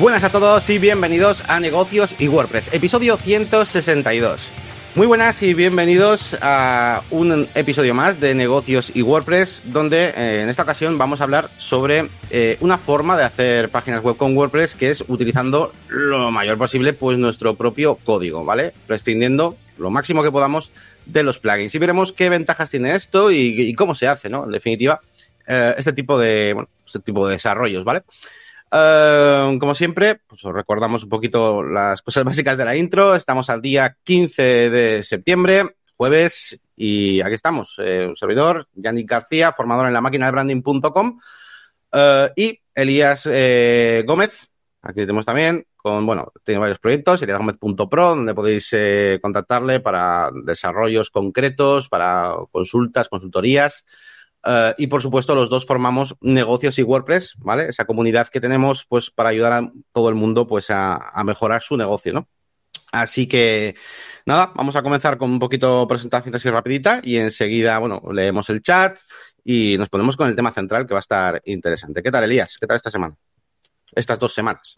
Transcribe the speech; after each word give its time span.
Buenas 0.00 0.24
a 0.24 0.30
todos 0.30 0.70
y 0.70 0.78
bienvenidos 0.78 1.42
a 1.46 1.60
Negocios 1.60 2.16
y 2.18 2.26
WordPress, 2.26 2.72
episodio 2.72 3.18
162. 3.18 4.48
Muy 4.94 5.06
buenas 5.06 5.42
y 5.42 5.52
bienvenidos 5.52 6.38
a 6.40 7.02
un 7.10 7.46
episodio 7.54 7.92
más 7.92 8.18
de 8.18 8.34
Negocios 8.34 8.92
y 8.94 9.02
WordPress, 9.02 9.60
donde 9.66 10.06
eh, 10.16 10.40
en 10.42 10.48
esta 10.48 10.62
ocasión 10.62 10.96
vamos 10.96 11.20
a 11.20 11.24
hablar 11.24 11.50
sobre 11.58 12.08
eh, 12.30 12.56
una 12.60 12.78
forma 12.78 13.14
de 13.14 13.24
hacer 13.24 13.68
páginas 13.68 14.02
web 14.02 14.16
con 14.16 14.34
WordPress 14.34 14.74
que 14.74 14.88
es 14.88 15.04
utilizando 15.06 15.70
lo 15.88 16.30
mayor 16.30 16.56
posible 16.56 16.94
pues 16.94 17.18
nuestro 17.18 17.56
propio 17.56 17.96
código, 17.96 18.42
¿vale? 18.42 18.72
Prescindiendo 18.86 19.58
lo 19.76 19.90
máximo 19.90 20.22
que 20.22 20.32
podamos 20.32 20.72
de 21.04 21.24
los 21.24 21.38
plugins. 21.38 21.74
Y 21.74 21.78
veremos 21.78 22.14
qué 22.14 22.30
ventajas 22.30 22.70
tiene 22.70 22.94
esto 22.94 23.30
y, 23.30 23.74
cómo 23.74 23.94
se 23.94 24.08
hace, 24.08 24.30
¿no? 24.30 24.44
En 24.44 24.50
definitiva, 24.50 24.98
eh, 25.46 25.74
este 25.76 25.92
tipo 25.92 26.18
de, 26.18 26.54
bueno, 26.54 26.70
este 26.86 27.00
tipo 27.00 27.26
de 27.26 27.34
desarrollos, 27.34 27.84
¿vale? 27.84 28.02
Uh, 28.72 29.58
como 29.58 29.74
siempre, 29.74 30.20
pues 30.28 30.44
os 30.44 30.54
recordamos 30.54 31.02
un 31.02 31.08
poquito 31.08 31.62
las 31.62 32.02
cosas 32.02 32.24
básicas 32.24 32.56
de 32.56 32.64
la 32.64 32.76
intro. 32.76 33.14
Estamos 33.14 33.50
al 33.50 33.60
día 33.60 33.96
15 34.04 34.42
de 34.70 35.02
septiembre, 35.02 35.76
jueves, 35.96 36.60
y 36.76 37.20
aquí 37.20 37.34
estamos. 37.34 37.74
Eh, 37.78 38.06
un 38.08 38.16
servidor, 38.16 38.68
Yannick 38.74 39.10
García, 39.10 39.52
formador 39.52 39.86
en 39.86 39.92
la 39.92 40.00
máquina 40.00 40.26
de 40.26 40.32
branding.com, 40.32 41.18
uh, 41.92 41.98
y 42.36 42.60
Elías 42.74 43.28
eh, 43.30 44.04
Gómez, 44.06 44.48
aquí 44.82 45.00
tenemos 45.00 45.26
también, 45.26 45.66
con, 45.76 46.06
bueno, 46.06 46.32
tiene 46.44 46.60
varios 46.60 46.78
proyectos, 46.78 47.20
eliasgomez.pro, 47.22 48.10
donde 48.10 48.34
podéis 48.34 48.68
eh, 48.72 49.18
contactarle 49.20 49.80
para 49.80 50.30
desarrollos 50.44 51.10
concretos, 51.10 51.88
para 51.88 52.34
consultas, 52.50 53.08
consultorías. 53.08 53.84
Uh, 54.44 54.72
y 54.78 54.86
por 54.86 55.02
supuesto, 55.02 55.34
los 55.34 55.50
dos 55.50 55.66
formamos 55.66 56.16
negocios 56.20 56.78
y 56.78 56.82
WordPress, 56.82 57.34
¿vale? 57.38 57.68
Esa 57.68 57.84
comunidad 57.84 58.28
que 58.28 58.40
tenemos, 58.40 58.86
pues, 58.86 59.10
para 59.10 59.28
ayudar 59.28 59.52
a 59.52 59.72
todo 59.92 60.08
el 60.08 60.14
mundo, 60.14 60.46
pues, 60.46 60.70
a, 60.70 60.96
a, 60.96 61.24
mejorar 61.24 61.60
su 61.60 61.76
negocio, 61.76 62.12
¿no? 62.14 62.28
Así 62.92 63.26
que, 63.28 63.76
nada, 64.26 64.52
vamos 64.54 64.74
a 64.76 64.82
comenzar 64.82 65.18
con 65.18 65.30
un 65.30 65.38
poquito 65.38 65.86
presentación 65.86 66.34
así 66.34 66.48
rapidita 66.50 67.00
y 67.02 67.16
enseguida, 67.18 67.78
bueno, 67.78 68.02
leemos 68.12 68.50
el 68.50 68.62
chat 68.62 68.98
y 69.44 69.76
nos 69.78 69.88
ponemos 69.88 70.16
con 70.16 70.28
el 70.28 70.36
tema 70.36 70.52
central 70.52 70.86
que 70.86 70.94
va 70.94 71.00
a 71.00 71.02
estar 71.02 71.42
interesante. 71.44 72.02
¿Qué 72.02 72.10
tal, 72.10 72.24
Elías? 72.24 72.56
¿Qué 72.58 72.66
tal 72.66 72.76
esta 72.76 72.90
semana? 72.90 73.16
Estas 73.94 74.18
dos 74.18 74.34
semanas. 74.34 74.74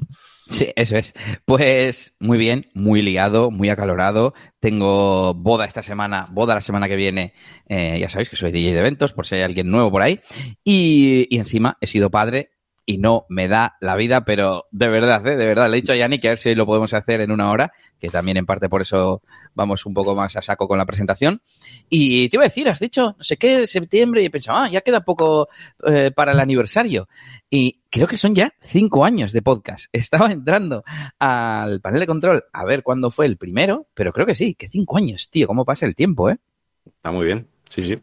Sí, 0.48 0.72
eso 0.74 0.96
es. 0.96 1.14
Pues 1.44 2.14
muy 2.20 2.38
bien, 2.38 2.70
muy 2.74 3.02
liado, 3.02 3.50
muy 3.50 3.70
acalorado. 3.70 4.34
Tengo 4.60 5.34
boda 5.34 5.64
esta 5.64 5.82
semana, 5.82 6.28
boda 6.30 6.54
la 6.54 6.60
semana 6.60 6.88
que 6.88 6.96
viene. 6.96 7.34
Eh, 7.68 7.98
ya 8.00 8.08
sabéis 8.08 8.28
que 8.28 8.36
soy 8.36 8.50
DJ 8.50 8.72
de 8.72 8.80
eventos, 8.80 9.12
por 9.12 9.26
si 9.26 9.36
hay 9.36 9.42
alguien 9.42 9.70
nuevo 9.70 9.90
por 9.90 10.02
ahí. 10.02 10.20
Y, 10.64 11.26
y 11.30 11.38
encima 11.38 11.78
he 11.80 11.86
sido 11.86 12.10
padre 12.10 12.50
y 12.92 12.98
no 12.98 13.24
me 13.30 13.48
da 13.48 13.76
la 13.80 13.96
vida, 13.96 14.24
pero 14.26 14.66
de 14.70 14.88
verdad, 14.88 15.26
¿eh? 15.26 15.36
de 15.36 15.46
verdad. 15.46 15.70
Le 15.70 15.78
he 15.78 15.80
dicho 15.80 15.94
a 15.94 15.96
Yannick 15.96 16.20
que 16.20 16.28
a 16.28 16.32
ver 16.32 16.38
si 16.38 16.54
lo 16.54 16.66
podemos 16.66 16.92
hacer 16.92 17.22
en 17.22 17.30
una 17.30 17.50
hora, 17.50 17.72
que 17.98 18.10
también 18.10 18.36
en 18.36 18.44
parte 18.44 18.68
por 18.68 18.82
eso 18.82 19.22
vamos 19.54 19.86
un 19.86 19.94
poco 19.94 20.14
más 20.14 20.36
a 20.36 20.42
saco 20.42 20.68
con 20.68 20.76
la 20.76 20.84
presentación. 20.84 21.40
Y 21.88 22.28
te 22.28 22.36
iba 22.36 22.44
a 22.44 22.48
decir, 22.48 22.68
has 22.68 22.80
dicho, 22.80 23.14
no 23.16 23.24
sé 23.24 23.38
qué, 23.38 23.66
septiembre, 23.66 24.22
y 24.22 24.26
he 24.26 24.30
pensado, 24.30 24.58
ah, 24.58 24.68
ya 24.68 24.82
queda 24.82 25.00
poco 25.00 25.48
eh, 25.86 26.10
para 26.14 26.32
el 26.32 26.40
aniversario. 26.40 27.08
Y 27.48 27.80
creo 27.88 28.06
que 28.06 28.18
son 28.18 28.34
ya 28.34 28.52
cinco 28.60 29.06
años 29.06 29.32
de 29.32 29.40
podcast. 29.40 29.86
Estaba 29.92 30.30
entrando 30.30 30.84
al 31.18 31.80
panel 31.80 32.00
de 32.00 32.06
control 32.06 32.44
a 32.52 32.64
ver 32.66 32.82
cuándo 32.82 33.10
fue 33.10 33.24
el 33.24 33.38
primero, 33.38 33.86
pero 33.94 34.12
creo 34.12 34.26
que 34.26 34.34
sí, 34.34 34.54
que 34.54 34.68
cinco 34.68 34.98
años, 34.98 35.30
tío, 35.30 35.46
cómo 35.46 35.64
pasa 35.64 35.86
el 35.86 35.94
tiempo, 35.94 36.28
¿eh? 36.28 36.36
Está 36.84 37.10
muy 37.10 37.24
bien, 37.24 37.48
sí, 37.70 37.82
sí. 37.84 37.98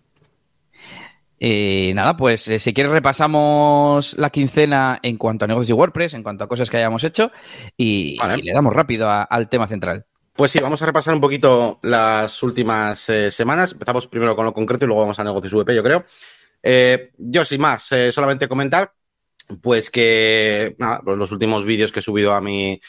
Y 1.40 1.92
nada, 1.96 2.18
pues 2.18 2.48
eh, 2.50 2.60
si 2.60 2.74
quieres 2.74 2.92
repasamos 2.92 4.18
la 4.18 4.30
quincena 4.30 5.00
en 5.02 5.18
cuanto 5.18 5.46
a 5.46 5.48
negocios 5.48 5.70
y 5.70 5.74
WordPress, 5.74 6.14
en 6.14 6.24
cuanto 6.24 6.44
a 6.44 6.48
cosas 6.48 6.70
que 6.70 6.78
hayamos 6.78 7.04
hecho 7.04 7.32
y, 7.78 8.18
vale. 8.18 8.40
y 8.40 8.42
le 8.42 8.54
damos 8.54 8.74
rápido 8.74 9.10
a, 9.10 9.24
al 9.24 9.48
tema 9.48 9.68
central. 9.68 10.06
Pues 10.40 10.52
sí, 10.52 10.60
vamos 10.60 10.82
a 10.82 10.86
repasar 10.86 11.14
un 11.14 11.20
poquito 11.20 11.80
las 11.84 12.42
últimas 12.44 13.10
eh, 13.10 13.30
semanas. 13.30 13.74
Empezamos 13.74 14.08
primero 14.08 14.38
con 14.38 14.46
lo 14.46 14.54
concreto 14.54 14.86
y 14.86 14.88
luego 14.88 15.02
vamos 15.02 15.20
a 15.20 15.24
negocios 15.26 15.54
VP, 15.54 15.76
yo 15.76 15.84
creo. 15.84 16.06
Eh, 16.64 17.12
yo, 17.18 17.44
sin 17.44 17.60
más, 17.60 17.92
eh, 17.92 18.12
solamente 18.14 18.48
comentar, 18.48 18.94
pues 19.62 19.90
que 19.90 20.76
nada, 20.78 21.02
los 21.06 21.34
últimos 21.34 21.66
vídeos 21.66 21.92
que 21.92 22.00
he 22.00 22.02
subido 22.02 22.34
a 22.34 22.40
mi, 22.40 22.80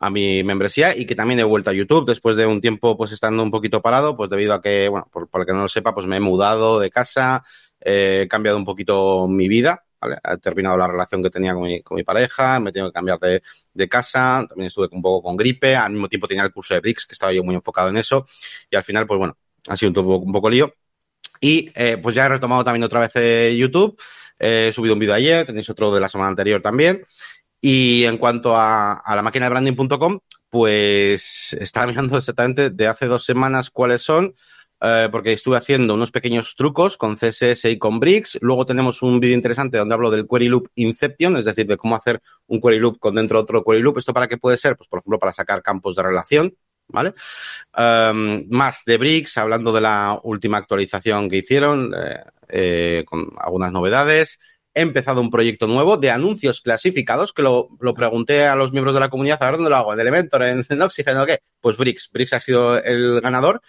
a 0.00 0.10
mi 0.10 0.44
membresía 0.44 0.96
y 0.96 1.06
que 1.06 1.14
también 1.14 1.40
he 1.40 1.44
vuelto 1.44 1.70
a 1.70 1.72
YouTube 1.72 2.06
después 2.06 2.36
de 2.36 2.46
un 2.46 2.60
tiempo 2.60 2.96
pues 2.96 3.12
estando 3.12 3.42
un 3.42 3.50
poquito 3.50 3.80
parado, 3.80 4.16
pues 4.16 4.28
debido 4.28 4.52
a 4.54 4.60
que, 4.60 4.88
bueno, 4.88 5.08
por, 5.10 5.28
por 5.28 5.40
el 5.40 5.46
que 5.46 5.54
no 5.54 5.62
lo 5.62 5.68
sepa, 5.68 5.94
pues 5.94 6.06
me 6.06 6.16
he 6.16 6.20
mudado 6.20 6.78
de 6.78 6.90
casa, 6.90 7.42
eh, 7.42 7.67
he 7.80 8.26
cambiado 8.28 8.58
un 8.58 8.64
poquito 8.64 9.26
mi 9.28 9.48
vida, 9.48 9.84
¿vale? 10.00 10.18
He 10.22 10.36
terminado 10.38 10.76
la 10.76 10.86
relación 10.86 11.22
que 11.22 11.30
tenía 11.30 11.54
con 11.54 11.62
mi, 11.64 11.82
con 11.82 11.96
mi 11.96 12.04
pareja, 12.04 12.60
me 12.60 12.70
he 12.70 12.72
tenido 12.72 12.90
que 12.90 12.94
cambiar 12.94 13.18
de, 13.18 13.42
de, 13.72 13.88
casa, 13.88 14.44
también 14.48 14.68
estuve 14.68 14.88
un 14.92 15.02
poco 15.02 15.22
con 15.28 15.36
gripe, 15.36 15.76
al 15.76 15.92
mismo 15.92 16.08
tiempo 16.08 16.26
tenía 16.26 16.44
el 16.44 16.52
curso 16.52 16.74
de 16.74 16.80
Bricks, 16.80 17.06
que 17.06 17.14
estaba 17.14 17.32
yo 17.32 17.42
muy 17.42 17.54
enfocado 17.54 17.88
en 17.88 17.96
eso, 17.96 18.24
y 18.70 18.76
al 18.76 18.84
final, 18.84 19.06
pues 19.06 19.18
bueno, 19.18 19.36
ha 19.68 19.76
sido 19.76 19.90
un 19.90 19.94
poco, 19.94 20.18
un 20.18 20.32
poco 20.32 20.50
lío. 20.50 20.74
Y 21.40 21.70
eh, 21.74 21.98
pues 22.02 22.16
ya 22.16 22.26
he 22.26 22.28
retomado 22.28 22.64
también 22.64 22.82
otra 22.82 23.00
vez 23.00 23.12
eh, 23.14 23.56
YouTube, 23.56 24.00
he 24.38 24.72
subido 24.72 24.94
un 24.94 25.00
vídeo 25.00 25.14
ayer, 25.14 25.46
tenéis 25.46 25.70
otro 25.70 25.92
de 25.94 26.00
la 26.00 26.08
semana 26.08 26.30
anterior 26.30 26.60
también. 26.60 27.04
Y 27.60 28.04
en 28.04 28.18
cuanto 28.18 28.56
a, 28.56 28.94
a 28.94 29.16
la 29.16 29.22
máquina 29.22 29.46
de 29.46 29.50
branding.com, 29.50 30.20
pues 30.48 31.52
estaba 31.54 31.86
mirando 31.88 32.16
exactamente 32.18 32.70
de 32.70 32.86
hace 32.86 33.06
dos 33.06 33.24
semanas 33.24 33.70
cuáles 33.70 34.02
son, 34.02 34.34
eh, 34.80 35.08
porque 35.10 35.32
estuve 35.32 35.56
haciendo 35.56 35.94
unos 35.94 36.12
pequeños 36.12 36.54
trucos 36.54 36.96
con 36.96 37.16
CSS 37.16 37.64
y 37.64 37.78
con 37.78 37.98
Bricks. 37.98 38.38
Luego 38.40 38.64
tenemos 38.64 39.02
un 39.02 39.18
vídeo 39.18 39.34
interesante 39.34 39.76
donde 39.76 39.94
hablo 39.94 40.10
del 40.10 40.26
Query 40.28 40.48
Loop 40.48 40.68
Inception, 40.76 41.36
es 41.36 41.46
decir, 41.46 41.66
de 41.66 41.76
cómo 41.76 41.96
hacer 41.96 42.20
un 42.46 42.60
Query 42.60 42.78
Loop 42.78 42.98
con 43.00 43.16
dentro 43.16 43.38
de 43.38 43.42
otro 43.42 43.64
Query 43.64 43.82
Loop. 43.82 43.98
¿Esto 43.98 44.14
para 44.14 44.28
qué 44.28 44.38
puede 44.38 44.56
ser? 44.56 44.76
Pues, 44.76 44.88
por 44.88 45.00
ejemplo, 45.00 45.18
para 45.18 45.32
sacar 45.32 45.62
campos 45.62 45.96
de 45.96 46.02
relación, 46.04 46.54
¿vale? 46.86 47.12
Um, 47.76 48.44
más 48.50 48.84
de 48.84 48.98
Bricks, 48.98 49.36
hablando 49.38 49.72
de 49.72 49.80
la 49.80 50.20
última 50.22 50.58
actualización 50.58 51.28
que 51.28 51.38
hicieron, 51.38 51.92
eh, 51.96 52.22
eh, 52.48 53.04
con 53.04 53.32
algunas 53.38 53.72
novedades. 53.72 54.38
He 54.74 54.82
empezado 54.82 55.20
un 55.20 55.30
proyecto 55.30 55.66
nuevo 55.66 55.96
de 55.96 56.12
anuncios 56.12 56.60
clasificados, 56.60 57.32
que 57.32 57.42
lo, 57.42 57.68
lo, 57.80 57.94
pregunté 57.94 58.46
a 58.46 58.54
los 58.54 58.70
miembros 58.70 58.94
de 58.94 59.00
la 59.00 59.08
comunidad, 59.08 59.42
a 59.42 59.46
ver 59.46 59.56
dónde 59.56 59.70
lo 59.70 59.76
hago, 59.76 59.92
en 59.92 59.98
Elementor, 59.98 60.42
en, 60.44 60.64
en 60.68 60.82
Oxygen 60.82 61.16
o 61.16 61.26
qué. 61.26 61.40
Pues 61.60 61.76
Bricks, 61.76 62.08
Bricks 62.12 62.32
ha 62.34 62.40
sido 62.40 62.78
el 62.78 63.20
ganador. 63.20 63.60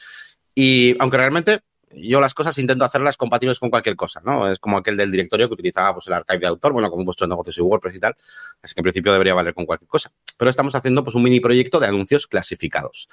Y 0.61 0.93
aunque 0.99 1.15
realmente 1.15 1.61
yo 1.95 2.19
las 2.19 2.33
cosas 2.33 2.57
intento 2.57 2.83
hacerlas 2.83 3.15
compatibles 3.15 3.59
con 3.59 3.69
cualquier 3.69 3.95
cosa, 3.95 4.19
¿no? 4.25 4.51
Es 4.51 4.59
como 4.59 4.77
aquel 4.77 4.97
del 4.97 5.09
directorio 5.09 5.47
que 5.47 5.53
utilizaba 5.53 5.93
pues, 5.93 6.07
el 6.07 6.13
archive 6.15 6.39
de 6.39 6.47
autor, 6.47 6.73
bueno, 6.73 6.89
como 6.89 7.05
vuestros 7.05 7.29
negocios 7.29 7.57
y 7.57 7.61
WordPress 7.61 7.95
y 7.95 7.99
tal, 8.01 8.13
así 8.61 8.75
que 8.75 8.81
en 8.81 8.83
principio 8.83 9.13
debería 9.13 9.33
valer 9.33 9.53
con 9.53 9.65
cualquier 9.65 9.87
cosa. 9.87 10.11
Pero 10.37 10.49
estamos 10.49 10.75
haciendo 10.75 11.01
pues 11.01 11.15
un 11.15 11.23
mini 11.23 11.39
proyecto 11.39 11.79
de 11.79 11.87
anuncios 11.87 12.27
clasificados. 12.27 13.07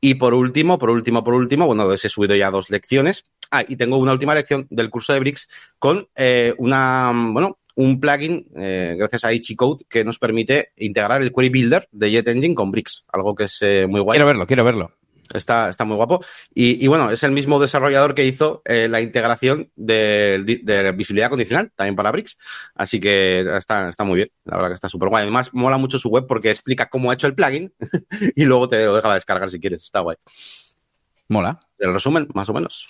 Y 0.00 0.14
por 0.14 0.34
último, 0.34 0.80
por 0.80 0.90
último, 0.90 1.22
por 1.22 1.34
último, 1.34 1.68
bueno, 1.68 1.92
he 1.92 1.96
subido 1.96 2.34
ya 2.34 2.50
dos 2.50 2.70
lecciones. 2.70 3.22
Ah, 3.52 3.62
y 3.68 3.76
tengo 3.76 3.96
una 3.96 4.10
última 4.10 4.34
lección 4.34 4.66
del 4.68 4.90
curso 4.90 5.12
de 5.12 5.20
Bricks 5.20 5.48
con 5.78 6.08
eh, 6.16 6.54
una, 6.58 7.12
bueno, 7.14 7.60
un 7.76 8.00
plugin, 8.00 8.48
eh, 8.56 8.96
gracias 8.98 9.22
a 9.22 9.30
Code 9.56 9.84
que 9.88 10.04
nos 10.04 10.18
permite 10.18 10.72
integrar 10.74 11.22
el 11.22 11.32
Query 11.32 11.50
Builder 11.50 11.88
de 11.92 12.10
JetEngine 12.10 12.56
con 12.56 12.72
Bricks, 12.72 13.06
algo 13.12 13.36
que 13.36 13.44
es 13.44 13.62
eh, 13.62 13.86
muy 13.88 14.00
guay. 14.00 14.16
Quiero 14.16 14.26
verlo, 14.26 14.46
quiero 14.48 14.64
verlo. 14.64 14.99
Está, 15.32 15.68
está 15.68 15.84
muy 15.84 15.96
guapo. 15.96 16.24
Y, 16.54 16.82
y, 16.84 16.88
bueno, 16.88 17.10
es 17.10 17.22
el 17.22 17.30
mismo 17.30 17.60
desarrollador 17.60 18.14
que 18.14 18.26
hizo 18.26 18.62
eh, 18.64 18.88
la 18.88 19.00
integración 19.00 19.70
de, 19.76 20.60
de, 20.62 20.92
visibilidad 20.92 21.30
condicional 21.30 21.72
también 21.74 21.96
para 21.96 22.10
Bricks. 22.10 22.36
Así 22.74 23.00
que 23.00 23.40
está, 23.56 23.88
está 23.88 24.04
muy 24.04 24.16
bien. 24.16 24.30
La 24.44 24.56
verdad 24.56 24.70
que 24.70 24.74
está 24.74 24.88
súper 24.88 25.08
guay. 25.08 25.22
Además, 25.22 25.52
mola 25.52 25.78
mucho 25.78 25.98
su 25.98 26.08
web 26.08 26.26
porque 26.26 26.50
explica 26.50 26.88
cómo 26.88 27.10
ha 27.10 27.14
hecho 27.14 27.26
el 27.26 27.34
plugin 27.34 27.72
y 28.34 28.44
luego 28.44 28.68
te 28.68 28.84
lo 28.84 28.96
deja 28.96 29.14
descargar 29.14 29.50
si 29.50 29.60
quieres. 29.60 29.84
Está 29.84 30.00
guay. 30.00 30.16
Mola. 31.28 31.60
El 31.78 31.92
resumen, 31.92 32.28
más 32.34 32.48
o 32.48 32.52
menos. 32.52 32.88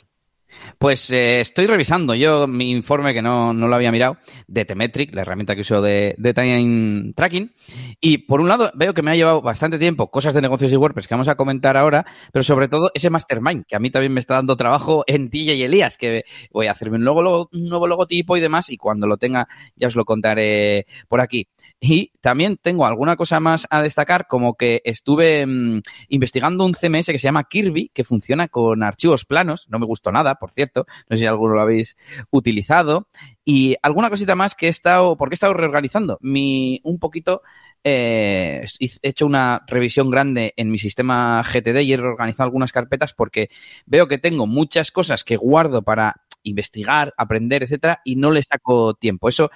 Pues 0.79 1.11
eh, 1.11 1.41
estoy 1.41 1.67
revisando 1.67 2.15
yo 2.15 2.47
mi 2.47 2.71
informe 2.71 3.13
que 3.13 3.23
no, 3.23 3.53
no, 3.53 3.69
lo 3.69 3.75
había 3.75 3.93
mirado 3.93 4.19
de 4.47 4.65
Temetric, 4.65 5.15
la 5.15 5.23
herramienta 5.23 5.55
que 5.55 5.63
uso 5.63 5.81
de, 5.83 6.15
de, 6.19 6.35
time 6.35 7.13
tracking. 7.15 7.53
Y 8.01 8.19
por 8.19 8.41
un 8.41 8.49
lado 8.49 8.71
veo 8.75 8.95
que 8.95 9.03
me 9.03 9.11
ha 9.11 9.17
llevado 9.17 9.43
bastante 9.43 9.79
tiempo 9.79 10.11
cosas 10.11 10.35
de 10.35 10.41
negocios 10.41 10.73
y 10.73 10.77
WordPress 10.77 11.07
que 11.07 11.15
vamos 11.15 11.29
a 11.29 11.35
comentar 11.35 11.77
ahora, 11.77 12.05
pero 12.33 12.43
sobre 12.43 12.69
todo 12.69 12.91
ese 12.95 13.11
mastermind 13.11 13.65
que 13.67 13.77
a 13.77 13.79
mí 13.79 13.91
también 13.91 14.13
me 14.13 14.21
está 14.21 14.35
dando 14.35 14.57
trabajo 14.57 15.05
en 15.07 15.31
y 15.33 15.63
Elías, 15.63 15.97
que 15.97 16.25
voy 16.51 16.67
a 16.67 16.73
hacerme 16.73 16.97
un 16.97 17.05
nuevo, 17.05 17.49
un 17.53 17.69
nuevo 17.69 17.87
logotipo 17.87 18.37
y 18.37 18.41
demás 18.41 18.71
y 18.71 18.77
cuando 18.77 19.07
lo 19.07 19.17
tenga 19.17 19.49
ya 19.77 19.89
os 19.89 19.97
lo 19.97 20.05
contaré 20.05 20.87
por 21.09 21.21
aquí. 21.21 21.49
Y 21.81 22.13
también 22.21 22.59
tengo 22.61 22.87
alguna 22.87 23.17
cosa 23.17 23.41
más 23.41 23.67
a 23.71 23.83
destacar, 23.83 24.27
como 24.29 24.55
que 24.55 24.83
estuve 24.85 25.47
mmm, 25.47 25.81
investigando 26.09 26.65
un 26.65 26.75
CMS 26.75 27.07
que 27.07 27.19
se 27.19 27.27
llama 27.29 27.45
Kirby, 27.45 27.91
que 27.95 28.05
funciona 28.05 28.49
con 28.49 28.83
archivos 28.83 29.25
planos, 29.25 29.67
no 29.69 29.79
me 29.79 29.87
gustó 29.87 30.13
nada, 30.13 30.35
por 30.35 30.51
cierto, 30.51 30.87
no 31.09 31.17
sé 31.17 31.23
si 31.23 31.27
alguno 31.27 31.55
lo 31.55 31.63
habéis 31.63 31.97
utilizado. 32.31 33.09
Y 33.45 33.77
alguna 33.83 34.11
cosita 34.11 34.35
más 34.35 34.55
que 34.55 34.67
he 34.67 34.71
estado, 34.71 35.17
porque 35.17 35.35
he 35.35 35.37
estado 35.37 35.55
reorganizando 35.55 36.19
mi, 36.21 36.81
un 36.85 36.99
poquito, 36.99 37.43
eh, 37.83 38.67
he 38.79 38.89
hecho 39.03 39.27
una 39.27 39.63
revisión 39.67 40.11
grande 40.11 40.53
en 40.57 40.71
mi 40.71 40.79
sistema 40.79 41.43
GTD 41.43 41.81
y 41.81 41.95
he 41.95 41.97
reorganizado 41.97 42.45
algunas 42.45 42.73
carpetas 42.73 43.15
porque 43.15 43.49
veo 43.87 44.07
que 44.07 44.19
tengo 44.19 44.47
muchas 44.47 44.91
cosas 44.91 45.25
que 45.25 45.37
guardo 45.37 45.83
para 45.83 46.17
investigar, 46.43 47.15
aprender, 47.17 47.63
etcétera, 47.63 48.01
y 48.05 48.17
no 48.17 48.31
le 48.31 48.43
saco 48.43 48.95
tiempo. 48.95 49.29
Eso 49.29 49.51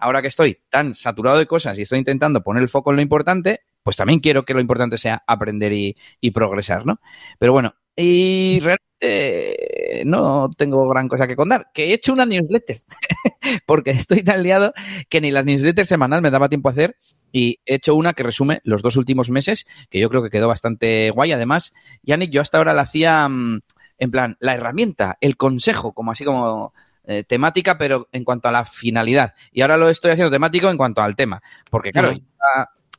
ahora 0.00 0.22
que 0.22 0.28
estoy 0.28 0.58
tan 0.68 0.94
saturado 0.94 1.38
de 1.38 1.46
cosas 1.46 1.78
y 1.78 1.82
estoy 1.82 1.98
intentando 1.98 2.42
poner 2.42 2.62
el 2.62 2.68
foco 2.68 2.90
en 2.90 2.96
lo 2.96 3.02
importante, 3.02 3.60
pues 3.82 3.96
también 3.96 4.20
quiero 4.20 4.44
que 4.44 4.54
lo 4.54 4.60
importante 4.60 4.98
sea 4.98 5.22
aprender 5.26 5.72
y, 5.72 6.30
progresar, 6.32 6.86
¿no? 6.86 7.00
Pero 7.38 7.52
bueno, 7.52 7.74
y 7.96 8.60
realmente 8.60 10.02
no 10.06 10.50
tengo 10.56 10.88
gran 10.88 11.08
cosa 11.08 11.26
que 11.26 11.36
contar. 11.36 11.70
Que 11.72 11.86
he 11.86 11.94
hecho 11.94 12.12
una 12.12 12.26
newsletter, 12.26 12.82
porque 13.66 13.90
estoy 13.90 14.22
tan 14.22 14.42
liado 14.42 14.72
que 15.08 15.20
ni 15.20 15.30
las 15.30 15.44
newsletters 15.44 15.88
semanal 15.88 16.22
me 16.22 16.30
daba 16.30 16.48
tiempo 16.48 16.68
a 16.68 16.72
hacer 16.72 16.96
y 17.32 17.60
he 17.64 17.76
hecho 17.76 17.94
una 17.94 18.12
que 18.12 18.22
resume 18.22 18.60
los 18.64 18.82
dos 18.82 18.96
últimos 18.96 19.30
meses, 19.30 19.66
que 19.88 20.00
yo 20.00 20.08
creo 20.08 20.22
que 20.22 20.30
quedó 20.30 20.48
bastante 20.48 21.10
guay. 21.10 21.32
Además, 21.32 21.74
Yannick, 22.02 22.30
yo 22.30 22.42
hasta 22.42 22.58
ahora 22.58 22.74
la 22.74 22.82
hacía 22.82 23.28
mm, 23.28 23.60
en 24.00 24.10
plan, 24.10 24.36
la 24.40 24.54
herramienta, 24.54 25.18
el 25.20 25.36
consejo, 25.36 25.92
como 25.92 26.10
así 26.10 26.24
como 26.24 26.72
eh, 27.10 27.24
temática, 27.24 27.76
pero 27.76 28.08
en 28.12 28.22
cuanto 28.22 28.46
a 28.46 28.52
la 28.52 28.64
finalidad. 28.64 29.34
Y 29.50 29.62
ahora 29.62 29.76
lo 29.76 29.88
estoy 29.88 30.12
haciendo 30.12 30.30
temático 30.30 30.70
en 30.70 30.76
cuanto 30.76 31.02
al 31.02 31.16
tema. 31.16 31.42
Porque, 31.68 31.90
claro, 31.90 32.14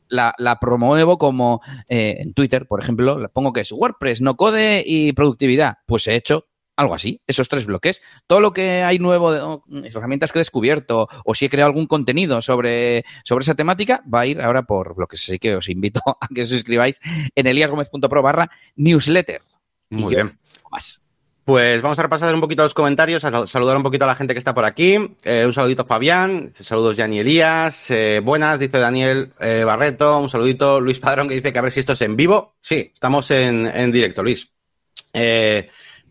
la, 0.08 0.34
la, 0.36 0.60
promuevo 0.60 1.16
como 1.16 1.62
eh, 1.88 2.16
en 2.18 2.34
Twitter, 2.34 2.66
por 2.66 2.82
ejemplo, 2.82 3.26
pongo 3.32 3.54
que 3.54 3.62
es 3.62 3.72
WordPress, 3.72 4.20
no 4.20 4.36
code 4.36 4.84
y 4.84 5.14
productividad. 5.14 5.78
Pues 5.86 6.06
he 6.08 6.14
hecho 6.14 6.46
algo 6.76 6.94
así, 6.94 7.22
esos 7.26 7.48
tres 7.48 7.64
bloques. 7.64 8.02
Todo 8.26 8.40
lo 8.40 8.52
que 8.52 8.82
hay 8.82 8.98
nuevo, 8.98 9.62
de, 9.66 9.88
herramientas 9.88 10.30
que 10.30 10.40
he 10.40 10.40
descubierto, 10.40 11.08
o 11.24 11.34
si 11.34 11.46
he 11.46 11.48
creado 11.48 11.68
algún 11.68 11.86
contenido 11.86 12.42
sobre, 12.42 13.06
sobre 13.24 13.44
esa 13.44 13.54
temática, 13.54 14.02
va 14.12 14.20
a 14.20 14.26
ir 14.26 14.42
ahora 14.42 14.64
por 14.64 14.94
bloques. 14.94 15.22
Así 15.22 15.38
que 15.38 15.56
os 15.56 15.70
invito 15.70 16.02
a 16.20 16.28
que 16.28 16.42
os 16.42 16.50
suscribáis 16.50 17.00
en 17.34 17.46
eliasgomez.pro 17.46 18.20
barra 18.20 18.50
newsletter. 18.76 19.40
Muy 19.88 20.14
bien. 20.14 20.38
Más. 20.70 21.01
Pues 21.44 21.82
vamos 21.82 21.98
a 21.98 22.02
repasar 22.02 22.32
un 22.32 22.40
poquito 22.40 22.62
los 22.62 22.72
comentarios, 22.72 23.24
a 23.24 23.48
saludar 23.48 23.76
un 23.76 23.82
poquito 23.82 24.04
a 24.04 24.06
la 24.06 24.14
gente 24.14 24.32
que 24.32 24.38
está 24.38 24.54
por 24.54 24.64
aquí. 24.64 24.96
Eh, 25.24 25.42
un 25.44 25.52
saludito 25.52 25.82
a 25.82 25.86
Fabián, 25.86 26.52
saludos 26.60 26.96
Yanni 26.96 27.18
Elías, 27.18 27.90
eh, 27.90 28.20
buenas, 28.22 28.60
dice 28.60 28.78
Daniel 28.78 29.32
eh, 29.40 29.64
Barreto, 29.64 30.20
un 30.20 30.30
saludito 30.30 30.80
Luis 30.80 31.00
Padrón 31.00 31.28
que 31.28 31.34
dice 31.34 31.52
que 31.52 31.58
a 31.58 31.62
ver 31.62 31.72
si 31.72 31.80
esto 31.80 31.94
es 31.94 32.02
en 32.02 32.14
vivo. 32.14 32.54
Sí, 32.60 32.92
estamos 32.94 33.28
en, 33.32 33.66
en 33.66 33.90
directo, 33.90 34.22
Luis. 34.22 34.52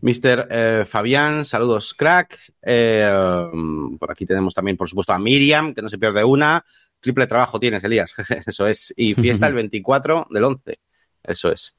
Mr. 0.02 0.84
Fabián, 0.84 1.46
saludos 1.46 1.94
crack. 1.94 2.38
por 2.60 4.10
aquí 4.10 4.26
tenemos 4.26 4.52
también, 4.52 4.76
por 4.76 4.88
supuesto, 4.88 5.14
a 5.14 5.18
Miriam, 5.18 5.72
que 5.72 5.80
no 5.80 5.88
se 5.88 5.96
pierde 5.96 6.22
una. 6.24 6.62
Triple 7.00 7.26
trabajo 7.26 7.58
tienes, 7.58 7.82
Elías, 7.84 8.14
eso 8.46 8.66
es. 8.66 8.92
Y 8.98 9.14
fiesta 9.14 9.46
el 9.46 9.54
24 9.54 10.26
del 10.30 10.44
11, 10.44 10.78
eso 11.22 11.50
es. 11.50 11.74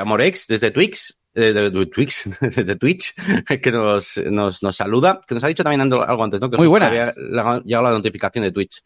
Amorex, 0.00 0.46
desde 0.48 0.70
Twix, 0.70 1.17
de, 1.38 1.70
de, 1.70 1.86
Twitch, 1.86 2.24
de, 2.40 2.76
Twitch, 2.76 3.14
que 3.62 3.72
nos, 3.72 4.16
nos, 4.30 4.62
nos, 4.62 4.76
saluda, 4.76 5.20
que 5.26 5.34
nos 5.34 5.44
ha 5.44 5.48
dicho 5.48 5.62
también 5.62 5.80
algo 5.80 6.24
antes, 6.24 6.40
¿no? 6.40 6.50
Que 6.50 6.56
Muy 6.56 6.66
buenas. 6.66 6.90
Había 6.90 7.60
llegado 7.64 7.84
la 7.84 7.90
notificación 7.90 8.44
de 8.44 8.52
Twitch. 8.52 8.82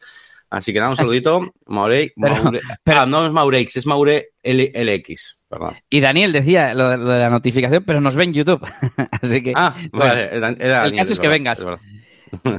Así 0.50 0.72
que 0.72 0.78
nada, 0.78 0.90
un 0.90 0.96
saludito. 0.98 1.54
Maure, 1.66 2.12
Maure 2.16 2.60
pero, 2.84 3.00
ah, 3.00 3.06
no 3.06 3.26
es 3.26 3.32
Maureix, 3.32 3.76
es 3.76 3.86
Maure 3.86 4.32
LX. 4.44 5.38
Perdón. 5.48 5.76
Y 5.88 6.00
Daniel 6.00 6.32
decía 6.32 6.74
lo 6.74 6.90
de, 6.90 6.98
lo 6.98 7.08
de, 7.08 7.20
la 7.20 7.30
notificación, 7.30 7.84
pero 7.86 8.00
nos 8.00 8.14
ve 8.14 8.24
en 8.24 8.32
YouTube. 8.34 8.66
Así 9.22 9.42
que. 9.42 9.52
Ah, 9.56 9.74
bueno, 9.92 10.14
vale. 10.14 10.28
Era, 10.36 10.50
era 10.58 10.84
el 10.84 10.96
caso 10.96 11.12
es 11.12 11.20
que 11.20 11.28
vengas. 11.28 11.64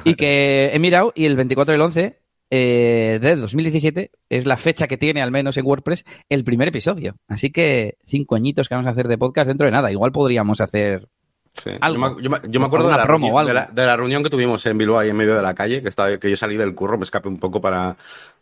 y 0.03 0.15
que 0.15 0.71
he 0.73 0.79
mirado 0.79 1.13
y 1.15 1.25
el 1.25 1.35
24 1.35 1.71
del 1.71 1.81
11 1.81 2.22
eh, 2.55 3.17
de 3.19 3.35
2017 3.35 4.11
es 4.29 4.45
la 4.45 4.57
fecha 4.57 4.87
que 4.87 4.95
tiene, 4.95 5.23
al 5.23 5.31
menos 5.31 5.57
en 5.57 5.65
WordPress, 5.65 6.05
el 6.29 6.43
primer 6.43 6.67
episodio. 6.67 7.15
Así 7.27 7.51
que 7.51 7.97
cinco 8.05 8.35
añitos 8.35 8.69
que 8.69 8.75
vamos 8.75 8.87
a 8.87 8.91
hacer 8.91 9.07
de 9.07 9.17
podcast 9.17 9.47
dentro 9.47 9.65
de 9.65 9.71
nada. 9.71 9.91
Igual 9.91 10.11
podríamos 10.11 10.61
hacer 10.61 11.07
Sí. 11.55 11.71
Algo. 11.81 12.19
Yo, 12.19 12.31
me, 12.31 12.37
yo, 12.47 12.59
me, 12.59 12.65
acuerdo 12.65 12.89
de 12.89 12.97
la, 12.97 13.05
promo, 13.05 13.27
reunión, 13.27 13.47
de, 13.47 13.53
la, 13.53 13.69
de 13.71 13.85
la, 13.85 13.95
reunión, 13.95 14.23
que 14.23 14.31
tuvimos 14.31 14.65
en 14.65 14.75
Bilbao, 14.75 14.97
ahí 14.97 15.09
en 15.09 15.15
medio 15.15 15.35
de 15.35 15.41
la 15.43 15.53
calle, 15.53 15.83
que, 15.83 15.89
estaba, 15.89 16.17
que 16.17 16.27
yo 16.27 16.35
salí 16.35 16.57
del 16.57 16.73
curro, 16.73 16.97
me 16.97 17.03
escapé 17.03 17.27
un 17.27 17.37
poco 17.37 17.61
para, 17.61 17.95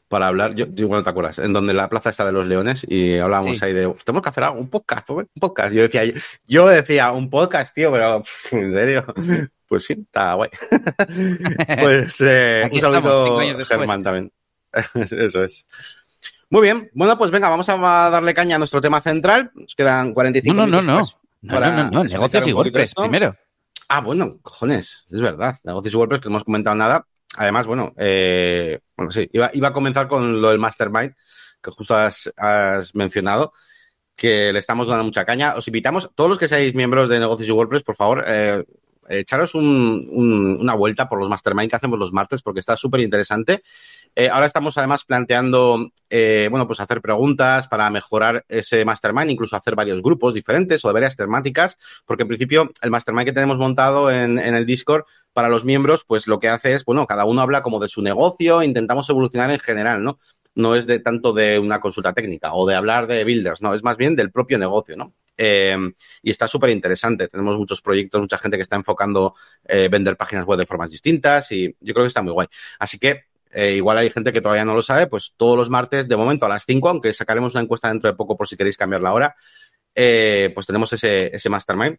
para 0.08 0.28
hablar. 0.28 0.56
Yo, 0.56 0.66
yo 0.74 0.88
bueno, 0.88 1.04
¿te 1.04 1.10
acuerdas? 1.10 1.40
En 1.40 1.52
donde 1.52 1.74
la 1.74 1.90
plaza 1.90 2.10
está 2.10 2.25
de 2.25 2.31
los 2.31 2.48
leones 2.48 2.86
y 2.88 3.18
hablábamos 3.18 3.60
sí. 3.60 3.66
ahí 3.66 3.74
de, 3.74 3.94
tenemos 4.06 4.24
que 4.24 4.30
hacer 4.30 4.46
algo, 4.46 4.60
un 4.60 4.69
podcast, 4.69 5.10
un 5.10 5.28
podcast. 5.40 5.74
Yo 5.74 5.81
decía, 5.81 6.04
yo, 6.48 6.68
decía, 6.68 7.12
un 7.12 7.30
podcast, 7.30 7.75
tío, 7.75 7.92
pero 7.92 8.22
pff, 8.22 8.54
en 8.54 8.72
serio. 8.72 9.06
Pues 9.71 9.85
sí, 9.85 9.94
está 9.94 10.33
guay. 10.33 10.50
pues 11.79 12.18
eh, 12.19 12.69
un 12.69 12.81
saludo, 12.81 13.39
Germán, 13.65 14.03
también. 14.03 14.33
Eso 14.95 15.45
es. 15.45 15.65
Muy 16.50 16.63
bien. 16.63 16.91
Bueno, 16.94 17.18
pues 17.18 17.31
venga, 17.31 17.47
vamos 17.47 17.69
a 17.69 17.77
darle 17.77 18.33
caña 18.33 18.57
a 18.57 18.57
nuestro 18.57 18.81
tema 18.81 19.00
central. 19.00 19.50
Nos 19.56 19.73
quedan 19.73 20.13
45 20.13 20.53
no, 20.53 20.68
no, 20.68 20.81
minutos. 20.81 21.18
No, 21.41 21.57
no, 21.57 21.71
no, 21.71 21.83
no, 21.83 21.89
no. 21.89 22.03
negocios 22.03 22.45
y 22.47 22.51
WordPress 22.51 22.95
primero. 22.95 23.33
Ah, 23.88 24.01
bueno, 24.01 24.39
cojones, 24.41 25.06
es 25.09 25.21
verdad. 25.21 25.56
Negocios 25.63 25.94
y 25.94 25.95
WordPress 25.95 26.19
que 26.19 26.27
no 26.27 26.33
hemos 26.33 26.44
comentado 26.44 26.75
nada. 26.75 27.07
Además, 27.38 27.65
bueno, 27.65 27.94
eh, 27.95 28.77
bueno, 28.97 29.09
sí, 29.09 29.29
iba, 29.31 29.51
iba, 29.53 29.69
a 29.69 29.74
comenzar 29.74 30.09
con 30.09 30.41
lo 30.41 30.50
del 30.50 30.59
Mastermind, 30.59 31.13
que 31.63 31.71
justo 31.71 31.95
has, 31.95 32.29
has, 32.35 32.94
mencionado, 32.94 33.53
que 34.17 34.51
le 34.51 34.59
estamos 34.59 34.89
dando 34.89 35.06
mucha 35.06 35.24
caña. 35.24 35.56
Os 35.56 35.65
invitamos, 35.69 36.09
todos 36.13 36.29
los 36.29 36.38
que 36.38 36.50
seáis 36.50 36.75
miembros 36.75 37.07
de 37.07 37.21
Negocios 37.21 37.47
y 37.47 37.53
WordPress, 37.53 37.83
por 37.83 37.95
favor, 37.95 38.25
eh, 38.27 38.65
echaros 39.19 39.56
un, 39.56 40.08
un, 40.10 40.58
una 40.60 40.74
vuelta 40.74 41.08
por 41.08 41.19
los 41.19 41.30
Mastermind 41.30 41.69
que 41.69 41.75
hacemos 41.75 42.00
los 42.00 42.13
martes, 42.13 42.42
porque 42.42 42.60
está 42.60 42.78
súper 42.78 43.02
interesante. 43.02 43.62
Eh, 44.16 44.30
ahora 44.30 44.46
estamos 44.46 44.78
además 44.78 45.06
planteando, 45.06 45.90
eh, 46.10 46.48
bueno, 46.52 46.68
pues 46.68 46.81
hacer 46.81 47.02
preguntas 47.02 47.68
para 47.69 47.90
mejorar 47.90 48.44
ese 48.50 48.84
mastermind, 48.84 49.31
incluso 49.31 49.56
hacer 49.56 49.74
varios 49.74 50.02
grupos 50.02 50.34
diferentes 50.34 50.84
o 50.84 50.90
de 50.90 50.94
varias 50.94 51.16
temáticas, 51.16 51.78
porque 52.06 52.24
en 52.24 52.28
principio 52.28 52.69
el 52.81 52.92
mastermind 52.92 53.25
que 53.25 53.34
tenemos 53.34 53.58
montado 53.58 54.12
en, 54.12 54.38
el 54.38 54.66
Discord 54.66 55.06
para 55.31 55.48
los 55.48 55.63
miembros, 55.63 56.04
pues 56.06 56.28
lo 56.28 56.40
que 56.40 56.50
hace 56.50 56.74
es, 56.74 56.84
bueno, 56.84 57.08
cada 57.08 57.24
uno 57.24 57.42
habla 57.42 57.63
como 57.63 57.80
de 57.80 57.88
su 57.88 58.02
negocio, 58.02 58.63
intentamos 58.63 59.10
evolucionar 59.10 59.50
en 59.52 59.60
general, 59.60 60.04
¿no? 60.04 60.19
No 60.56 60.75
es 60.75 60.86
de 60.86 61.00
tanto 61.00 61.33
de 61.33 61.59
una 61.59 61.80
consulta 61.80 62.13
técnica 62.13 62.53
o 62.53 62.68
de 62.68 62.75
hablar 62.75 63.07
de 63.07 63.24
builders, 63.24 63.62
no, 63.62 63.74
es 63.74 63.83
más 63.83 63.98
bien 63.98 64.15
del 64.15 64.31
propio 64.31 64.57
negocio, 64.57 64.98
¿no? 64.98 65.13
Eh, 65.38 65.75
y 66.21 66.30
está 66.30 66.48
súper 66.48 66.69
interesante. 66.69 67.27
Tenemos 67.27 67.57
muchos 67.57 67.81
proyectos, 67.81 68.21
mucha 68.21 68.38
gente 68.38 68.57
que 68.57 68.63
está 68.63 68.75
enfocando 68.75 69.33
eh, 69.65 69.88
vender 69.89 70.18
páginas 70.18 70.45
web 70.45 70.59
de 70.59 70.65
formas 70.65 70.92
distintas 70.92 71.51
y 71.51 71.75
yo 71.80 71.94
creo 71.94 72.03
que 72.03 72.09
está 72.09 72.21
muy 72.21 72.33
guay. 72.33 72.48
Así 72.80 73.00
que 73.00 73.24
eh, 73.51 73.74
igual 73.74 73.98
hay 73.98 74.09
gente 74.12 74.31
que 74.31 74.42
todavía 74.42 74.65
no 74.65 74.75
lo 74.75 74.81
sabe, 74.81 75.07
pues 75.07 75.33
todos 75.38 75.57
los 75.57 75.69
martes, 75.69 76.07
de 76.07 76.15
momento 76.15 76.45
a 76.45 76.50
las 76.50 76.63
5, 76.65 76.89
aunque 76.89 77.13
sacaremos 77.13 77.53
una 77.56 77.63
encuesta 77.63 77.88
dentro 77.88 78.09
de 78.09 78.15
poco 78.15 78.38
por 78.38 78.48
si 78.48 78.56
queréis 78.56 78.77
cambiar 78.77 79.01
la 79.01 79.13
hora, 79.13 79.36
pues 79.94 80.65
tenemos 80.65 80.94
ese, 80.94 81.36
ese 81.36 81.50
mastermind 81.50 81.98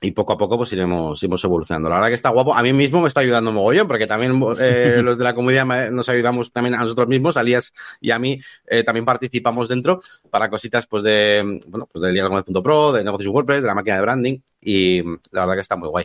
y 0.00 0.12
poco 0.12 0.32
a 0.32 0.38
poco 0.38 0.56
pues 0.56 0.72
iremos, 0.72 1.22
iremos 1.22 1.44
evolucionando. 1.44 1.88
La 1.88 1.96
verdad 1.96 2.08
que 2.08 2.14
está 2.14 2.30
guapo. 2.30 2.54
A 2.54 2.62
mí 2.62 2.72
mismo 2.72 3.02
me 3.02 3.08
está 3.08 3.20
ayudando 3.20 3.52
mogollón, 3.52 3.86
porque 3.86 4.06
también 4.06 4.40
eh, 4.58 5.00
los 5.04 5.18
de 5.18 5.24
la 5.24 5.34
comunidad 5.34 5.90
nos 5.90 6.08
ayudamos 6.08 6.52
también 6.52 6.74
a 6.74 6.78
nosotros 6.78 7.08
mismos, 7.08 7.36
a 7.36 7.42
Lías 7.42 7.72
y 8.00 8.10
a 8.10 8.18
mí 8.18 8.40
eh, 8.66 8.82
también 8.82 9.04
participamos 9.04 9.68
dentro 9.68 10.00
para 10.30 10.48
cositas 10.48 10.86
pues 10.86 11.02
de, 11.02 11.60
bueno, 11.68 11.88
pues 11.92 12.02
de 12.02 12.12
Lías.pro, 12.12 12.92
de 12.92 13.04
negocios 13.04 13.32
WordPress, 13.32 13.62
de 13.62 13.66
la 13.66 13.74
máquina 13.74 13.96
de 13.96 14.02
branding 14.02 14.38
y 14.60 15.02
la 15.32 15.42
verdad 15.42 15.54
que 15.54 15.60
está 15.60 15.76
muy 15.76 15.88
guay. 15.88 16.04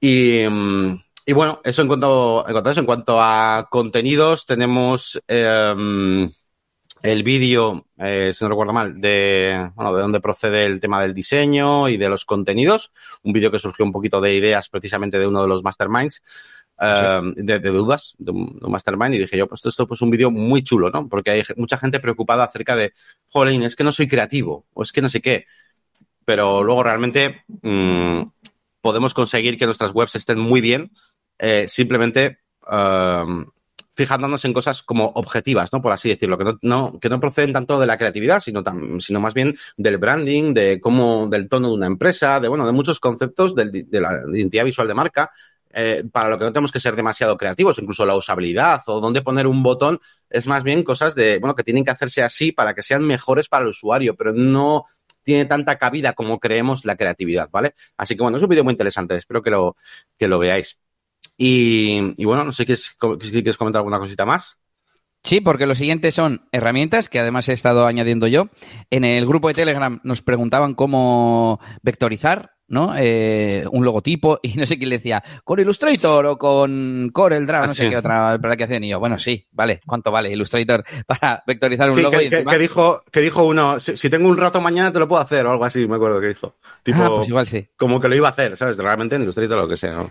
Y... 0.00 0.44
Y 1.28 1.34
bueno, 1.34 1.60
eso 1.62 1.82
en 1.82 1.88
cuanto, 1.88 2.42
en 2.48 2.52
cuanto 2.54 2.68
a 2.70 2.72
eso, 2.72 2.80
en 2.80 2.86
cuanto 2.86 3.20
a 3.20 3.68
contenidos, 3.70 4.46
tenemos 4.46 5.22
eh, 5.28 6.26
el 7.02 7.22
vídeo, 7.22 7.86
eh, 7.98 8.32
si 8.34 8.44
no 8.44 8.50
recuerdo 8.50 8.72
mal, 8.72 9.00
de, 9.00 9.70
bueno, 9.74 9.94
de 9.94 10.02
dónde 10.02 10.20
procede 10.20 10.64
el 10.64 10.80
tema 10.80 11.00
del 11.00 11.14
diseño 11.14 11.88
y 11.88 11.96
de 11.96 12.08
los 12.08 12.24
contenidos. 12.24 12.92
Un 13.22 13.32
vídeo 13.32 13.50
que 13.50 13.58
surgió 13.58 13.84
un 13.84 13.92
poquito 13.92 14.20
de 14.20 14.34
ideas 14.34 14.68
precisamente 14.68 15.18
de 15.18 15.26
uno 15.26 15.42
de 15.42 15.48
los 15.48 15.62
masterminds. 15.62 16.22
Uh, 16.80 17.34
de, 17.34 17.58
de, 17.58 17.70
dudas 17.70 18.14
de 18.18 18.30
un, 18.30 18.56
de 18.56 18.66
un, 18.66 18.70
mastermind 18.70 19.12
y 19.12 19.18
dije 19.18 19.36
yo, 19.36 19.48
pues 19.48 19.66
esto 19.66 19.82
es 19.82 19.88
pues 19.88 20.00
un 20.00 20.10
vídeo 20.10 20.30
muy 20.30 20.62
chulo, 20.62 20.90
¿no? 20.90 21.08
Porque 21.08 21.32
hay 21.32 21.42
mucha 21.56 21.76
gente 21.76 21.98
preocupada 21.98 22.44
acerca 22.44 22.76
de, 22.76 22.92
jolín, 23.30 23.64
es 23.64 23.74
que 23.74 23.82
no 23.82 23.90
soy 23.90 24.06
creativo 24.06 24.64
o 24.74 24.84
es 24.84 24.92
que 24.92 25.02
no 25.02 25.08
sé 25.08 25.20
qué. 25.20 25.46
Pero 26.24 26.62
luego 26.62 26.84
realmente 26.84 27.42
mmm, 27.62 28.22
podemos 28.80 29.12
conseguir 29.12 29.58
que 29.58 29.64
nuestras 29.64 29.92
webs 29.92 30.14
estén 30.14 30.38
muy 30.38 30.60
bien 30.60 30.92
eh, 31.38 31.66
simplemente 31.68 32.38
uh, 32.62 33.44
fijándonos 33.98 34.44
en 34.44 34.52
cosas 34.52 34.84
como 34.84 35.06
objetivas, 35.16 35.72
¿no? 35.72 35.82
Por 35.82 35.90
así 35.90 36.08
decirlo, 36.08 36.38
que 36.38 36.56
no, 36.62 37.00
que 37.00 37.08
no 37.08 37.18
proceden 37.18 37.52
tanto 37.52 37.80
de 37.80 37.86
la 37.88 37.98
creatividad, 37.98 38.38
sino, 38.38 38.62
tam, 38.62 39.00
sino 39.00 39.18
más 39.18 39.34
bien 39.34 39.56
del 39.76 39.98
branding, 39.98 40.54
de 40.54 40.78
cómo, 40.80 41.26
del 41.28 41.48
tono 41.48 41.66
de 41.66 41.74
una 41.74 41.86
empresa, 41.88 42.38
de, 42.38 42.46
bueno, 42.46 42.64
de 42.64 42.70
muchos 42.70 43.00
conceptos 43.00 43.56
de, 43.56 43.84
de 43.84 44.00
la 44.00 44.22
identidad 44.32 44.64
visual 44.64 44.86
de 44.86 44.94
marca, 44.94 45.32
eh, 45.72 46.04
para 46.12 46.28
lo 46.28 46.38
que 46.38 46.44
no 46.44 46.52
tenemos 46.52 46.70
que 46.70 46.78
ser 46.78 46.94
demasiado 46.94 47.36
creativos, 47.36 47.76
incluso 47.80 48.06
la 48.06 48.14
usabilidad 48.14 48.80
o 48.86 49.00
dónde 49.00 49.20
poner 49.20 49.48
un 49.48 49.64
botón, 49.64 49.98
es 50.30 50.46
más 50.46 50.62
bien 50.62 50.84
cosas 50.84 51.16
de, 51.16 51.40
bueno, 51.40 51.56
que 51.56 51.64
tienen 51.64 51.82
que 51.82 51.90
hacerse 51.90 52.22
así 52.22 52.52
para 52.52 52.74
que 52.74 52.82
sean 52.82 53.02
mejores 53.02 53.48
para 53.48 53.64
el 53.64 53.70
usuario, 53.70 54.14
pero 54.14 54.32
no 54.32 54.84
tiene 55.24 55.44
tanta 55.44 55.76
cabida 55.76 56.12
como 56.12 56.38
creemos 56.38 56.84
la 56.84 56.94
creatividad, 56.94 57.50
¿vale? 57.50 57.74
Así 57.96 58.14
que 58.14 58.22
bueno, 58.22 58.36
es 58.36 58.44
un 58.44 58.48
vídeo 58.48 58.62
muy 58.62 58.74
interesante, 58.74 59.16
espero 59.16 59.42
que 59.42 59.50
lo, 59.50 59.74
que 60.16 60.28
lo 60.28 60.38
veáis. 60.38 60.78
Y, 61.38 62.12
y, 62.20 62.24
bueno, 62.24 62.44
no 62.44 62.52
sé 62.52 62.66
si 62.66 62.90
quieres 63.30 63.56
comentar 63.56 63.80
alguna 63.80 63.98
cosita 63.98 64.26
más. 64.26 64.58
Sí, 65.24 65.40
porque 65.40 65.66
lo 65.66 65.74
siguiente 65.74 66.10
son 66.10 66.48
herramientas 66.52 67.08
que 67.08 67.20
además 67.20 67.48
he 67.48 67.52
estado 67.52 67.86
añadiendo 67.86 68.26
yo. 68.26 68.48
En 68.90 69.04
el 69.04 69.26
grupo 69.26 69.48
de 69.48 69.54
Telegram 69.54 70.00
nos 70.02 70.22
preguntaban 70.22 70.74
cómo 70.74 71.60
vectorizar 71.82 72.58
¿no? 72.68 72.92
Eh, 72.96 73.64
un 73.72 73.84
logotipo 73.84 74.38
y 74.42 74.54
no 74.54 74.66
sé 74.66 74.78
quién 74.78 74.90
le 74.90 74.98
decía, 74.98 75.22
con 75.44 75.58
Illustrator 75.58 76.26
o 76.26 76.38
con 76.38 77.10
Corel 77.12 77.46
Draw, 77.46 77.66
no 77.66 77.74
sé 77.74 77.88
qué 77.88 77.96
otra 77.96 78.32
aplicación. 78.32 78.84
Y 78.84 78.90
yo, 78.90 79.00
bueno, 79.00 79.18
sí, 79.18 79.46
vale, 79.50 79.80
¿cuánto 79.86 80.10
vale 80.10 80.32
Illustrator 80.32 80.84
para 81.06 81.42
vectorizar 81.46 81.90
un 81.90 82.02
logo? 82.02 82.18
Que, 82.18 82.28
que, 82.28 82.58
dijo, 82.58 83.02
que 83.10 83.20
dijo 83.20 83.44
uno, 83.44 83.80
si, 83.80 84.10
tengo 84.10 84.28
un 84.28 84.36
rato 84.36 84.60
mañana 84.60 84.92
te 84.92 84.98
lo 84.98 85.08
puedo 85.08 85.22
hacer 85.22 85.46
o 85.46 85.52
algo 85.52 85.64
así, 85.64 85.88
me 85.88 85.96
acuerdo 85.96 86.20
que 86.20 86.28
dijo. 86.28 86.56
Tipo, 86.82 87.02
ah, 87.02 87.16
pues 87.16 87.28
igual 87.28 87.48
sí. 87.48 87.66
Como 87.76 88.00
que 88.00 88.08
lo 88.08 88.16
iba 88.16 88.28
a 88.28 88.32
hacer, 88.32 88.56
¿sabes? 88.56 88.76
Realmente 88.76 89.16
en 89.16 89.22
Illustrator 89.22 89.58
lo 89.58 89.68
que 89.68 89.76
sea, 89.76 89.92
¿no? 89.92 90.10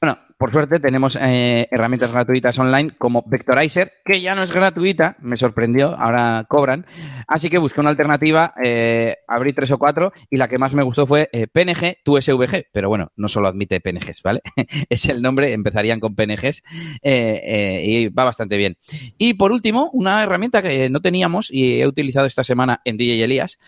Bueno, 0.00 0.16
por 0.38 0.52
suerte 0.52 0.78
tenemos 0.78 1.18
eh, 1.20 1.66
herramientas 1.72 2.12
gratuitas 2.12 2.56
online 2.60 2.92
como 2.96 3.24
Vectorizer, 3.26 3.94
que 4.04 4.20
ya 4.20 4.36
no 4.36 4.44
es 4.44 4.52
gratuita, 4.52 5.16
me 5.18 5.36
sorprendió, 5.36 5.96
ahora 5.98 6.46
cobran. 6.48 6.86
Así 7.26 7.50
que 7.50 7.58
busqué 7.58 7.80
una 7.80 7.90
alternativa, 7.90 8.54
eh, 8.62 9.16
abrí 9.26 9.52
tres 9.52 9.72
o 9.72 9.78
cuatro 9.78 10.12
y 10.30 10.36
la 10.36 10.46
que 10.46 10.58
más 10.58 10.72
me 10.72 10.84
gustó 10.84 11.04
fue 11.04 11.28
eh, 11.32 11.48
PNG 11.48 11.96
tu 12.04 12.16
SVG, 12.16 12.66
pero 12.72 12.88
bueno, 12.88 13.10
no 13.16 13.26
solo 13.26 13.48
admite 13.48 13.80
PNGs, 13.80 14.22
¿vale? 14.22 14.42
es 14.88 15.08
el 15.08 15.20
nombre, 15.20 15.52
empezarían 15.52 15.98
con 15.98 16.14
PNGs 16.14 16.62
y 17.02 18.08
va 18.10 18.22
bastante 18.22 18.56
bien. 18.56 18.76
Y 19.18 19.34
por 19.34 19.50
último, 19.50 19.90
una 19.92 20.22
herramienta 20.22 20.62
que 20.62 20.88
no 20.90 21.00
teníamos 21.00 21.50
y 21.50 21.80
he 21.80 21.86
utilizado 21.88 22.26
esta 22.26 22.44
semana 22.44 22.80
en 22.84 22.96
DJ 22.96 23.24
Elías 23.24 23.58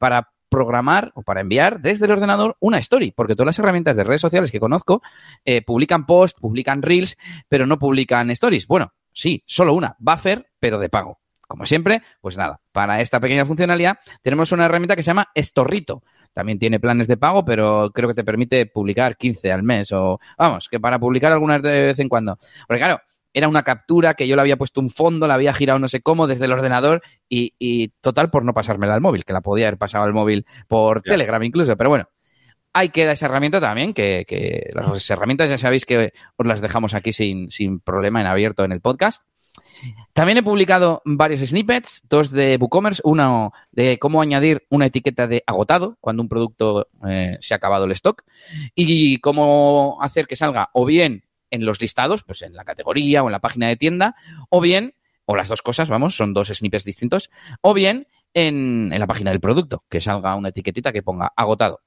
para 0.00 0.30
programar 0.48 1.12
o 1.14 1.22
para 1.22 1.40
enviar 1.40 1.80
desde 1.80 2.06
el 2.06 2.12
ordenador 2.12 2.56
una 2.60 2.78
story, 2.78 3.12
porque 3.12 3.34
todas 3.34 3.46
las 3.46 3.58
herramientas 3.58 3.96
de 3.96 4.04
redes 4.04 4.20
sociales 4.20 4.50
que 4.50 4.60
conozco 4.60 5.02
eh, 5.44 5.62
publican 5.62 6.06
posts, 6.06 6.40
publican 6.40 6.82
reels, 6.82 7.16
pero 7.48 7.66
no 7.66 7.78
publican 7.78 8.30
stories. 8.30 8.66
Bueno, 8.66 8.92
sí, 9.12 9.42
solo 9.46 9.74
una, 9.74 9.96
Buffer, 9.98 10.48
pero 10.58 10.78
de 10.78 10.88
pago. 10.88 11.18
Como 11.46 11.64
siempre, 11.64 12.02
pues 12.20 12.36
nada, 12.36 12.60
para 12.72 13.00
esta 13.00 13.20
pequeña 13.20 13.46
funcionalidad 13.46 13.98
tenemos 14.20 14.50
una 14.50 14.64
herramienta 14.64 14.96
que 14.96 15.02
se 15.02 15.08
llama 15.08 15.28
Estorrito. 15.34 16.02
También 16.32 16.58
tiene 16.58 16.80
planes 16.80 17.06
de 17.06 17.16
pago, 17.16 17.44
pero 17.44 17.90
creo 17.94 18.08
que 18.08 18.14
te 18.14 18.24
permite 18.24 18.66
publicar 18.66 19.16
15 19.16 19.52
al 19.52 19.62
mes 19.62 19.92
o, 19.92 20.18
vamos, 20.36 20.68
que 20.68 20.80
para 20.80 20.98
publicar 20.98 21.32
algunas 21.32 21.62
de 21.62 21.82
vez 21.82 21.98
en 22.00 22.08
cuando. 22.08 22.36
Porque 22.66 22.80
claro, 22.80 23.00
era 23.36 23.48
una 23.48 23.64
captura 23.64 24.14
que 24.14 24.26
yo 24.26 24.34
le 24.34 24.40
había 24.40 24.56
puesto 24.56 24.80
un 24.80 24.88
fondo, 24.88 25.26
la 25.26 25.34
había 25.34 25.52
girado 25.52 25.78
no 25.78 25.88
sé 25.88 26.00
cómo 26.00 26.26
desde 26.26 26.46
el 26.46 26.52
ordenador 26.52 27.02
y, 27.28 27.88
total 28.00 28.30
por 28.30 28.46
no 28.46 28.54
pasármela 28.54 28.94
al 28.94 29.02
móvil, 29.02 29.26
que 29.26 29.34
la 29.34 29.42
podía 29.42 29.68
haber 29.68 29.76
pasado 29.76 30.04
al 30.04 30.14
móvil 30.14 30.46
por 30.68 31.02
Telegram 31.02 31.42
incluso, 31.42 31.76
pero 31.76 31.90
bueno. 31.90 32.08
Ahí 32.72 32.88
queda 32.88 33.12
esa 33.12 33.26
herramienta 33.26 33.60
también, 33.60 33.92
que, 33.92 34.70
las 34.72 35.10
herramientas 35.10 35.50
ya 35.50 35.58
sabéis 35.58 35.84
que 35.84 36.14
os 36.36 36.46
las 36.46 36.62
dejamos 36.62 36.94
aquí 36.94 37.12
sin, 37.12 37.50
sin 37.50 37.78
problema 37.80 38.22
en 38.22 38.26
abierto 38.26 38.64
en 38.64 38.72
el 38.72 38.80
podcast. 38.80 39.22
También 40.14 40.38
he 40.38 40.42
publicado 40.42 41.02
varios 41.04 41.40
snippets, 41.40 42.04
dos 42.08 42.30
de 42.30 42.56
WooCommerce, 42.56 43.02
uno 43.04 43.52
de 43.70 43.98
cómo 43.98 44.22
añadir 44.22 44.64
una 44.70 44.86
etiqueta 44.86 45.26
de 45.26 45.42
agotado 45.46 45.98
cuando 46.00 46.22
un 46.22 46.28
producto 46.30 46.88
eh, 47.06 47.36
se 47.40 47.52
ha 47.52 47.58
acabado 47.58 47.84
el 47.84 47.92
stock 47.92 48.22
y 48.74 49.18
cómo 49.18 49.98
hacer 50.00 50.26
que 50.26 50.36
salga 50.36 50.70
o 50.72 50.86
bien 50.86 51.25
en 51.50 51.64
los 51.64 51.80
listados, 51.80 52.22
pues 52.22 52.42
en 52.42 52.54
la 52.54 52.64
categoría 52.64 53.22
o 53.22 53.26
en 53.26 53.32
la 53.32 53.40
página 53.40 53.68
de 53.68 53.76
tienda, 53.76 54.16
o 54.50 54.60
bien, 54.60 54.94
o 55.24 55.36
las 55.36 55.48
dos 55.48 55.62
cosas, 55.62 55.88
vamos, 55.88 56.16
son 56.16 56.34
dos 56.34 56.48
snippets 56.48 56.84
distintos, 56.84 57.30
o 57.60 57.74
bien 57.74 58.06
en, 58.34 58.90
la 58.90 59.06
página 59.06 59.30
del 59.30 59.40
producto, 59.40 59.82
que 59.88 60.00
salga 60.00 60.34
una 60.36 60.50
etiquetita 60.50 60.92
que 60.92 61.02
ponga 61.02 61.32
agotado. 61.36 61.80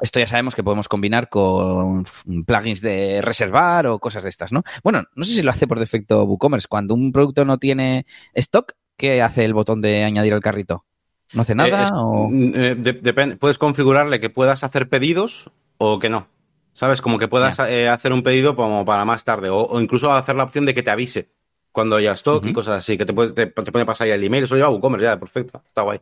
Esto 0.00 0.18
ya 0.18 0.26
sabemos 0.26 0.54
que 0.54 0.62
podemos 0.62 0.88
combinar 0.88 1.28
con 1.28 2.06
plugins 2.46 2.80
de 2.80 3.20
reservar 3.20 3.86
o 3.86 3.98
cosas 3.98 4.22
de 4.22 4.30
estas, 4.30 4.50
¿no? 4.50 4.62
Bueno, 4.82 5.04
no 5.14 5.24
sé 5.24 5.34
si 5.34 5.42
lo 5.42 5.50
hace 5.50 5.66
por 5.66 5.78
defecto 5.78 6.24
WooCommerce. 6.24 6.68
Cuando 6.68 6.94
un 6.94 7.12
producto 7.12 7.44
no 7.44 7.58
tiene 7.58 8.06
stock, 8.32 8.72
¿qué 8.96 9.20
hace 9.20 9.44
el 9.44 9.52
botón 9.52 9.82
de 9.82 10.04
añadir 10.04 10.32
al 10.32 10.40
carrito? 10.40 10.86
¿No 11.34 11.42
hace 11.42 11.54
nada? 11.54 11.88
Eh, 11.88 11.90
o... 11.92 12.28
Mm, 12.30 12.52
eh, 12.54 12.74
depende. 12.76 13.36
Puedes 13.36 13.58
configurarle 13.58 14.20
que 14.20 14.30
puedas 14.30 14.64
hacer 14.64 14.88
pedidos 14.88 15.50
o 15.76 15.98
que 15.98 16.08
no. 16.08 16.28
¿Sabes? 16.72 17.00
Como 17.00 17.18
que 17.18 17.28
puedas 17.28 17.58
eh, 17.60 17.88
hacer 17.88 18.12
un 18.12 18.22
pedido 18.22 18.56
como 18.56 18.84
para 18.84 19.04
más 19.04 19.24
tarde 19.24 19.48
o, 19.50 19.80
incluso 19.80 20.12
hacer 20.12 20.36
la 20.36 20.44
opción 20.44 20.66
de 20.66 20.74
que 20.74 20.82
te 20.82 20.90
avise 20.90 21.30
cuando 21.72 21.96
haya 21.96 22.12
stock 22.12 22.44
y 22.46 22.52
cosas 22.52 22.78
así, 22.78 22.98
que 22.98 23.06
te, 23.06 23.12
puede, 23.12 23.32
te, 23.32 23.46
te 23.46 23.84
pasar 23.84 24.08
ya 24.08 24.14
el 24.14 24.24
email. 24.24 24.44
Eso 24.44 24.56
lleva 24.56 24.70
WooCommerce 24.70 25.04
ya, 25.04 25.18
perfecto. 25.18 25.62
Está 25.66 25.82
guay. 25.82 26.00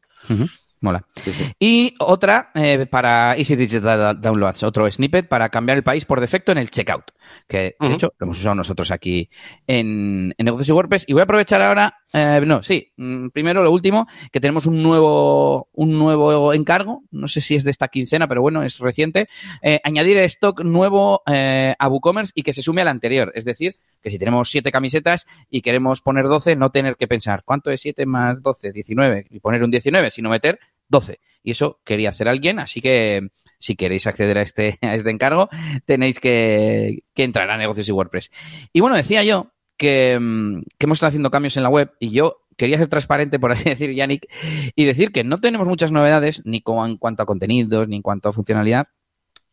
Mola. 0.80 1.04
Y 1.58 1.94
otra 1.98 2.50
eh, 2.54 2.86
para 2.86 3.36
Easy 3.36 3.56
Digital 3.56 4.20
Downloads, 4.20 4.62
otro 4.62 4.90
snippet 4.90 5.26
para 5.26 5.48
cambiar 5.48 5.78
el 5.78 5.82
país 5.82 6.04
por 6.04 6.20
defecto 6.20 6.52
en 6.52 6.58
el 6.58 6.70
checkout, 6.70 7.10
que 7.48 7.76
de 7.80 7.94
hecho 7.94 8.14
lo 8.18 8.26
hemos 8.26 8.38
usado 8.38 8.54
nosotros 8.54 8.90
aquí 8.90 9.28
en, 9.66 10.34
Negocios 10.38 10.68
y 10.68 10.72
WordPress. 10.72 11.04
Y 11.08 11.14
voy 11.14 11.20
a 11.20 11.24
aprovechar 11.24 11.62
ahora, 11.62 11.98
eh, 12.12 12.40
no, 12.46 12.62
sí, 12.62 12.92
mm, 12.96 13.28
primero 13.28 13.62
lo 13.62 13.72
último, 13.72 14.06
que 14.30 14.40
tenemos 14.40 14.66
un 14.66 14.82
nuevo, 14.82 15.68
un 15.72 15.98
nuevo 15.98 16.52
encargo, 16.52 17.02
no 17.10 17.26
sé 17.26 17.40
si 17.40 17.56
es 17.56 17.64
de 17.64 17.72
esta 17.72 17.88
quincena, 17.88 18.28
pero 18.28 18.40
bueno, 18.40 18.62
es 18.62 18.78
reciente, 18.78 19.28
eh, 19.62 19.80
añadir 19.82 20.18
stock 20.18 20.60
nuevo 20.62 21.22
a 21.26 21.88
WooCommerce 21.88 22.32
y 22.34 22.42
que 22.42 22.52
se 22.52 22.62
sume 22.62 22.82
al 22.82 22.88
anterior, 22.88 23.32
es 23.34 23.44
decir, 23.44 23.76
que 24.00 24.10
si 24.10 24.18
tenemos 24.18 24.50
siete 24.50 24.72
camisetas 24.72 25.26
y 25.50 25.62
queremos 25.62 26.00
poner 26.02 26.26
12, 26.26 26.56
no 26.56 26.70
tener 26.70 26.96
que 26.96 27.08
pensar 27.08 27.42
cuánto 27.44 27.70
es 27.70 27.80
7 27.80 28.06
más 28.06 28.42
12, 28.42 28.72
19 28.72 29.26
y 29.30 29.40
poner 29.40 29.62
un 29.62 29.70
19, 29.70 30.10
sino 30.10 30.30
meter 30.30 30.58
12. 30.88 31.20
Y 31.42 31.52
eso 31.52 31.80
quería 31.84 32.10
hacer 32.10 32.28
alguien, 32.28 32.58
así 32.58 32.80
que 32.80 33.28
si 33.58 33.76
queréis 33.76 34.06
acceder 34.06 34.38
a 34.38 34.42
este, 34.42 34.78
a 34.82 34.94
este 34.94 35.10
encargo, 35.10 35.48
tenéis 35.84 36.20
que, 36.20 37.02
entrar 37.16 37.50
a 37.50 37.56
negocios 37.56 37.88
y 37.88 37.92
WordPress. 37.92 38.30
Y 38.72 38.80
bueno, 38.80 38.96
decía 38.96 39.24
yo 39.24 39.52
que, 39.76 40.18
mm, 40.18 40.62
que 40.78 40.86
hemos 40.86 40.96
estado 40.96 41.08
haciendo 41.08 41.30
cambios 41.30 41.56
en 41.56 41.62
la 41.62 41.68
web 41.68 41.92
y 41.98 42.10
yo 42.10 42.42
quería 42.56 42.78
ser 42.78 42.88
transparente, 42.88 43.38
por 43.38 43.52
así 43.52 43.64
decir, 43.70 43.94
Yannick, 43.94 44.28
y 44.74 44.84
decir 44.84 45.12
que 45.12 45.24
no 45.24 45.40
tenemos 45.40 45.66
muchas 45.66 45.92
novedades, 45.92 46.42
ni 46.44 46.62
en 46.66 46.96
cuanto 46.98 47.22
a 47.22 47.26
contenidos, 47.26 47.88
ni 47.88 47.96
en 47.96 48.02
cuanto 48.02 48.28
a 48.28 48.32
funcionalidad, 48.32 48.88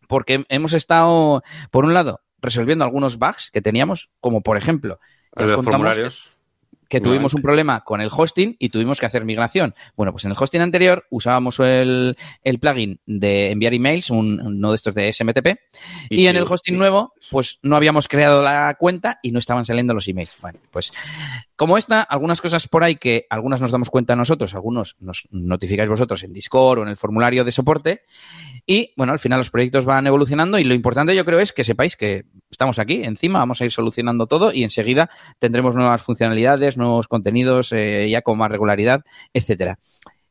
porque 0.07 0.45
hemos 0.49 0.73
estado, 0.73 1.43
por 1.71 1.85
un 1.85 1.93
lado, 1.93 2.21
resolviendo 2.45 2.85
algunos 2.85 3.17
bugs 3.17 3.51
que 3.51 3.61
teníamos, 3.61 4.09
como 4.19 4.41
por 4.41 4.57
ejemplo, 4.57 4.99
formularios 5.33 6.31
que 6.89 7.01
tuvimos 7.01 7.33
un 7.33 7.41
problema 7.41 7.81
con 7.81 8.01
el 8.01 8.09
hosting 8.15 8.55
y 8.59 8.69
tuvimos 8.69 8.99
que 8.99 9.05
hacer 9.05 9.25
migración. 9.25 9.75
Bueno, 9.95 10.11
pues 10.11 10.25
en 10.25 10.31
el 10.31 10.37
hosting 10.39 10.61
anterior 10.61 11.05
usábamos 11.09 11.59
el, 11.59 12.17
el 12.43 12.59
plugin 12.59 12.99
de 13.05 13.51
enviar 13.51 13.73
emails, 13.73 14.09
un, 14.09 14.39
uno 14.39 14.69
de 14.69 14.75
estos 14.75 14.95
de 14.95 15.11
SMTP, 15.11 15.59
y, 16.09 16.27
en 16.27 16.35
el 16.35 16.43
hosting 16.43 16.77
nuevo, 16.77 17.13
pues 17.31 17.59
no 17.61 17.75
habíamos 17.75 18.07
creado 18.07 18.41
la 18.41 18.75
cuenta 18.75 19.19
y 19.21 19.31
no 19.31 19.39
estaban 19.39 19.65
saliendo 19.65 19.93
los 19.93 20.07
emails. 20.07 20.33
Bueno, 20.41 20.59
pues 20.71 20.91
como 21.55 21.77
esta, 21.77 22.01
algunas 22.01 22.41
cosas 22.41 22.67
por 22.67 22.83
ahí 22.83 22.95
que 22.97 23.25
algunas 23.29 23.62
nos 23.62 23.71
damos 23.71 23.89
cuenta 23.89 24.15
nosotros, 24.15 24.53
algunos 24.55 24.95
nos 25.00 25.27
notificáis 25.31 25.89
vosotros 25.89 26.24
en 26.24 26.33
Discord 26.33 26.79
o 26.79 26.83
en 26.83 26.89
el 26.89 26.97
formulario 26.97 27.43
de 27.43 27.51
soporte, 27.51 28.01
y 28.65 28.93
bueno, 28.97 29.13
al 29.13 29.19
final 29.19 29.39
los 29.39 29.51
proyectos 29.51 29.85
van 29.85 30.07
evolucionando 30.07 30.57
y 30.59 30.63
lo 30.63 30.74
importante 30.74 31.15
yo 31.15 31.25
creo 31.25 31.39
es 31.39 31.53
que 31.53 31.63
sepáis 31.63 31.95
que 31.95 32.25
estamos 32.50 32.79
aquí, 32.79 33.03
encima 33.03 33.39
vamos 33.39 33.62
a 33.62 33.65
ir 33.65 33.71
solucionando 33.71 34.27
todo 34.27 34.51
y 34.51 34.63
enseguida 34.63 35.09
tendremos 35.39 35.75
nuevas 35.75 36.01
funcionalidades, 36.01 36.77
nuevos 36.77 37.07
contenidos 37.07 37.71
eh, 37.71 38.07
ya 38.09 38.21
con 38.21 38.38
más 38.38 38.51
regularidad, 38.51 39.03
etcétera. 39.33 39.79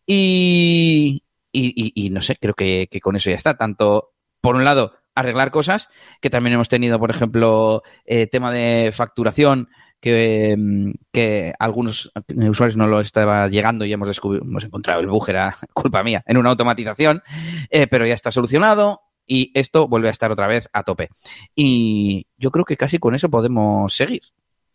Y, 0.06 1.22
y, 1.52 2.10
no 2.10 2.20
sé, 2.20 2.36
creo 2.36 2.54
que, 2.54 2.88
con 3.02 3.16
eso 3.16 3.30
ya 3.30 3.36
está. 3.36 3.56
Tanto, 3.56 4.12
por 4.40 4.56
un 4.56 4.64
lado, 4.64 4.92
arreglar 5.14 5.50
cosas, 5.50 5.88
que 6.20 6.30
también 6.30 6.54
hemos 6.54 6.68
tenido, 6.68 6.98
por 6.98 7.10
ejemplo, 7.10 7.82
eh, 8.04 8.26
tema 8.26 8.50
de 8.50 8.90
facturación, 8.92 9.68
que, 10.04 10.92
que, 11.10 11.54
algunos 11.58 12.12
usuarios 12.28 12.76
no 12.76 12.86
lo 12.86 13.00
estaba 13.00 13.48
llegando 13.48 13.86
y 13.86 13.92
hemos, 13.92 14.20
hemos 14.22 14.64
encontrado 14.64 15.00
el 15.00 15.06
bug, 15.06 15.24
era 15.28 15.56
culpa 15.72 16.02
mía, 16.04 16.22
en 16.26 16.36
una 16.36 16.50
automatización, 16.50 17.22
eh, 17.70 17.86
pero 17.86 18.06
ya 18.06 18.12
está 18.12 18.30
solucionado 18.30 19.00
y 19.26 19.50
esto 19.54 19.88
vuelve 19.88 20.08
a 20.08 20.10
estar 20.10 20.30
otra 20.30 20.46
vez 20.46 20.68
a 20.74 20.82
tope. 20.82 21.08
Y 21.54 22.26
yo 22.36 22.50
creo 22.50 22.66
que 22.66 22.76
casi 22.76 22.98
con 22.98 23.14
eso 23.14 23.30
podemos 23.30 23.94
seguir. 23.94 24.22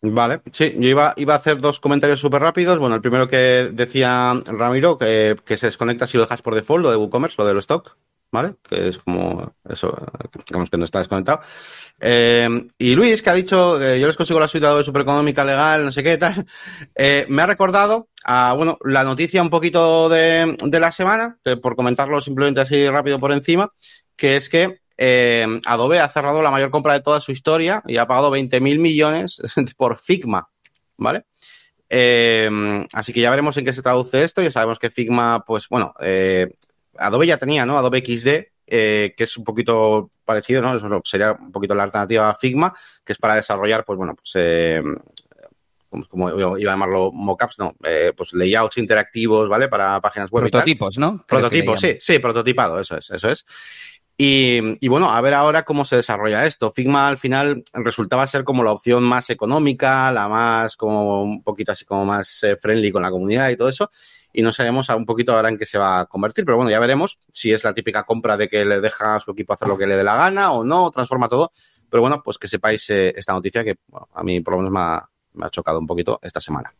Vale, 0.01 0.41
sí, 0.51 0.75
yo 0.79 0.89
iba, 0.89 1.13
iba 1.17 1.33
a 1.33 1.37
hacer 1.37 1.59
dos 1.59 1.79
comentarios 1.79 2.19
súper 2.19 2.41
rápidos. 2.41 2.79
Bueno, 2.79 2.95
el 2.95 3.01
primero 3.01 3.27
que 3.27 3.69
decía 3.71 4.33
Ramiro, 4.45 4.97
que, 4.97 5.35
se 5.45 5.67
desconecta 5.67 6.07
si 6.07 6.17
lo 6.17 6.23
dejas 6.23 6.41
por 6.41 6.55
default, 6.55 6.83
lo 6.83 6.89
de 6.89 6.97
WooCommerce, 6.97 7.35
lo 7.37 7.45
de 7.45 7.53
los 7.53 7.65
stock, 7.65 7.97
¿vale? 8.31 8.55
Que 8.67 8.89
es 8.89 8.97
como 8.97 9.53
eso, 9.67 9.95
digamos 10.47 10.69
que 10.69 10.77
no 10.77 10.85
está 10.85 10.99
desconectado. 10.99 11.41
Eh, 11.99 12.67
y 12.77 12.95
Luis, 12.95 13.21
que 13.21 13.29
ha 13.29 13.33
dicho 13.33 13.77
que 13.79 13.99
yo 13.99 14.07
les 14.07 14.17
consigo 14.17 14.39
la 14.39 14.47
suite 14.47 14.67
de 14.67 14.83
super 14.83 15.01
económica 15.01 15.43
legal, 15.43 15.85
no 15.85 15.91
sé 15.91 16.03
qué 16.03 16.17
tal, 16.17 16.45
eh, 16.95 17.25
me 17.29 17.41
ha 17.41 17.47
recordado 17.47 18.09
a, 18.23 18.53
bueno, 18.53 18.77
la 18.83 19.03
noticia 19.03 19.41
un 19.41 19.49
poquito 19.49 20.09
de, 20.09 20.55
la 20.79 20.91
semana, 20.91 21.37
por 21.61 21.75
comentarlo 21.75 22.21
simplemente 22.21 22.61
así 22.61 22.87
rápido 22.89 23.19
por 23.19 23.31
encima, 23.31 23.71
que 24.15 24.35
es 24.37 24.49
que 24.49 24.79
eh, 24.97 25.47
Adobe 25.65 25.99
ha 25.99 26.09
cerrado 26.09 26.41
la 26.41 26.51
mayor 26.51 26.71
compra 26.71 26.93
de 26.93 27.01
toda 27.01 27.21
su 27.21 27.31
historia 27.31 27.81
y 27.87 27.97
ha 27.97 28.07
pagado 28.07 28.31
20 28.31 28.59
mil 28.59 28.79
millones 28.79 29.41
por 29.77 29.97
Figma, 29.97 30.49
¿vale? 30.97 31.25
Eh, 31.89 32.49
así 32.93 33.11
que 33.11 33.21
ya 33.21 33.31
veremos 33.31 33.57
en 33.57 33.65
qué 33.65 33.73
se 33.73 33.81
traduce 33.81 34.23
esto. 34.23 34.41
Ya 34.41 34.51
sabemos 34.51 34.79
que 34.79 34.91
Figma, 34.91 35.43
pues 35.45 35.67
bueno, 35.69 35.93
eh, 36.01 36.53
Adobe 36.99 37.27
ya 37.27 37.37
tenía, 37.37 37.65
¿no? 37.65 37.77
Adobe 37.77 38.03
XD, 38.05 38.27
que 38.65 39.15
es 39.17 39.37
un 39.37 39.43
poquito 39.43 40.09
parecido, 40.23 40.61
¿no? 40.61 41.01
sería 41.03 41.31
un 41.31 41.51
poquito 41.51 41.73
la 41.73 41.83
alternativa 41.83 42.29
a 42.29 42.35
Figma, 42.35 42.73
que 43.03 43.13
es 43.13 43.19
para 43.19 43.35
desarrollar, 43.35 43.83
pues 43.83 43.97
bueno, 43.97 44.15
pues 44.15 44.35
como 46.07 46.29
iba 46.29 46.55
a 46.55 46.59
llamarlo, 46.59 47.11
mockups, 47.11 47.59
no, 47.59 47.75
eh, 47.83 48.13
pues 48.15 48.33
layouts 48.33 48.77
interactivos, 48.77 49.49
¿vale? 49.49 49.67
Para 49.67 49.99
páginas 49.99 50.29
web. 50.29 50.43
Prototipos, 50.43 50.97
¿no? 50.97 51.25
Prototipos, 51.27 51.79
sí, 51.79 51.97
sí, 51.99 52.19
prototipado, 52.19 52.79
eso 52.79 52.97
es, 52.97 53.09
eso 53.09 53.29
es. 53.29 53.45
Y, 54.21 54.85
bueno, 54.89 55.09
a 55.09 55.21
ver 55.21 55.33
ahora 55.33 55.63
cómo 55.63 55.85
se 55.85 55.95
desarrolla 55.95 56.43
esto. 56.43 56.71
Figma 56.71 57.07
al 57.07 57.17
final 57.17 57.63
resultaba 57.73 58.27
ser 58.27 58.43
como 58.43 58.65
la 58.65 58.73
opción 58.73 59.01
más 59.01 59.29
económica, 59.29 60.11
la 60.11 60.27
más 60.27 60.75
como 60.75 61.23
un 61.23 61.41
poquito 61.41 61.71
así 61.71 61.85
como 61.85 62.03
más 62.03 62.43
eh, 62.43 62.57
friendly 62.57 62.91
con 62.91 63.01
la 63.01 63.11
comunidad 63.11 63.49
y 63.49 63.55
todo 63.55 63.69
eso. 63.69 63.89
Y 64.31 64.41
no 64.41 64.53
sabemos 64.53 64.89
un 64.89 65.05
poquito 65.05 65.35
ahora 65.35 65.49
en 65.49 65.57
qué 65.57 65.65
se 65.65 65.77
va 65.77 66.01
a 66.01 66.05
convertir, 66.05 66.45
pero 66.45 66.57
bueno, 66.57 66.69
ya 66.69 66.79
veremos 66.79 67.17
si 67.31 67.51
es 67.51 67.63
la 67.63 67.73
típica 67.73 68.03
compra 68.03 68.37
de 68.37 68.47
que 68.47 68.63
le 68.63 68.79
deja 68.79 69.15
a 69.15 69.19
su 69.19 69.31
equipo 69.31 69.53
hacer 69.53 69.67
lo 69.67 69.77
que 69.77 69.87
le 69.87 69.95
dé 69.95 70.03
la 70.03 70.15
gana 70.15 70.51
o 70.51 70.63
no, 70.63 70.91
transforma 70.91 71.27
todo. 71.27 71.51
Pero 71.89 72.01
bueno, 72.01 72.21
pues 72.23 72.37
que 72.37 72.47
sepáis 72.47 72.89
eh, 72.91 73.13
esta 73.15 73.33
noticia 73.33 73.63
que 73.63 73.75
a 74.13 74.23
mí 74.23 74.41
por 74.41 74.53
lo 74.53 74.69
menos 74.69 75.07
me 75.33 75.45
ha 75.45 75.49
chocado 75.49 75.79
un 75.79 75.87
poquito 75.87 76.19
esta 76.21 76.39
semana. 76.39 76.71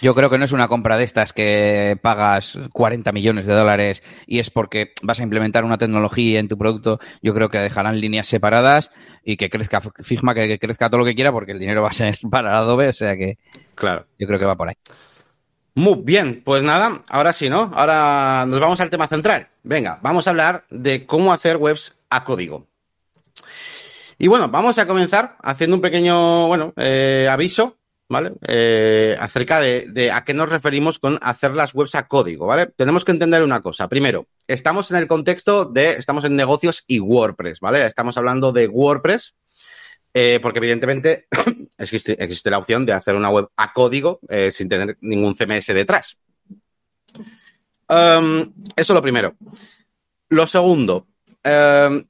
Yo 0.00 0.14
creo 0.14 0.30
que 0.30 0.38
no 0.38 0.44
es 0.44 0.52
una 0.52 0.68
compra 0.68 0.96
de 0.96 1.04
estas 1.04 1.32
que 1.32 1.98
pagas 2.00 2.58
40 2.72 3.12
millones 3.12 3.46
de 3.46 3.54
dólares 3.54 4.02
y 4.26 4.38
es 4.38 4.50
porque 4.50 4.92
vas 5.02 5.20
a 5.20 5.22
implementar 5.22 5.64
una 5.64 5.78
tecnología 5.78 6.40
en 6.40 6.48
tu 6.48 6.56
producto. 6.56 6.98
Yo 7.22 7.34
creo 7.34 7.48
que 7.48 7.58
dejarán 7.58 8.00
líneas 8.00 8.26
separadas 8.26 8.90
y 9.24 9.36
que 9.36 9.50
crezca 9.50 9.80
Figma, 9.80 10.34
que, 10.34 10.58
crezca 10.58 10.88
todo 10.88 11.00
lo 11.00 11.04
que 11.04 11.14
quiera 11.14 11.32
porque 11.32 11.52
el 11.52 11.58
dinero 11.58 11.82
va 11.82 11.88
a 11.88 11.92
ser 11.92 12.18
para 12.30 12.56
Adobe, 12.56 12.88
o 12.88 12.92
sea 12.92 13.16
que 13.16 13.38
claro. 13.74 14.06
yo 14.18 14.26
creo 14.26 14.38
que 14.38 14.46
va 14.46 14.56
por 14.56 14.68
ahí. 14.68 14.76
Muy 15.76 16.00
bien, 16.02 16.42
pues 16.42 16.62
nada, 16.62 17.02
ahora 17.06 17.34
sí, 17.34 17.50
¿no? 17.50 17.70
Ahora 17.74 18.46
nos 18.48 18.58
vamos 18.60 18.80
al 18.80 18.88
tema 18.88 19.08
central. 19.08 19.48
Venga, 19.62 19.98
vamos 20.00 20.26
a 20.26 20.30
hablar 20.30 20.64
de 20.70 21.04
cómo 21.04 21.34
hacer 21.34 21.58
webs 21.58 21.98
a 22.08 22.24
código. 22.24 22.66
Y 24.18 24.26
bueno, 24.26 24.48
vamos 24.48 24.78
a 24.78 24.86
comenzar 24.86 25.36
haciendo 25.42 25.76
un 25.76 25.82
pequeño, 25.82 26.48
bueno, 26.48 26.72
eh, 26.78 27.28
aviso 27.30 27.76
¿vale? 28.08 28.32
Eh, 28.46 29.16
acerca 29.18 29.60
de, 29.60 30.10
a 30.12 30.24
qué 30.24 30.34
nos 30.34 30.48
referimos 30.48 30.98
con 30.98 31.18
hacer 31.20 31.52
las 31.52 31.74
webs 31.74 31.94
a 31.94 32.06
código, 32.06 32.46
¿vale? 32.46 32.66
Tenemos 32.66 33.04
que 33.04 33.12
entender 33.12 33.42
una 33.42 33.60
cosa. 33.60 33.88
Primero, 33.88 34.26
estamos 34.46 34.90
en 34.90 34.96
el 34.98 35.06
contexto 35.06 35.64
de, 35.64 35.90
estamos 35.90 36.24
en 36.24 36.36
negocios 36.36 36.84
y 36.86 37.00
WordPress, 37.00 37.60
¿vale? 37.60 37.84
Estamos 37.84 38.16
hablando 38.16 38.52
de 38.52 38.68
WordPress, 38.68 39.36
eh, 40.18 40.40
porque 40.40 40.60
evidentemente 40.60 41.26
existe, 41.76 42.16
la 42.50 42.56
opción 42.56 42.86
de 42.86 42.94
hacer 42.94 43.16
una 43.16 43.28
web 43.28 43.48
a 43.54 43.74
código 43.74 44.18
eh, 44.30 44.50
sin 44.50 44.66
tener 44.66 44.96
ningún 45.02 45.34
CMS 45.34 45.66
detrás. 45.66 46.16
Um, 47.86 48.50
eso 48.74 48.94
lo 48.94 49.02
primero. 49.02 49.34
Lo 50.30 50.46
segundo, 50.46 51.06
um, 51.44 52.02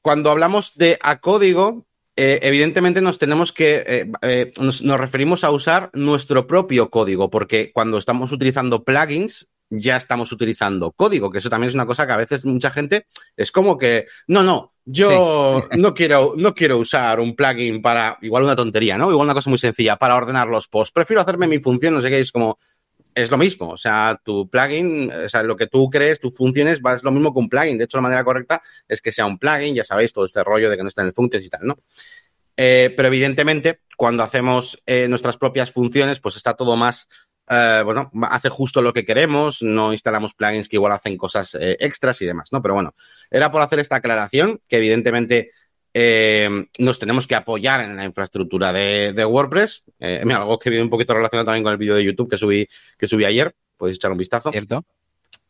cuando 0.00 0.32
hablamos 0.32 0.74
de 0.74 0.98
a 1.00 1.20
código, 1.20 1.86
eh, 2.16 2.40
evidentemente 2.42 3.00
nos 3.00 3.18
tenemos 3.18 3.52
que, 3.52 4.10
nos, 4.58 4.82
referimos 4.82 5.44
a 5.44 5.52
usar 5.52 5.88
nuestro 5.92 6.48
propio 6.48 6.90
código, 6.90 7.30
porque 7.30 7.70
cuando 7.72 7.96
estamos 7.96 8.32
utilizando 8.32 8.82
plugins, 8.82 9.48
ya 9.70 9.96
estamos 9.96 10.32
utilizando 10.32 10.90
código, 10.90 11.30
que 11.30 11.38
eso 11.38 11.48
también 11.48 11.68
es 11.68 11.76
una 11.76 11.86
cosa 11.86 12.08
que 12.08 12.12
a 12.12 12.16
veces 12.16 12.44
mucha 12.44 12.72
gente 12.72 13.06
es 13.36 13.52
como 13.52 13.78
que, 13.78 14.08
no, 14.26 14.42
no, 14.42 14.71
yo 14.84 15.68
no, 15.76 15.94
quiero, 15.94 16.34
no 16.36 16.54
quiero 16.54 16.78
usar 16.78 17.20
un 17.20 17.36
plugin 17.36 17.80
para, 17.80 18.18
igual 18.22 18.42
una 18.42 18.56
tontería, 18.56 18.98
¿no? 18.98 19.10
Igual 19.10 19.26
una 19.26 19.34
cosa 19.34 19.50
muy 19.50 19.58
sencilla, 19.58 19.96
para 19.96 20.16
ordenar 20.16 20.48
los 20.48 20.68
posts. 20.68 20.92
Prefiero 20.92 21.22
hacerme 21.22 21.46
mi 21.46 21.60
función, 21.60 21.94
no 21.94 22.00
sé 22.00 22.10
qué, 22.10 22.20
es 22.20 22.32
como, 22.32 22.58
es 23.14 23.30
lo 23.30 23.38
mismo. 23.38 23.70
O 23.70 23.76
sea, 23.76 24.20
tu 24.24 24.48
plugin, 24.48 25.10
o 25.12 25.28
sea, 25.28 25.42
lo 25.42 25.56
que 25.56 25.66
tú 25.66 25.88
crees, 25.88 26.18
tus 26.18 26.34
funciones, 26.34 26.80
va, 26.80 26.94
es 26.94 27.02
lo 27.04 27.12
mismo 27.12 27.32
que 27.32 27.38
un 27.38 27.48
plugin. 27.48 27.78
De 27.78 27.84
hecho, 27.84 27.98
la 27.98 28.02
manera 28.02 28.24
correcta 28.24 28.62
es 28.88 29.00
que 29.00 29.12
sea 29.12 29.26
un 29.26 29.38
plugin, 29.38 29.74
ya 29.74 29.84
sabéis, 29.84 30.12
todo 30.12 30.24
este 30.24 30.42
rollo 30.42 30.68
de 30.68 30.76
que 30.76 30.82
no 30.82 30.88
está 30.88 31.02
en 31.02 31.08
el 31.08 31.14
functions 31.14 31.46
y 31.46 31.48
tal, 31.48 31.66
¿no? 31.66 31.78
Eh, 32.56 32.92
pero 32.96 33.08
evidentemente, 33.08 33.80
cuando 33.96 34.22
hacemos 34.22 34.82
eh, 34.86 35.08
nuestras 35.08 35.36
propias 35.36 35.72
funciones, 35.72 36.20
pues 36.20 36.36
está 36.36 36.54
todo 36.54 36.76
más, 36.76 37.08
eh, 37.48 37.82
bueno, 37.84 38.10
hace 38.22 38.48
justo 38.48 38.82
lo 38.82 38.92
que 38.92 39.04
queremos, 39.04 39.62
no 39.62 39.92
instalamos 39.92 40.34
plugins 40.34 40.68
que 40.68 40.76
igual 40.76 40.92
hacen 40.92 41.16
cosas 41.16 41.56
extras 41.60 42.20
y 42.22 42.26
demás, 42.26 42.48
¿no? 42.52 42.62
Pero 42.62 42.74
bueno, 42.74 42.94
era 43.30 43.50
por 43.50 43.62
hacer 43.62 43.78
esta 43.78 43.96
aclaración, 43.96 44.60
que 44.68 44.76
evidentemente 44.76 45.50
eh, 45.94 46.48
nos 46.78 46.98
tenemos 46.98 47.26
que 47.26 47.34
apoyar 47.34 47.80
en 47.80 47.96
la 47.96 48.04
infraestructura 48.04 48.72
de, 48.72 49.24
WordPress. 49.24 49.84
Eh, 50.00 50.22
algo 50.34 50.58
que 50.58 50.70
viene 50.70 50.84
un 50.84 50.90
poquito 50.90 51.14
relacionado 51.14 51.46
también 51.46 51.64
con 51.64 51.72
el 51.72 51.78
vídeo 51.78 51.94
de 51.94 52.04
YouTube 52.04 52.30
que 52.30 52.38
subí, 52.38 52.68
que 52.96 53.06
subí 53.06 53.24
ayer. 53.24 53.54
Podéis 53.76 53.96
echar 53.96 54.12
un 54.12 54.18
vistazo. 54.18 54.50
Cierto. 54.50 54.84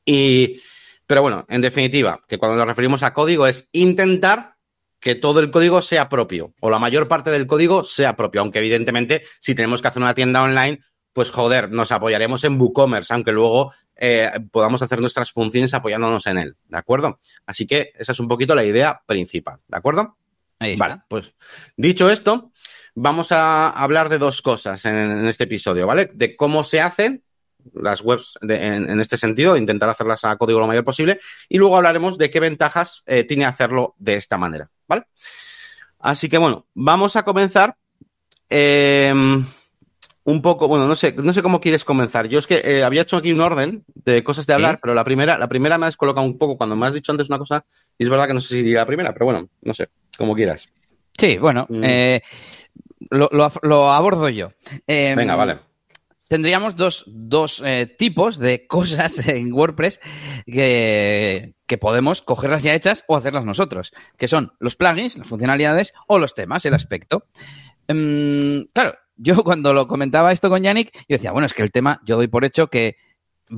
Y, 0.05 0.61
pero 1.07 1.23
bueno, 1.23 1.47
en 1.49 1.61
definitiva, 1.61 2.21
que 2.27 2.39
cuando 2.39 2.57
nos 2.57 2.67
referimos 2.67 3.03
a 3.03 3.15
código 3.15 3.47
es 3.47 3.69
intentar 3.73 4.57
que 4.99 5.15
todo 5.15 5.41
el 5.41 5.51
código 5.51 5.83
sea 5.83 6.09
propio 6.09 6.55
o 6.61 6.71
la 6.71 6.79
mayor 6.79 7.09
parte 7.09 7.31
del 7.31 7.47
código 7.47 7.83
sea 7.83 8.15
propio, 8.15 8.41
aunque 8.41 8.61
evidentemente 8.61 9.23
si 9.41 9.55
tenemos 9.55 9.83
que 9.83 9.89
hacer 9.89 10.01
una 10.01 10.15
tienda 10.15 10.43
online, 10.43 10.81
pues 11.13 11.31
joder, 11.31 11.71
nos 11.71 11.93
apoyaremos 11.93 12.43
en 12.45 12.61
WooCommerce, 12.61 13.13
aunque 13.13 13.33
luego 13.33 13.73
eh, 13.97 14.31
podamos 14.51 14.83
hacer 14.83 15.01
nuestras 15.01 15.33
funciones 15.33 15.75
apoyándonos 15.75 16.27
en 16.27 16.39
él, 16.39 16.57
¿de 16.69 16.79
acuerdo? 16.79 17.21
Así 17.47 17.67
que 17.67 17.93
esa 17.99 18.13
es 18.13 18.21
un 18.21 18.29
poquito 18.29 18.55
la 18.55 18.65
idea 18.65 19.03
principal, 19.07 19.59
¿de 19.69 19.77
acuerdo? 19.77 20.17
Vale, 20.79 21.03
pues 21.09 21.35
dicho 21.77 22.09
esto, 22.09 22.53
vamos 22.95 23.33
a 23.33 23.71
hablar 23.71 24.09
de 24.09 24.19
dos 24.19 24.43
cosas 24.43 24.85
en, 24.85 25.27
este 25.27 25.45
episodio, 25.45 25.87
¿vale? 25.87 26.11
De 26.15 26.37
cómo 26.37 26.63
se 26.63 26.81
hacen 26.81 27.25
las 27.75 28.01
webs 28.01 28.39
en, 28.43 29.01
este 29.01 29.17
sentido, 29.17 29.57
intentar 29.57 29.89
hacerlas 29.89 30.25
a 30.25 30.37
código 30.37 30.61
lo 30.61 30.67
mayor 30.67 30.85
posible, 30.85 31.21
y 31.49 31.59
luego 31.59 31.77
hablaremos 31.77 32.19
de 32.19 32.31
qué 32.31 32.41
ventajas 32.41 33.03
eh, 33.07 33.25
tiene 33.25 33.45
hacerlo 33.45 33.95
de 33.99 34.15
esta 34.15 34.39
manera, 34.39 34.71
¿vale? 34.87 35.05
Así 35.99 36.29
que 36.29 36.39
bueno, 36.39 36.67
vamos 36.75 37.17
a 37.17 37.25
comenzar. 37.25 37.77
Em, 38.49 39.47
un 40.25 40.41
poco, 40.41 40.69
bueno, 40.69 40.87
no 40.87 40.95
sé, 40.95 41.15
no 41.17 41.33
sé 41.33 41.43
cómo 41.43 41.61
quieres 41.61 41.85
comenzar. 41.85 42.29
Yo 42.29 42.39
es 42.39 42.47
que 42.47 42.63
eh, 42.65 42.85
había 42.85 43.03
hecho 43.03 43.17
aquí 43.17 43.33
un 43.33 43.41
orden 43.41 43.85
de 43.95 44.23
cosas 44.23 44.47
de 44.47 44.55
hablar, 44.55 44.79
pero 44.81 44.95
la 44.95 45.05
primera, 45.05 45.37
la 45.39 45.49
primera 45.49 45.79
me 45.79 45.87
has 45.87 45.97
colocado 45.97 46.25
un 46.25 46.39
poco 46.39 46.57
cuando 46.57 46.77
me 46.77 46.87
has 46.87 46.95
dicho 46.95 47.13
antes 47.13 47.29
una 47.29 47.39
cosa, 47.39 47.65
y 47.99 48.05
es 48.05 48.11
verdad 48.11 48.29
que 48.29 48.35
no 48.35 48.41
sé 48.41 48.49
si 48.49 48.63
diría 48.63 48.81
la 48.81 48.87
primera, 48.87 49.13
pero 49.13 49.27
bueno, 49.27 49.49
no 49.63 49.75
sé, 49.75 49.89
como 50.17 50.35
quieras. 50.35 50.69
Sí, 51.19 51.39
bueno, 51.39 51.67
mm. 51.69 51.85
eh, 51.85 52.23
lo, 53.11 53.91
abordo 53.91 54.29
yo. 54.29 54.53
Em, 54.87 55.17
Venga, 55.17 55.35
vale. 55.35 55.59
Tendríamos 56.29 56.77
dos, 56.77 57.05
dos 57.07 57.63
eh, 57.65 57.87
tipos 57.99 58.39
de 58.39 58.67
cosas 58.69 59.29
en 59.29 59.53
WordPress 59.53 60.01
que, 60.47 61.55
que 61.67 61.79
podemos 61.79 62.23
cogerlas 62.23 62.63
ya 62.63 62.75
hechas 62.75 63.05
o 63.09 63.17
hacerlas 63.17 63.45
nosotros, 63.45 63.93
que 64.17 64.29
son 64.29 64.53
los 64.59 64.77
plugins, 64.77 65.19
las 65.19 65.27
funcionalidades 65.27 65.93
o 66.07 66.19
los 66.19 66.35
temas, 66.35 66.65
el 66.65 66.75
aspecto. 66.75 67.27
Em, 67.89 68.67
claro, 68.73 68.95
yo 69.17 69.43
cuando 69.45 69.73
lo 69.73 69.87
comentaba 69.87 70.33
esto 70.33 70.49
con 70.49 70.63
Yannick, 70.63 70.93
yo 70.93 71.17
decía, 71.17 71.33
bueno, 71.33 71.47
es 71.47 71.55
que 71.55 71.63
el 71.63 71.71
tema, 71.71 72.01
yo 72.05 72.17
doy 72.17 72.29
por 72.29 72.45
hecho 72.45 72.69
que 72.69 72.97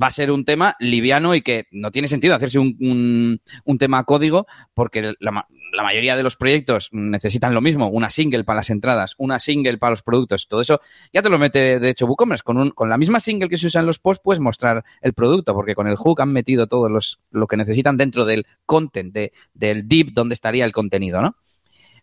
va 0.01 0.07
a 0.07 0.11
ser 0.11 0.31
un 0.31 0.45
tema 0.45 0.75
liviano 0.79 1.35
y 1.35 1.41
que 1.41 1.67
no 1.71 1.91
tiene 1.91 2.07
sentido 2.07 2.35
hacerse 2.35 2.59
un, 2.59 3.39
un, 3.63 3.77
tema 3.77 4.03
código 4.03 4.45
porque 4.73 5.13
la, 5.19 5.47
mayoría 5.83 6.15
de 6.15 6.23
los 6.23 6.35
proyectos 6.35 6.89
necesitan 6.91 7.53
lo 7.53 7.61
mismo, 7.61 7.87
una 7.87 8.09
single 8.09 8.43
para 8.43 8.57
las 8.57 8.69
entradas, 8.69 9.15
una 9.17 9.39
single 9.39 9.77
para 9.77 9.91
los 9.91 10.03
productos, 10.03 10.47
todo 10.47 10.61
eso 10.61 10.81
ya 11.13 11.21
te 11.21 11.29
lo 11.29 11.37
mete 11.37 11.79
de 11.79 11.89
hecho 11.89 12.05
WooCommerce, 12.05 12.43
con, 12.43 12.57
un, 12.57 12.71
con 12.71 12.89
la 12.89 12.97
misma 12.97 13.19
single 13.19 13.49
que 13.49 13.57
se 13.57 13.67
usa 13.67 13.81
en 13.81 13.87
los 13.87 13.99
posts 13.99 14.21
puedes 14.23 14.39
mostrar 14.39 14.83
el 15.01 15.13
producto 15.13 15.53
porque 15.53 15.75
con 15.75 15.87
el 15.87 15.95
hook 15.95 16.21
han 16.21 16.33
metido 16.33 16.67
todo 16.67 16.89
los, 16.89 17.19
lo 17.31 17.47
que 17.47 17.57
necesitan 17.57 17.97
dentro 17.97 18.25
del 18.25 18.45
content, 18.65 19.13
de, 19.13 19.33
del 19.53 19.87
div 19.87 20.13
donde 20.13 20.33
estaría 20.33 20.65
el 20.65 20.71
contenido, 20.71 21.21
¿no? 21.21 21.35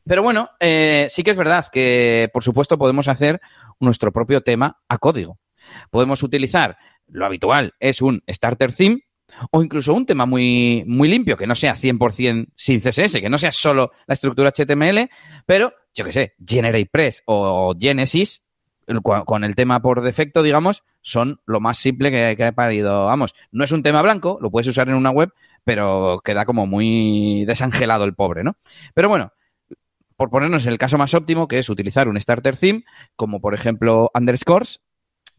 Pero 0.04 0.22
bueno, 0.22 0.50
eh, 0.58 1.06
sí 1.10 1.22
que 1.22 1.30
es 1.30 1.36
verdad 1.36 1.66
que, 1.70 2.28
por 2.32 2.42
supuesto, 2.42 2.78
podemos 2.78 3.08
hacer 3.08 3.40
nuestro 3.80 4.12
propio 4.12 4.42
tema 4.42 4.80
a 4.88 4.98
código. 4.98 5.38
Podemos 5.90 6.22
utilizar, 6.22 6.76
lo 7.06 7.24
habitual 7.24 7.74
es 7.78 8.02
un 8.02 8.22
starter 8.28 8.74
theme 8.74 9.04
o 9.50 9.62
incluso 9.62 9.94
un 9.94 10.06
tema 10.06 10.26
muy, 10.26 10.84
muy 10.86 11.08
limpio, 11.08 11.36
que 11.36 11.46
no 11.46 11.54
sea 11.54 11.74
100% 11.74 12.48
sin 12.54 12.80
CSS, 12.80 13.20
que 13.20 13.30
no 13.30 13.38
sea 13.38 13.52
solo 13.52 13.92
la 14.06 14.14
estructura 14.14 14.50
HTML, 14.50 15.08
pero, 15.46 15.72
yo 15.94 16.04
qué 16.04 16.12
sé, 16.12 16.34
GeneratePress 16.44 17.22
o 17.26 17.74
Genesis, 17.78 18.42
con 19.24 19.44
el 19.44 19.54
tema 19.54 19.80
por 19.80 20.02
defecto, 20.02 20.42
digamos, 20.42 20.82
son 21.00 21.40
lo 21.46 21.60
más 21.60 21.78
simple 21.78 22.10
que, 22.10 22.34
que 22.36 22.44
ha 22.44 22.52
parido. 22.52 23.06
Vamos, 23.06 23.34
no 23.52 23.64
es 23.64 23.72
un 23.72 23.82
tema 23.82 24.02
blanco, 24.02 24.38
lo 24.40 24.50
puedes 24.50 24.66
usar 24.66 24.88
en 24.88 24.96
una 24.96 25.10
web, 25.10 25.30
pero 25.64 26.20
queda 26.24 26.44
como 26.44 26.66
muy 26.66 27.44
desangelado 27.46 28.04
el 28.04 28.14
pobre, 28.14 28.42
¿no? 28.42 28.56
Pero 28.94 29.08
bueno, 29.08 29.32
por 30.16 30.30
ponernos 30.30 30.66
en 30.66 30.72
el 30.72 30.78
caso 30.78 30.98
más 30.98 31.14
óptimo, 31.14 31.48
que 31.48 31.58
es 31.58 31.68
utilizar 31.68 32.08
un 32.08 32.20
starter 32.20 32.56
theme, 32.56 32.84
como 33.16 33.40
por 33.40 33.54
ejemplo 33.54 34.10
underscores, 34.14 34.80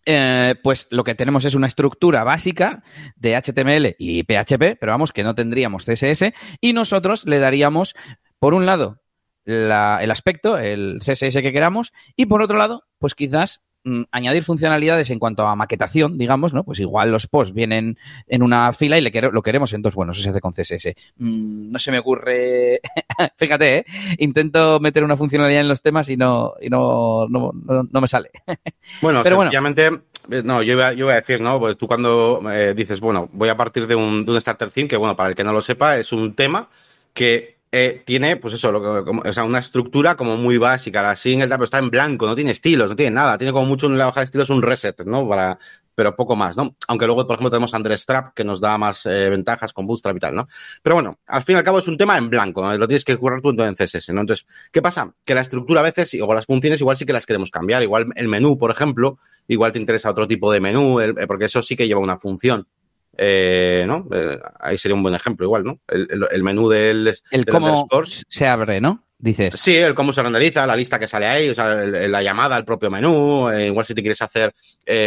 eh, 0.06 0.56
pues 0.62 0.88
lo 0.90 1.04
que 1.04 1.16
tenemos 1.16 1.46
es 1.46 1.56
una 1.56 1.68
estructura 1.68 2.24
básica 2.24 2.84
de 3.16 3.36
HTML 3.36 3.96
y 3.98 4.24
PHP, 4.24 4.78
pero 4.80 4.92
vamos, 4.92 5.14
que 5.14 5.24
no 5.24 5.36
tendríamos 5.36 5.86
CSS, 5.86 6.34
y 6.60 6.74
nosotros 6.74 7.26
le 7.26 7.40
daríamos, 7.40 7.96
por 8.40 8.54
un 8.54 8.66
lado, 8.66 9.02
el 9.46 9.72
aspecto, 9.72 10.58
el 10.58 11.00
CSS 11.00 11.42
que 11.42 11.54
queramos, 11.54 11.94
y 12.16 12.26
por 12.26 12.42
otro 12.42 12.58
lado, 12.58 12.84
pues 12.98 13.16
quizás 13.16 13.64
añadir 14.12 14.44
funcionalidades 14.44 15.10
en 15.10 15.20
cuanto 15.20 15.46
a 15.46 15.56
maquetación, 15.56 16.18
digamos, 16.18 16.54
¿no? 16.54 16.64
Pues 16.64 16.80
igual 16.80 17.12
los 17.12 17.28
posts 17.28 17.54
vienen 17.54 17.98
en 18.28 18.44
una 18.44 18.72
fila 18.74 18.98
y 18.98 19.02
le 19.02 19.12
lo 19.32 19.42
queremos 19.42 19.74
en 19.74 19.82
dos. 19.82 19.96
Bueno, 19.96 20.14
eso 20.14 20.22
se 20.22 20.30
hace 20.30 20.40
con 20.40 20.54
CSS. 20.54 20.96
Mm, 21.18 21.72
no 21.72 21.80
se 21.80 21.92
me 21.92 22.00
ocurre. 22.00 22.80
Fíjate, 23.36 23.78
¿eh? 23.78 23.86
Intento 24.20 24.80
meter 24.80 25.04
una 25.04 25.18
funcionalidad 25.18 25.62
en 25.62 25.68
los 25.68 25.82
temas 25.82 26.10
y 26.10 26.18
no, 26.18 26.54
y 26.62 26.70
no, 26.70 27.28
no, 27.28 27.52
no, 27.54 28.02
me 28.02 28.08
sale. 28.08 28.32
bueno, 29.02 29.22
Pero 29.24 29.42
sencillamente, 29.42 29.88
eh, 30.30 30.42
no, 30.44 30.64
yo 30.64 30.74
iba, 30.74 30.94
yo 30.94 31.06
iba, 31.06 31.14
a 31.14 31.18
decir, 31.18 31.42
¿no? 31.42 31.60
Pues 31.60 31.78
tú 31.78 31.88
cuando 31.88 32.42
eh, 32.52 32.74
dices, 32.76 33.00
bueno, 33.02 33.30
voy 33.34 33.50
a 33.50 33.58
partir 33.58 33.88
de 33.88 33.96
un, 33.96 34.26
de 34.26 34.32
un 34.32 34.42
starter 34.42 34.72
theme, 34.72 34.88
que 34.88 34.98
bueno, 34.98 35.16
para 35.16 35.30
el 35.30 35.36
que 35.36 35.44
no 35.44 35.54
lo 35.54 35.62
sepa, 35.62 35.98
es 35.98 36.14
un 36.14 36.34
tema 36.34 36.70
que 37.14 37.58
eh, 37.76 38.04
tiene, 38.06 38.38
pues 38.38 38.54
eso, 38.54 38.72
lo 38.72 39.04
como, 39.04 39.24
o 39.26 39.34
sea, 39.34 39.44
una 39.44 39.58
estructura 39.58 40.16
como 40.16 40.38
muy 40.38 40.60
básica. 40.60 41.02
La 41.02 41.16
single, 41.16 41.48
pero 41.50 41.64
está 41.64 41.80
en 41.80 41.90
blanco, 41.90 42.28
no 42.28 42.36
tiene 42.36 42.52
estilos, 42.52 42.92
no 42.92 42.96
tiene 42.96 43.10
nada. 43.10 43.36
Tiene 43.36 43.52
como 43.52 43.66
mucho 43.66 43.88
en 43.88 43.98
la 43.98 44.08
hoja 44.08 44.20
de 44.20 44.26
estilos 44.26 44.52
un 44.52 44.62
reset, 44.62 45.04
¿no? 45.06 45.28
Para, 45.28 45.58
pero 45.96 46.16
poco 46.16 46.36
más, 46.36 46.56
¿no? 46.56 46.76
Aunque 46.88 47.08
luego, 47.08 47.26
por 47.26 47.34
ejemplo, 47.34 47.50
tenemos 47.50 47.74
Understrap 47.74 48.36
que 48.36 48.44
nos 48.44 48.62
da 48.62 48.78
más 48.78 49.08
eh, 49.08 49.28
ventajas 49.28 49.74
con 49.74 49.88
Bootstrap 49.88 50.16
y 50.16 50.20
tal, 50.20 50.36
¿no? 50.36 50.48
Pero 50.84 50.98
bueno, 50.98 51.18
al 51.26 51.42
fin 51.42 51.56
y 51.56 51.58
al 51.58 51.64
cabo 51.64 51.80
es 51.80 51.88
un 51.88 51.98
tema 51.98 52.16
en 52.16 52.30
blanco, 52.30 52.62
¿no? 52.62 52.78
Lo 52.78 52.88
tienes 52.88 53.04
que 53.04 53.18
currar 53.18 53.42
tú 53.42 53.50
en 53.50 53.74
CSS, 53.74 54.10
¿no? 54.10 54.22
Entonces, 54.22 54.46
¿qué 54.72 54.84
pasa? 54.84 55.12
Que 55.26 55.34
la 55.34 55.42
estructura 55.42 55.80
a 55.80 55.84
veces, 55.84 56.16
o 56.22 56.32
las 56.32 56.46
funciones, 56.46 56.80
igual 56.80 56.96
sí 56.96 57.08
que 57.08 57.14
las 57.14 57.26
queremos 57.26 57.50
cambiar. 57.50 57.82
Igual 57.82 58.06
el 58.16 58.28
menú, 58.28 58.56
por 58.56 58.70
ejemplo, 58.70 59.18
igual 59.48 59.72
te 59.72 59.80
interesa 59.80 60.12
otro 60.12 60.28
tipo 60.28 60.52
de 60.52 60.60
menú, 60.60 61.00
porque 61.28 61.46
eso 61.46 61.64
sí 61.64 61.76
que 61.76 61.88
lleva 61.88 62.02
una 62.02 62.20
función. 62.20 62.68
Eh, 63.16 63.84
¿no? 63.88 64.08
Eh, 64.12 64.40
ahí 64.60 64.78
sería 64.78 64.96
un 64.96 65.04
buen 65.04 65.16
ejemplo, 65.16 65.46
igual, 65.46 65.64
¿no? 65.64 65.80
El, 65.88 66.44
menú 66.44 66.70
del, 66.70 67.16
el 67.32 67.46
cómo 67.46 67.88
se 68.28 68.48
abre, 68.48 68.82
¿no? 68.82 69.04
Dices. 69.18 69.54
Sí, 69.58 69.78
el 69.78 69.96
cómo 69.96 70.12
se 70.12 70.22
renderiza, 70.22 70.68
la 70.68 70.76
lista 70.76 71.00
que 71.00 71.08
sale 71.08 71.28
ahí, 71.28 71.50
o 71.50 71.56
sea, 71.56 71.76
la 71.76 72.22
llamada 72.22 72.58
al 72.58 72.66
propio 72.66 72.90
menú, 72.90 73.50
eh, 73.50 73.68
igual 73.68 73.86
si 73.86 73.94
te 73.94 74.02
quieres 74.02 74.22
hacer 74.22 74.54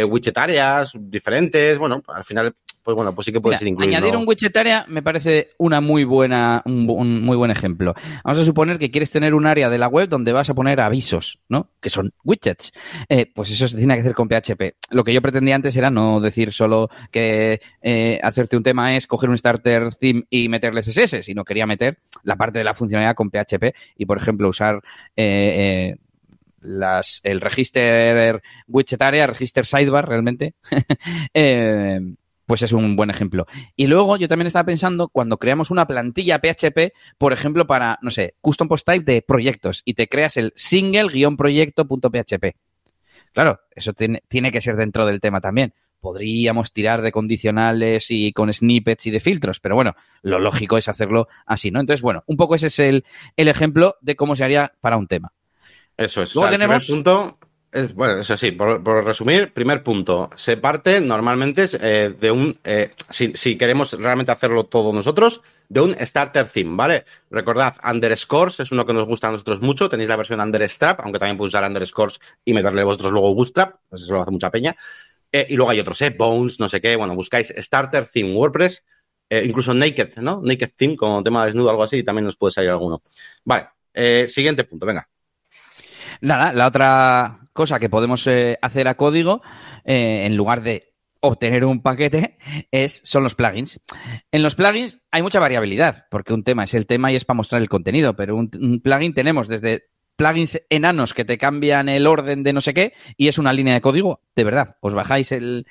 widget 0.07 0.37
áreas 0.37 0.91
diferentes, 0.99 1.77
bueno, 1.77 2.01
al 2.07 2.23
final 2.23 2.53
pues 2.87 2.95
bueno, 2.95 3.13
pues 3.13 3.25
sí 3.25 3.33
que 3.33 3.41
puede 3.41 3.57
ser 3.57 3.67
incluido. 3.67 3.97
Añadir 3.97 4.15
un 4.15 4.25
widget 4.25 4.55
area 4.55 4.85
me 4.87 5.01
parece 5.01 5.49
una 5.57 5.81
muy 5.81 6.05
buena, 6.05 6.61
un, 6.63 7.21
muy 7.21 7.35
buen 7.35 7.51
ejemplo. 7.51 7.93
Vamos 8.23 8.39
a 8.39 8.45
suponer 8.45 8.79
que 8.79 8.91
quieres 8.91 9.11
tener 9.11 9.33
un 9.33 9.45
área 9.45 9.69
de 9.69 9.77
la 9.77 9.89
web 9.89 10.07
donde 10.07 10.31
vas 10.31 10.49
a 10.49 10.53
poner 10.53 10.79
avisos, 10.79 11.37
¿no? 11.49 11.69
Que 11.81 11.89
son 11.89 12.13
widgets. 12.23 12.71
Eh, 13.09 13.29
pues 13.35 13.51
eso 13.51 13.67
se 13.67 13.75
tiene 13.75 13.95
que 13.95 13.99
hacer 13.99 14.13
con 14.13 14.29
PHP. 14.29 14.77
Lo 14.91 15.03
que 15.03 15.11
yo 15.11 15.21
pretendía 15.21 15.55
antes 15.55 15.75
era 15.75 15.89
no 15.89 16.21
decir 16.21 16.53
solo 16.53 16.89
que 17.11 17.59
eh, 17.81 18.21
hacerte 18.23 18.55
un 18.55 18.63
tema 18.63 18.95
es 18.95 19.05
coger 19.05 19.31
un 19.31 19.37
starter 19.37 19.93
theme 19.93 20.23
y 20.29 20.47
meterle 20.47 20.81
CSS, 20.81 21.25
sino 21.25 21.43
quería 21.43 21.67
meter 21.67 21.99
la 22.23 22.37
parte 22.37 22.59
de 22.59 22.63
la 22.63 22.73
funcionalidad 22.73 23.15
con 23.15 23.31
PHP 23.31 23.75
y, 23.97 24.05
por 24.05 24.17
ejemplo, 24.17 24.47
usar 24.47 24.81
eh, 25.17 25.97
las, 26.61 27.19
el 27.23 27.41
register 27.41 28.41
widget 28.69 29.01
area, 29.01 29.27
register 29.27 29.65
sidebar 29.65 30.07
realmente, 30.07 30.55
pues 32.47 32.63
es 32.63 32.71
un 32.71 32.95
buen 32.95 33.11
ejemplo. 33.11 33.45
Y 33.75 33.85
luego 33.85 34.17
yo 34.17 34.27
también 34.27 34.47
estaba 34.47 34.65
pensando 34.65 35.09
cuando 35.09 35.37
creamos 35.37 35.69
una 35.69 35.85
plantilla 35.85 36.39
PHP, 36.39 36.93
por 37.19 37.33
ejemplo, 37.33 37.67
para, 37.67 37.99
no 38.01 38.09
sé, 38.09 38.35
custom 38.41 38.67
post 38.67 38.87
type 38.87 39.11
de 39.11 39.21
proyectos 39.21 39.83
y 39.85 39.93
te 39.93 40.07
creas 40.07 40.37
el 40.37 40.53
single-proyecto.php. 40.55 42.55
Claro, 43.33 43.59
eso 43.75 43.93
tiene, 43.93 44.23
tiene 44.27 44.51
que 44.51 44.61
ser 44.61 44.77
dentro 44.77 45.05
del 45.05 45.19
tema 45.19 45.41
también. 45.41 45.73
Podríamos 45.99 46.71
tirar 46.71 47.01
de 47.01 47.11
condicionales 47.11 48.07
y 48.09 48.31
con 48.31 48.51
snippets 48.51 49.07
y 49.07 49.11
de 49.11 49.19
filtros, 49.19 49.59
pero 49.59 49.75
bueno, 49.75 49.95
lo 50.21 50.39
lógico 50.39 50.77
es 50.77 50.87
hacerlo 50.87 51.27
así, 51.45 51.69
¿no? 51.69 51.81
Entonces, 51.81 52.01
bueno, 52.01 52.23
un 52.27 52.37
poco 52.37 52.55
ese 52.55 52.67
es 52.67 52.79
el, 52.79 53.03
el 53.35 53.49
ejemplo 53.49 53.97
de 53.99 54.15
cómo 54.15 54.37
se 54.37 54.45
haría 54.45 54.73
para 54.79 54.95
un 54.95 55.07
tema. 55.07 55.33
Eso 55.97 56.21
es. 56.21 56.33
Luego 56.33 56.49
tenemos... 56.49 56.87
punto 56.87 57.37
bueno, 57.93 58.19
eso 58.19 58.37
sí, 58.37 58.51
por, 58.51 58.83
resumir, 59.03 59.53
primer 59.53 59.83
punto, 59.83 60.29
se 60.35 60.57
parte 60.57 61.01
normalmente 61.01 61.67
eh, 61.79 62.15
de 62.19 62.31
un, 62.31 62.57
eh, 62.63 62.91
si, 63.09 63.57
queremos 63.57 63.93
realmente 63.93 64.31
hacerlo 64.31 64.65
todo 64.65 64.93
nosotros, 64.93 65.41
de 65.69 65.81
un 65.81 65.95
starter 65.99 66.47
theme, 66.47 66.75
¿vale? 66.75 67.05
Recordad, 67.29 67.75
underscores 67.83 68.59
es 68.59 68.71
uno 68.71 68.85
que 68.85 68.93
nos 68.93 69.05
gusta 69.05 69.27
a 69.27 69.31
nosotros 69.31 69.61
mucho, 69.61 69.89
tenéis 69.89 70.09
la 70.09 70.15
versión 70.15 70.39
understrap, 70.39 71.01
aunque 71.01 71.19
también 71.19 71.37
podéis 71.37 71.53
usar 71.53 71.67
underscores 71.67 72.19
y 72.45 72.53
meterle 72.53 72.83
vosotros 72.83 73.11
luego 73.11 73.33
bootstrap, 73.33 73.75
pues 73.89 74.01
eso 74.01 74.13
lo 74.13 74.21
hace 74.21 74.31
mucha 74.31 74.49
peña. 74.49 74.75
Eh, 75.31 75.45
y 75.49 75.55
luego 75.55 75.71
hay 75.71 75.79
otros, 75.79 76.01
¿eh? 76.01 76.09
Bones, 76.09 76.59
no 76.59 76.69
sé 76.69 76.79
qué, 76.79 76.95
bueno, 76.95 77.15
buscáis 77.15 77.53
starter 77.57 78.07
theme 78.07 78.33
WordPress, 78.33 78.85
incluso 79.29 79.73
naked, 79.73 80.17
¿no? 80.17 80.41
Naked 80.41 80.71
theme 80.75 80.95
como 80.95 81.21
tema 81.21 81.45
desnudo, 81.45 81.69
algo 81.69 81.83
así, 81.83 82.01
también 82.01 82.25
nos 82.25 82.37
puede 82.37 82.53
salir 82.53 82.69
alguno. 82.69 83.01
Vale, 83.43 83.67
siguiente 84.29 84.63
punto, 84.63 84.85
venga. 84.85 85.07
Nada, 86.21 86.51
la 86.53 86.67
otra 86.67 87.46
cosa 87.57 87.79
que 87.79 87.89
podemos 87.89 88.25
eh, 88.27 88.59
hacer 88.61 88.87
a 88.87 88.95
código, 88.95 89.41
eh, 89.83 90.25
en 90.27 90.37
lugar 90.37 90.61
de 90.61 90.93
obtener 91.21 91.65
un 91.65 91.81
paquete, 91.81 92.37
es, 92.71 93.01
son 93.03 93.23
los 93.23 93.33
plugins. 93.33 93.81
En 94.31 94.43
los 94.43 94.53
plugins 94.53 94.99
hay 95.11 95.23
mucha 95.23 95.39
variabilidad, 95.39 96.05
porque 96.11 96.33
un 96.33 96.43
tema 96.43 96.63
es 96.65 96.75
el 96.75 96.85
tema 96.85 97.11
y 97.11 97.15
es 97.15 97.25
para 97.25 97.37
mostrar 97.37 97.61
el 97.61 97.67
contenido, 97.67 98.15
pero 98.15 98.35
un 98.35 98.79
plugin 98.81 99.15
tenemos 99.15 99.47
desde 99.47 99.89
plugins 100.17 100.61
enanos 100.69 101.13
que 101.13 101.23
te 101.23 101.37
cambian 101.37 101.87
el 101.87 102.07
orden 102.07 102.43
de 102.43 102.51
no 102.51 102.59
sé 102.59 102.73
qué 102.73 102.93
y 103.15 103.27
es 103.29 103.37
una 103.37 103.53
línea 103.53 103.75
de 103.75 103.81
código, 103.81 104.21
de 104.35 104.43
verdad. 104.43 104.75
Os 104.81 104.93
bajáis 104.93 105.31
el, 105.31 105.65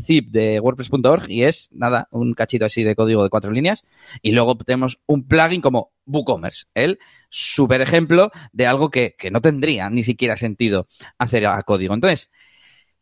zip 0.00 0.30
de 0.30 0.60
WordPress.org 0.60 1.28
y 1.28 1.42
es, 1.42 1.68
nada, 1.72 2.08
un 2.10 2.32
cachito 2.32 2.64
así 2.64 2.84
de 2.84 2.94
código 2.94 3.22
de 3.22 3.28
cuatro 3.28 3.50
líneas. 3.50 3.84
Y 4.22 4.32
luego 4.32 4.56
tenemos 4.56 5.00
un 5.06 5.26
plugin 5.26 5.60
como 5.60 5.92
WooCommerce, 6.06 6.66
el 6.74 6.98
super 7.30 7.80
ejemplo 7.80 8.30
de 8.52 8.66
algo 8.66 8.90
que, 8.90 9.16
no 9.30 9.40
tendría 9.40 9.90
ni 9.90 10.02
siquiera 10.02 10.36
sentido 10.36 10.88
hacer 11.18 11.46
a 11.46 11.62
código. 11.62 11.94
Entonces, 11.94 12.30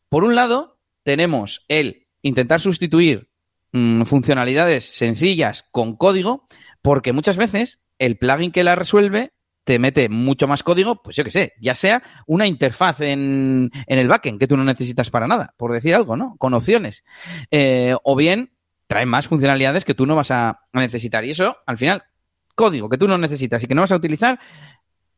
por 0.08 0.24
un 0.24 0.34
lado, 0.34 0.78
tenemos 1.02 1.64
el 1.68 2.06
intentar 2.22 2.60
sustituir 2.60 3.30
mm, 3.72 4.02
funcionalidades 4.02 4.84
sencillas 4.84 5.64
con 5.70 5.96
código, 5.96 6.46
porque 6.82 7.12
muchas 7.12 7.36
veces 7.36 7.80
el 7.98 8.18
plugin 8.18 8.52
que 8.52 8.64
la 8.64 8.76
resuelve 8.76 9.32
te 9.64 9.80
mete 9.80 10.08
mucho 10.08 10.46
más 10.46 10.62
código, 10.62 11.02
pues 11.02 11.16
yo 11.16 11.24
qué 11.24 11.32
sé, 11.32 11.54
ya 11.60 11.74
sea 11.74 12.00
una 12.26 12.46
interfaz 12.46 13.00
en, 13.00 13.70
en, 13.86 13.98
el 13.98 14.06
backend 14.06 14.38
que 14.38 14.46
tú 14.46 14.56
no 14.56 14.62
necesitas 14.62 15.10
para 15.10 15.26
nada, 15.26 15.54
por 15.56 15.72
decir 15.72 15.92
algo, 15.92 16.16
¿no? 16.16 16.36
Con 16.38 16.54
opciones. 16.54 17.02
Eh, 17.50 17.96
o 18.04 18.14
bien 18.14 18.52
trae 18.86 19.06
más 19.06 19.26
funcionalidades 19.26 19.84
que 19.84 19.94
tú 19.94 20.06
no 20.06 20.14
vas 20.14 20.30
a 20.30 20.60
necesitar. 20.72 21.24
Y 21.24 21.30
eso, 21.30 21.56
al 21.66 21.78
final, 21.78 22.04
código 22.56 22.88
que 22.88 22.98
tú 22.98 23.06
no 23.06 23.18
necesitas 23.18 23.62
y 23.62 23.68
que 23.68 23.76
no 23.76 23.82
vas 23.82 23.92
a 23.92 23.96
utilizar, 23.96 24.40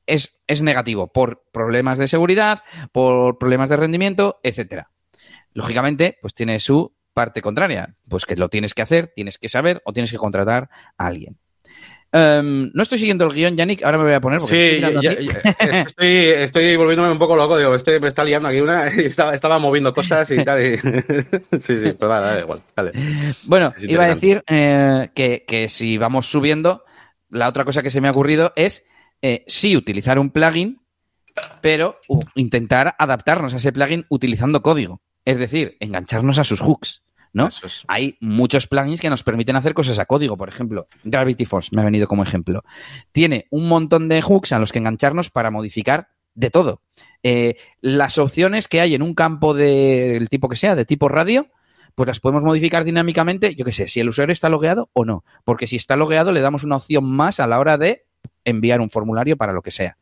es, 0.07 0.38
es 0.46 0.61
negativo 0.61 1.11
por 1.11 1.44
problemas 1.53 1.98
de 1.98 2.09
seguridad, 2.09 2.62
por 2.92 3.38
problemas 3.38 3.70
de 3.70 3.77
rendimiento, 3.77 4.40
etcétera. 4.42 4.90
Lógicamente, 5.55 6.18
pues 6.20 6.35
tiene 6.35 6.61
su 6.61 6.94
parte 7.14 7.40
contraria, 7.40 7.96
pues 8.09 8.24
que 8.27 8.37
lo 8.37 8.48
tienes 8.48 8.74
que 8.74 8.83
hacer, 8.83 9.12
tienes 9.14 9.38
que 9.38 9.48
saber 9.48 9.83
o 9.85 9.92
tienes 9.92 10.11
que 10.11 10.18
contratar 10.18 10.68
a 10.96 11.07
alguien. 11.07 11.38
Em, 12.11 12.70
no 12.72 12.83
estoy 12.83 12.98
siguiendo 12.98 13.27
el 13.27 13.35
guion, 13.35 13.57
Yannick, 13.57 13.83
ahora 13.83 13.98
me 13.98 14.05
voy 14.05 14.14
a 14.14 14.20
poner. 14.20 14.40
sí, 14.40 14.81
estoy, 15.61 16.09
estoy, 16.09 16.77
volviéndome 16.77 17.12
un 17.12 17.18
poco 17.18 17.37
loco, 17.37 17.59
digo, 17.59 17.74
este 17.74 18.01
me 18.01 18.09
está 18.09 18.24
liando 18.24 18.48
aquí 18.48 18.61
una 18.61 18.90
y 18.94 19.01
estaba, 19.01 19.35
estaba 19.35 19.59
moviendo 19.59 19.92
cosas 19.92 20.31
y 20.31 20.42
tal. 20.42 20.62
sí, 21.61 21.81
sí, 21.81 21.92
pero 21.98 22.09
da 22.09 22.40
igual, 22.40 22.61
dale. 22.74 22.92
Bueno, 23.44 23.74
iba 23.79 24.05
a 24.05 24.14
decir 24.14 24.42
eh, 24.46 25.11
que, 25.14 25.44
que, 25.46 25.68
si 25.68 25.98
vamos 25.98 26.27
subiendo, 26.31 26.85
la 27.31 27.49
otra 27.49 27.64
cosa 27.64 27.83
que 27.83 27.91
se 27.91 28.01
me 28.01 28.09
ha 28.09 28.12
ocurrido 28.12 28.53
es 28.57 28.85
eh, 29.23 29.45
sí 29.47 29.77
utilizar 29.77 30.19
un 30.19 30.31
plugin, 30.31 30.81
pero 31.61 31.99
intentar 32.35 32.95
adaptarnos 32.99 33.55
a 33.55 33.59
ese 33.59 33.73
plugin 33.73 34.07
utilizando 34.09 34.62
código. 34.62 35.01
Es 35.25 35.38
decir, 35.38 35.77
engancharnos 35.81 36.38
a 36.38 36.45
sus 36.45 36.61
hooks. 36.61 37.03
¿no? 37.33 37.49
Hay 37.88 38.17
muchos 38.21 38.67
plugins 38.67 39.01
que 39.01 39.11
nos 39.11 39.23
permiten 39.23 39.57
hacer 39.57 39.75
cosas 39.75 39.99
a 39.99 40.07
código, 40.07 40.37
por 40.37 40.49
ejemplo, 40.49 40.88
Gravity 41.05 41.45
Force 41.45 41.71
me 41.75 41.83
ha 41.83 41.85
venido 41.85 42.09
como 42.09 42.23
ejemplo. 42.23 42.64
Tiene 43.12 43.47
un 43.51 43.69
montón 43.69 44.09
de 44.09 44.23
hooks 44.23 44.53
a 44.53 44.59
los 44.59 44.73
que 44.73 44.79
engancharnos 44.79 45.31
para 45.31 45.51
modificar 45.51 46.09
de 46.35 46.51
todo. 46.51 46.83
Eh, 47.23 47.57
las 47.81 48.19
opciones 48.19 48.69
que 48.69 48.81
hay 48.81 48.95
en 48.95 49.03
un 49.03 49.14
campo 49.14 49.55
del 49.55 50.29
tipo 50.29 50.49
que 50.49 50.57
sea, 50.57 50.75
de 50.75 50.85
tipo 50.85 51.09
radio, 51.09 51.49
pues 51.99 52.07
las 52.07 52.21
podemos 52.21 52.45
modificar 52.45 52.85
dinámicamente, 52.85 53.57
yo 53.57 53.65
qué 53.65 53.73
sé, 53.73 53.89
si 53.89 53.99
el 53.99 54.09
usuario 54.09 54.33
está 54.33 54.49
logueado 54.49 54.89
o 54.93 55.05
no. 55.05 55.25
Porque 55.43 55.67
si 55.67 55.75
está 55.75 55.97
logueado, 55.97 56.31
le 56.31 56.41
damos 56.41 56.63
una 56.63 56.77
opción 56.77 57.05
más 57.05 57.41
a 57.41 57.49
la 57.49 57.59
hora 57.59 57.77
de 57.77 58.07
enviar 58.45 58.81
un 58.81 58.89
formulario 58.89 59.37
para 59.37 59.53
lo 59.53 59.63
que 59.63 59.73
sea. 59.73 59.99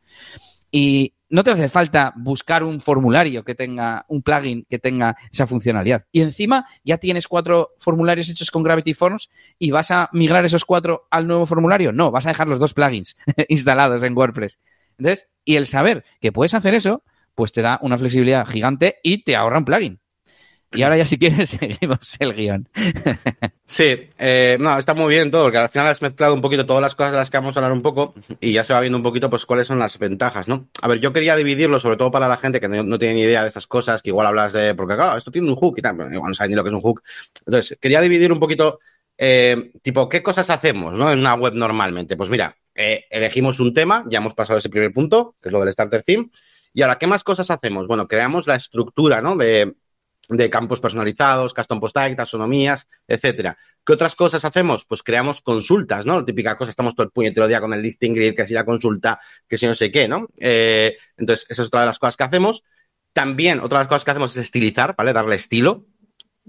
Y 0.69 1.15
no 1.31 1.43
te 1.43 1.49
hace 1.49 1.69
falta 1.69 2.13
buscar 2.15 2.63
un 2.63 2.81
formulario 2.81 3.43
que 3.43 3.55
tenga, 3.55 4.05
un 4.09 4.21
plugin 4.21 4.63
que 4.69 4.77
tenga 4.77 5.17
esa 5.31 5.47
funcionalidad. 5.47 6.05
Y 6.11 6.21
encima 6.21 6.67
ya 6.83 6.99
tienes 6.99 7.27
cuatro 7.27 7.71
formularios 7.79 8.29
hechos 8.29 8.51
con 8.51 8.61
Gravity 8.61 8.93
Forms 8.93 9.29
y 9.57 9.71
vas 9.71 9.89
a 9.89 10.07
migrar 10.13 10.45
esos 10.45 10.65
cuatro 10.65 11.07
al 11.09 11.25
nuevo 11.25 11.47
formulario. 11.47 11.91
No, 11.91 12.11
vas 12.11 12.27
a 12.27 12.29
dejar 12.29 12.47
los 12.47 12.59
dos 12.59 12.75
plugins 12.75 13.17
instalados 13.47 14.03
en 14.03 14.15
WordPress. 14.15 14.59
Entonces, 14.99 15.29
y 15.43 15.55
el 15.55 15.65
saber 15.65 16.05
que 16.21 16.31
puedes 16.31 16.53
hacer 16.53 16.75
eso, 16.75 17.01
pues 17.33 17.51
te 17.51 17.63
da 17.63 17.79
una 17.81 17.97
flexibilidad 17.97 18.45
gigante 18.45 18.97
y 19.01 19.23
te 19.23 19.35
ahorra 19.35 19.57
un 19.57 19.65
plugin. 19.65 19.99
Y 20.77 20.83
ahora 20.83 20.95
ya 20.95 21.07
si 21.07 21.17
quieres 21.17 21.49
seguimos 21.59 22.15
el 22.19 22.35
guion. 22.35 22.69
sí, 23.65 24.07
eh, 24.19 24.57
no, 24.59 24.77
está 24.77 24.93
muy 24.93 25.11
bien 25.11 25.31
todo, 25.31 25.45
porque 25.45 25.57
al 25.57 25.69
final 25.69 25.87
has 25.87 26.03
mezclado 26.03 26.35
un 26.35 26.41
poquito 26.41 26.67
todas 26.67 26.83
las 26.83 26.93
cosas 26.93 27.13
de 27.13 27.17
las 27.17 27.31
que 27.31 27.37
vamos 27.37 27.57
a 27.57 27.59
hablar 27.59 27.71
un 27.71 27.81
poco 27.81 28.13
y 28.39 28.53
ya 28.53 28.63
se 28.63 28.73
va 28.73 28.81
viendo 28.81 28.97
un 28.97 29.03
poquito 29.03 29.27
pues 29.27 29.47
cuáles 29.47 29.65
son 29.65 29.79
las 29.79 29.97
ventajas, 29.97 30.47
¿no? 30.47 30.67
A 30.83 30.87
ver, 30.87 30.99
yo 30.99 31.11
quería 31.11 31.35
dividirlo 31.35 31.79
sobre 31.79 31.97
todo 31.97 32.11
para 32.11 32.27
la 32.27 32.37
gente 32.37 32.59
que 32.59 32.67
no, 32.67 32.99
tiene 32.99 33.15
ni 33.15 33.21
idea 33.21 33.41
de 33.41 33.47
estas 33.47 33.65
cosas, 33.65 34.03
que 34.03 34.11
igual 34.11 34.27
hablas 34.27 34.53
de, 34.53 34.75
porque 34.75 34.93
claro, 34.93 35.17
esto 35.17 35.31
tiene 35.31 35.49
un 35.49 35.55
hook 35.55 35.79
y 35.79 35.81
tal, 35.81 35.95
igual 36.13 36.29
no 36.29 36.33
saben 36.35 36.51
ni 36.51 36.55
lo 36.55 36.63
que 36.63 36.69
es 36.69 36.75
un 36.75 36.81
hook. 36.81 37.01
Entonces, 37.47 37.75
quería 37.81 37.99
dividir 37.99 38.31
un 38.31 38.39
poquito, 38.39 38.77
eh, 39.17 39.71
tipo, 39.81 40.07
¿qué 40.07 40.21
cosas 40.21 40.47
hacemos, 40.51 40.95
¿no? 40.95 41.11
En 41.11 41.17
una 41.17 41.33
web 41.33 41.53
normalmente. 41.55 42.15
Pues 42.15 42.29
mira, 42.29 42.55
eh, 42.75 43.05
elegimos 43.09 43.59
un 43.59 43.73
tema, 43.73 44.05
ya 44.11 44.19
hemos 44.19 44.35
pasado 44.35 44.59
ese 44.59 44.69
primer 44.69 44.93
punto, 44.93 45.33
que 45.41 45.49
es 45.49 45.53
lo 45.53 45.59
del 45.59 45.73
starter 45.73 46.03
theme. 46.03 46.29
Y 46.71 46.83
ahora, 46.83 46.99
¿qué 46.99 47.07
más 47.07 47.23
cosas 47.23 47.49
hacemos? 47.49 47.87
Bueno, 47.87 48.07
creamos 48.07 48.45
la 48.45 48.53
estructura, 48.53 49.19
¿no? 49.23 49.35
De, 49.35 49.73
de 50.27 50.49
campos 50.49 50.79
personalizados, 50.79 51.53
custom 51.53 51.79
post 51.79 51.95
type, 51.95 52.15
taxonomías, 52.15 52.87
etcétera. 53.07 53.57
¿Qué 53.85 53.93
otras 53.93 54.15
cosas 54.15 54.43
hacemos? 54.43 54.85
Pues 54.85 55.03
creamos 55.03 55.41
consultas, 55.41 56.05
¿no? 56.05 56.19
La 56.19 56.25
típica 56.25 56.57
cosa, 56.57 56.69
estamos 56.69 56.95
todo 56.95 57.05
el 57.05 57.11
puñetero 57.11 57.47
día 57.47 57.61
con 57.61 57.73
el 57.73 57.81
listing 57.81 58.13
grid, 58.13 58.35
que 58.35 58.45
si 58.45 58.53
la 58.53 58.65
consulta, 58.65 59.19
que 59.47 59.57
si 59.57 59.65
no 59.65 59.75
sé 59.75 59.91
qué, 59.91 60.07
¿no? 60.07 60.27
Eh, 60.37 60.97
entonces, 61.15 61.45
esa 61.49 61.61
es 61.61 61.67
otra 61.67 61.81
de 61.81 61.87
las 61.87 61.99
cosas 61.99 62.17
que 62.17 62.23
hacemos. 62.23 62.63
También, 63.13 63.59
otra 63.59 63.79
de 63.79 63.83
las 63.85 63.87
cosas 63.87 64.03
que 64.03 64.11
hacemos 64.11 64.31
es 64.31 64.37
estilizar, 64.37 64.95
¿vale? 64.97 65.13
Darle 65.13 65.35
estilo. 65.35 65.85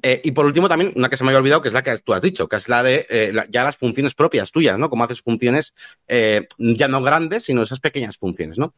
Eh, 0.02 0.20
y 0.22 0.30
por 0.30 0.46
último, 0.46 0.68
también, 0.68 0.92
una 0.94 1.08
que 1.08 1.16
se 1.16 1.24
me 1.24 1.30
había 1.30 1.40
olvidado, 1.40 1.62
que 1.62 1.68
es 1.68 1.74
la 1.74 1.82
que 1.82 1.96
tú 1.98 2.14
has 2.14 2.22
dicho, 2.22 2.48
que 2.48 2.56
es 2.56 2.68
la 2.68 2.84
de 2.84 3.06
eh, 3.10 3.32
ya 3.48 3.64
las 3.64 3.76
funciones 3.76 4.14
propias 4.14 4.52
tuyas, 4.52 4.78
¿no? 4.78 4.90
Cómo 4.90 5.04
haces 5.04 5.22
funciones 5.22 5.74
ya 6.08 6.88
no 6.88 7.02
grandes, 7.02 7.44
sino 7.44 7.62
esas 7.62 7.80
pequeñas 7.80 8.16
funciones, 8.16 8.58
¿no? 8.58 8.74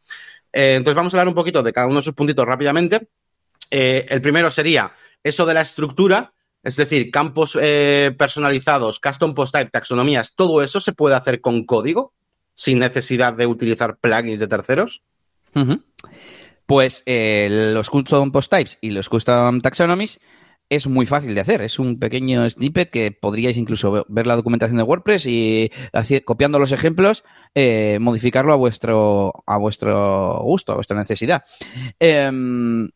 entonces 0.53 0.95
vamos 0.95 1.13
a 1.13 1.17
hablar 1.17 1.29
un 1.29 1.33
poquito 1.33 1.63
de 1.63 1.71
cada 1.71 1.87
uno 1.87 1.95
de 1.95 2.01
esos 2.01 2.13
puntitos 2.13 2.45
rápidamente. 2.45 3.07
El 3.71 4.21
primero 4.21 4.51
sería 4.51 4.93
eso 5.23 5.45
de 5.45 5.53
la 5.53 5.61
estructura, 5.61 6.33
es 6.61 6.75
decir, 6.75 7.09
campos 7.09 7.53
personalizados, 7.53 8.99
custom 8.99 9.33
post 9.33 9.55
type, 9.55 9.71
taxonomías, 9.71 10.35
todo 10.35 10.61
eso 10.61 10.79
se 10.79 10.93
puede 10.93 11.15
hacer 11.15 11.41
con 11.41 11.65
código 11.65 12.13
sin 12.55 12.79
necesidad 12.79 13.33
de 13.33 13.47
utilizar 13.47 13.97
plugins 13.97 14.39
de 14.39 14.47
terceros. 14.47 15.01
Pues 16.65 17.03
los 17.07 17.89
custom 17.89 18.31
post 18.31 18.51
types 18.51 18.77
y 18.81 18.91
los 18.91 19.09
custom 19.09 19.61
taxonomies 19.61 20.19
es 20.71 20.87
muy 20.87 21.05
fácil 21.05 21.35
de 21.35 21.41
hacer. 21.41 21.61
Es 21.61 21.79
un 21.79 21.99
pequeño 21.99 22.49
snippet 22.49 22.89
que 22.89 23.11
podríais 23.11 23.57
incluso 23.57 24.05
ver 24.07 24.25
la 24.25 24.37
documentación 24.37 24.77
de 24.77 24.83
WordPress 24.83 25.25
y 25.25 25.69
copiando 26.23 26.59
los 26.59 26.71
ejemplos, 26.71 27.25
eh, 27.53 27.97
modificarlo 27.99 28.53
a 28.53 28.55
vuestro, 28.55 29.33
a 29.45 29.57
vuestro 29.57 30.39
gusto, 30.43 30.71
a 30.71 30.75
vuestra 30.75 30.97
necesidad. 30.97 31.43
Em, 31.99 32.89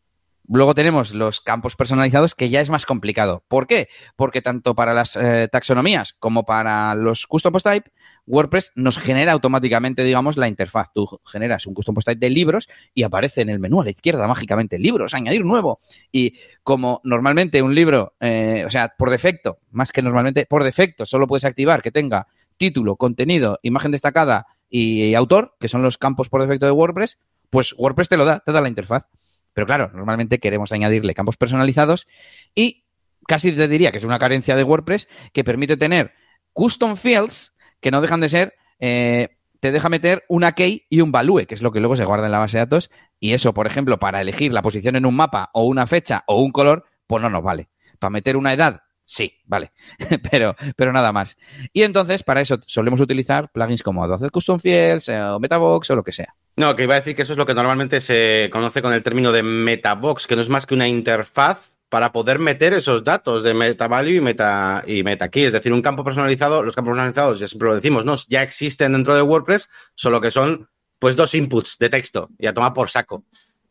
luego 0.48 0.74
tenemos 0.74 1.14
los 1.14 1.40
campos 1.40 1.76
personalizados, 1.76 2.34
que 2.34 2.48
ya 2.48 2.60
es 2.60 2.70
más 2.70 2.86
complicado. 2.86 3.44
¿Por 3.48 3.66
qué? 3.66 3.88
Porque 4.16 4.42
tanto 4.42 4.74
para 4.74 4.94
las 4.94 5.16
eh, 5.16 5.48
taxonomías 5.50 6.14
como 6.18 6.44
para 6.44 6.94
los 6.94 7.26
custom 7.26 7.52
post 7.52 7.66
type, 7.66 7.90
WordPress 8.26 8.72
nos 8.74 8.98
genera 8.98 9.32
automáticamente, 9.32 10.02
digamos, 10.04 10.36
la 10.36 10.48
interfaz. 10.48 10.88
Tú 10.94 11.20
generas 11.24 11.66
un 11.66 11.74
custom 11.74 11.94
post 11.94 12.06
type 12.08 12.20
de 12.20 12.30
libros 12.30 12.68
y 12.94 13.02
aparece 13.02 13.42
en 13.42 13.50
el 13.50 13.58
menú 13.58 13.80
a 13.80 13.84
la 13.84 13.90
izquierda 13.90 14.26
mágicamente 14.26 14.78
libros, 14.78 15.14
añadir 15.14 15.44
nuevo. 15.44 15.80
Y 16.10 16.34
como 16.62 17.00
normalmente 17.04 17.62
un 17.62 17.74
libro, 17.74 18.14
eh, 18.20 18.64
o 18.66 18.70
sea, 18.70 18.94
por 18.96 19.10
defecto, 19.10 19.58
más 19.70 19.92
que 19.92 20.02
normalmente, 20.02 20.46
por 20.46 20.64
defecto, 20.64 21.06
solo 21.06 21.26
puedes 21.26 21.44
activar 21.44 21.82
que 21.82 21.92
tenga 21.92 22.26
título, 22.56 22.96
contenido, 22.96 23.58
imagen 23.62 23.90
destacada 23.90 24.46
y, 24.68 25.14
autor, 25.14 25.56
que 25.60 25.68
son 25.68 25.82
los 25.82 25.98
campos 25.98 26.28
por 26.28 26.42
defecto 26.42 26.66
de 26.66 26.72
WordPress, 26.72 27.18
pues 27.50 27.74
WordPress 27.78 28.08
te 28.08 28.16
lo 28.16 28.24
da, 28.24 28.40
te 28.40 28.52
da 28.52 28.60
la 28.60 28.68
interfaz. 28.68 29.08
Pero 29.56 29.66
claro, 29.66 29.90
normalmente 29.94 30.38
queremos 30.38 30.70
añadirle 30.70 31.14
campos 31.14 31.38
personalizados 31.38 32.06
y 32.54 32.84
casi 33.26 33.52
te 33.52 33.68
diría 33.68 33.90
que 33.90 33.96
es 33.96 34.04
una 34.04 34.18
carencia 34.18 34.54
de 34.54 34.62
WordPress 34.62 35.08
que 35.32 35.44
permite 35.44 35.78
tener 35.78 36.12
custom 36.52 36.94
fields 36.94 37.54
que 37.80 37.90
no 37.90 38.02
dejan 38.02 38.20
de 38.20 38.28
ser, 38.28 38.54
eh, 38.80 39.38
te 39.60 39.72
deja 39.72 39.88
meter 39.88 40.24
una 40.28 40.52
key 40.52 40.84
y 40.90 41.00
un 41.00 41.10
value, 41.10 41.46
que 41.46 41.54
es 41.54 41.62
lo 41.62 41.72
que 41.72 41.80
luego 41.80 41.96
se 41.96 42.04
guarda 42.04 42.26
en 42.26 42.32
la 42.32 42.38
base 42.38 42.58
de 42.58 42.64
datos. 42.64 42.90
Y 43.18 43.32
eso, 43.32 43.54
por 43.54 43.66
ejemplo, 43.66 43.98
para 43.98 44.20
elegir 44.20 44.52
la 44.52 44.60
posición 44.60 44.94
en 44.94 45.06
un 45.06 45.16
mapa 45.16 45.48
o 45.54 45.64
una 45.64 45.86
fecha 45.86 46.22
o 46.26 46.42
un 46.42 46.52
color, 46.52 46.84
pues 47.06 47.22
no 47.22 47.30
nos 47.30 47.42
vale. 47.42 47.70
Para 47.98 48.10
meter 48.10 48.36
una 48.36 48.52
edad, 48.52 48.82
sí, 49.06 49.32
vale, 49.46 49.72
pero, 50.30 50.54
pero 50.76 50.92
nada 50.92 51.12
más. 51.12 51.38
Y 51.72 51.82
entonces, 51.82 52.22
para 52.22 52.42
eso 52.42 52.58
solemos 52.66 53.00
utilizar 53.00 53.50
plugins 53.50 53.82
como 53.82 54.04
Adobe 54.04 54.28
Custom 54.28 54.58
Fields 54.58 55.08
eh, 55.08 55.22
o 55.22 55.40
Metabox 55.40 55.90
o 55.90 55.96
lo 55.96 56.04
que 56.04 56.12
sea. 56.12 56.34
No, 56.56 56.74
que 56.74 56.82
iba 56.82 56.94
a 56.94 56.98
decir 56.98 57.16
que 57.16 57.22
eso 57.22 57.32
es 57.32 57.38
lo 57.38 57.46
que 57.46 57.54
normalmente 57.54 58.00
se 58.00 58.50
conoce 58.52 58.82
con 58.82 58.92
el 58.92 59.02
término 59.02 59.32
de 59.32 59.42
Metabox, 59.42 60.26
que 60.26 60.36
no 60.36 60.42
es 60.42 60.48
más 60.48 60.66
que 60.66 60.74
una 60.74 60.88
interfaz 60.88 61.72
para 61.88 62.12
poder 62.12 62.38
meter 62.38 62.72
esos 62.72 63.04
datos 63.04 63.44
de 63.44 63.54
meta 63.54 63.88
value 63.88 64.16
y 64.16 64.20
meta, 64.20 64.82
y 64.86 65.02
meta 65.02 65.28
key. 65.28 65.44
Es 65.44 65.52
decir, 65.52 65.72
un 65.72 65.82
campo 65.82 66.02
personalizado, 66.02 66.62
los 66.62 66.74
campos 66.74 66.92
personalizados, 66.92 67.38
ya 67.38 67.46
siempre 67.46 67.68
lo 67.68 67.74
decimos, 67.74 68.04
¿no? 68.04 68.16
Ya 68.28 68.42
existen 68.42 68.92
dentro 68.92 69.14
de 69.14 69.22
WordPress, 69.22 69.68
solo 69.94 70.20
que 70.20 70.30
son 70.30 70.68
pues 70.98 71.14
dos 71.14 71.34
inputs 71.34 71.76
de 71.78 71.88
texto 71.88 72.30
y 72.38 72.46
a 72.46 72.54
tomar 72.54 72.72
por 72.72 72.90
saco. 72.90 73.24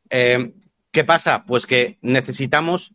Eh, 0.09 0.53
¿Qué 0.91 1.03
pasa? 1.03 1.43
Pues 1.43 1.65
que 1.65 1.97
necesitamos 2.01 2.93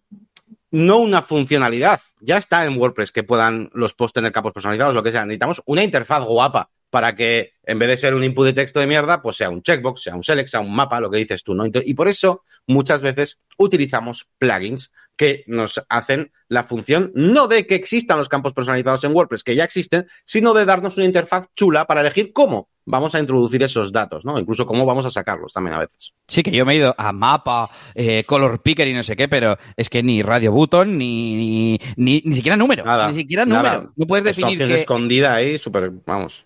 no 0.70 0.98
una 0.98 1.22
funcionalidad. 1.22 2.00
Ya 2.20 2.36
está 2.36 2.64
en 2.64 2.78
WordPress 2.78 3.12
que 3.12 3.22
puedan 3.22 3.70
los 3.74 3.94
posts 3.94 4.14
tener 4.14 4.32
campos 4.32 4.52
personalizados, 4.52 4.94
lo 4.94 5.02
que 5.02 5.10
sea. 5.10 5.24
Necesitamos 5.24 5.62
una 5.66 5.82
interfaz 5.82 6.24
guapa 6.24 6.70
para 6.90 7.14
que 7.14 7.54
en 7.64 7.78
vez 7.78 7.88
de 7.88 7.96
ser 7.96 8.14
un 8.14 8.24
input 8.24 8.44
de 8.44 8.52
texto 8.52 8.80
de 8.80 8.86
mierda, 8.86 9.22
pues 9.22 9.36
sea 9.36 9.48
un 9.48 9.62
checkbox, 9.62 10.02
sea 10.02 10.16
un 10.16 10.24
select, 10.24 10.48
sea 10.48 10.60
un 10.60 10.74
mapa, 10.74 11.00
lo 11.00 11.10
que 11.10 11.18
dices 11.18 11.44
tú, 11.44 11.54
¿no? 11.54 11.64
Y 11.66 11.94
por 11.94 12.08
eso 12.08 12.44
muchas 12.66 13.00
veces 13.00 13.40
utilizamos 13.56 14.28
plugins 14.38 14.92
que 15.16 15.44
nos 15.46 15.84
hacen 15.88 16.32
la 16.48 16.64
función 16.64 17.12
no 17.14 17.46
de 17.46 17.66
que 17.66 17.76
existan 17.76 18.18
los 18.18 18.28
campos 18.28 18.52
personalizados 18.54 19.04
en 19.04 19.14
WordPress, 19.14 19.44
que 19.44 19.54
ya 19.54 19.64
existen, 19.64 20.06
sino 20.24 20.52
de 20.52 20.64
darnos 20.64 20.96
una 20.96 21.06
interfaz 21.06 21.46
chula 21.54 21.86
para 21.86 22.00
elegir 22.00 22.32
cómo 22.32 22.68
vamos 22.90 23.14
a 23.14 23.20
introducir 23.20 23.62
esos 23.62 23.92
datos, 23.92 24.24
¿no? 24.24 24.38
Incluso 24.38 24.66
cómo 24.66 24.84
vamos 24.84 25.06
a 25.06 25.10
sacarlos 25.10 25.52
también 25.52 25.74
a 25.74 25.80
veces. 25.80 26.12
Sí, 26.26 26.42
que 26.42 26.50
yo 26.50 26.66
me 26.66 26.74
he 26.74 26.76
ido 26.76 26.94
a 26.98 27.12
mapa, 27.12 27.68
eh, 27.94 28.24
color 28.24 28.62
picker 28.62 28.88
y 28.88 28.94
no 28.94 29.02
sé 29.02 29.16
qué, 29.16 29.28
pero 29.28 29.56
es 29.76 29.88
que 29.88 30.02
ni 30.02 30.22
radio 30.22 30.52
button, 30.52 30.98
ni, 30.98 31.78
ni, 31.96 32.22
ni, 32.24 32.34
siquiera 32.34 32.56
número. 32.56 32.84
Nada, 32.84 33.10
ni 33.10 33.16
siquiera 33.16 33.44
número. 33.44 33.92
No 33.96 34.06
puedes 34.06 34.24
definir 34.24 34.58
que... 34.58 34.80
escondida 34.80 35.34
ahí, 35.34 35.58
súper, 35.58 35.90
vamos. 36.06 36.44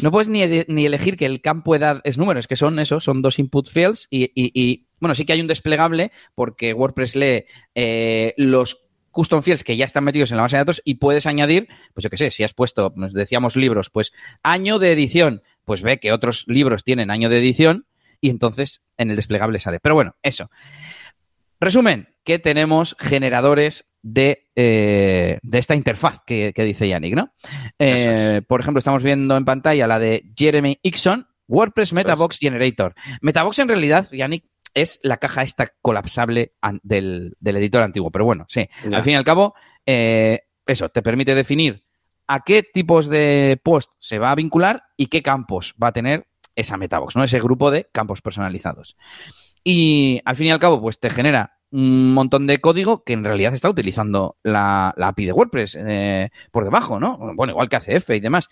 No 0.00 0.10
puedes 0.10 0.28
ni, 0.28 0.40
ni, 0.68 0.86
elegir 0.86 1.16
que 1.16 1.26
el 1.26 1.42
campo 1.42 1.74
edad 1.74 2.00
es 2.04 2.16
número, 2.16 2.40
es 2.40 2.46
que 2.46 2.56
son 2.56 2.78
eso, 2.78 3.00
son 3.00 3.20
dos 3.20 3.38
input 3.38 3.68
fields 3.68 4.06
y, 4.10 4.30
y, 4.34 4.86
bueno, 5.00 5.14
sí 5.14 5.26
que 5.26 5.34
hay 5.34 5.40
un 5.40 5.46
desplegable 5.46 6.12
porque 6.34 6.72
WordPress 6.72 7.14
lee 7.14 7.44
eh, 7.74 8.32
los 8.38 8.86
custom 9.16 9.42
fields 9.42 9.64
que 9.64 9.76
ya 9.76 9.86
están 9.86 10.04
metidos 10.04 10.30
en 10.30 10.36
la 10.36 10.42
base 10.42 10.56
de 10.56 10.60
datos 10.60 10.82
y 10.84 10.96
puedes 10.96 11.26
añadir, 11.26 11.68
pues 11.94 12.04
yo 12.04 12.10
qué 12.10 12.18
sé, 12.18 12.30
si 12.30 12.42
has 12.42 12.52
puesto, 12.52 12.92
decíamos 12.96 13.56
libros, 13.56 13.88
pues 13.90 14.12
año 14.42 14.78
de 14.78 14.92
edición, 14.92 15.42
pues 15.66 15.82
ve 15.82 15.98
que 15.98 16.12
otros 16.12 16.44
libros 16.46 16.84
tienen 16.84 17.10
año 17.10 17.28
de 17.28 17.38
edición 17.38 17.86
y 18.20 18.30
entonces 18.30 18.80
en 18.96 19.10
el 19.10 19.16
desplegable 19.16 19.58
sale. 19.58 19.80
Pero 19.80 19.94
bueno, 19.94 20.16
eso. 20.22 20.48
Resumen, 21.60 22.08
que 22.24 22.38
tenemos 22.38 22.96
generadores 22.98 23.86
de, 24.02 24.48
eh, 24.54 25.38
de 25.42 25.58
esta 25.58 25.74
interfaz 25.74 26.20
que, 26.26 26.52
dice 26.56 26.88
Yannick, 26.88 27.14
¿no? 27.14 27.32
Eh, 27.78 28.42
por 28.46 28.60
ejemplo, 28.60 28.78
estamos 28.78 29.02
viendo 29.02 29.36
en 29.36 29.44
pantalla 29.44 29.86
la 29.86 29.98
de 29.98 30.32
Jeremy 30.36 30.78
Ixon, 30.82 31.26
WordPress 31.48 31.92
Metabox 31.92 32.38
Generator. 32.38 32.94
Metabox 33.20 33.58
en 33.58 33.68
realidad, 33.68 34.08
Yannick, 34.12 34.44
es 34.74 35.00
la 35.02 35.16
caja 35.16 35.42
esta 35.42 35.72
colapsable 35.80 36.52
del, 36.82 37.34
editor 37.40 37.82
antiguo. 37.82 38.10
Pero 38.10 38.26
bueno, 38.26 38.44
sí, 38.48 38.68
al 38.92 39.02
fin 39.02 39.14
y 39.14 39.16
al 39.16 39.24
cabo, 39.24 39.54
eh, 39.86 40.40
eso, 40.66 40.90
te 40.90 41.00
permite 41.00 41.34
definir 41.34 41.85
a 42.26 42.40
qué 42.40 42.62
tipos 42.62 43.08
de 43.08 43.60
post 43.62 43.90
se 43.98 44.18
va 44.18 44.30
a 44.30 44.34
vincular 44.34 44.84
y 44.96 45.06
qué 45.06 45.22
campos 45.22 45.74
va 45.82 45.88
a 45.88 45.92
tener 45.92 46.26
esa 46.54 46.76
Metabox, 46.76 47.16
¿no? 47.16 47.24
Ese 47.24 47.38
grupo 47.38 47.70
de 47.70 47.88
campos 47.92 48.22
personalizados. 48.22 48.96
Y 49.62 50.20
al 50.24 50.36
fin 50.36 50.46
y 50.46 50.50
al 50.50 50.58
cabo, 50.58 50.80
pues 50.80 50.98
te 50.98 51.10
genera 51.10 51.58
un 51.70 52.14
montón 52.14 52.46
de 52.46 52.58
código 52.58 53.04
que 53.04 53.12
en 53.12 53.24
realidad 53.24 53.52
está 53.52 53.68
utilizando 53.68 54.36
la, 54.42 54.94
API 54.96 55.26
de 55.26 55.32
WordPress 55.32 55.76
eh, 55.78 56.30
por 56.50 56.64
debajo, 56.64 56.98
¿no? 56.98 57.18
Bueno, 57.34 57.52
igual 57.52 57.68
que 57.68 57.76
ACF 57.76 58.10
y 58.10 58.20
demás. 58.20 58.48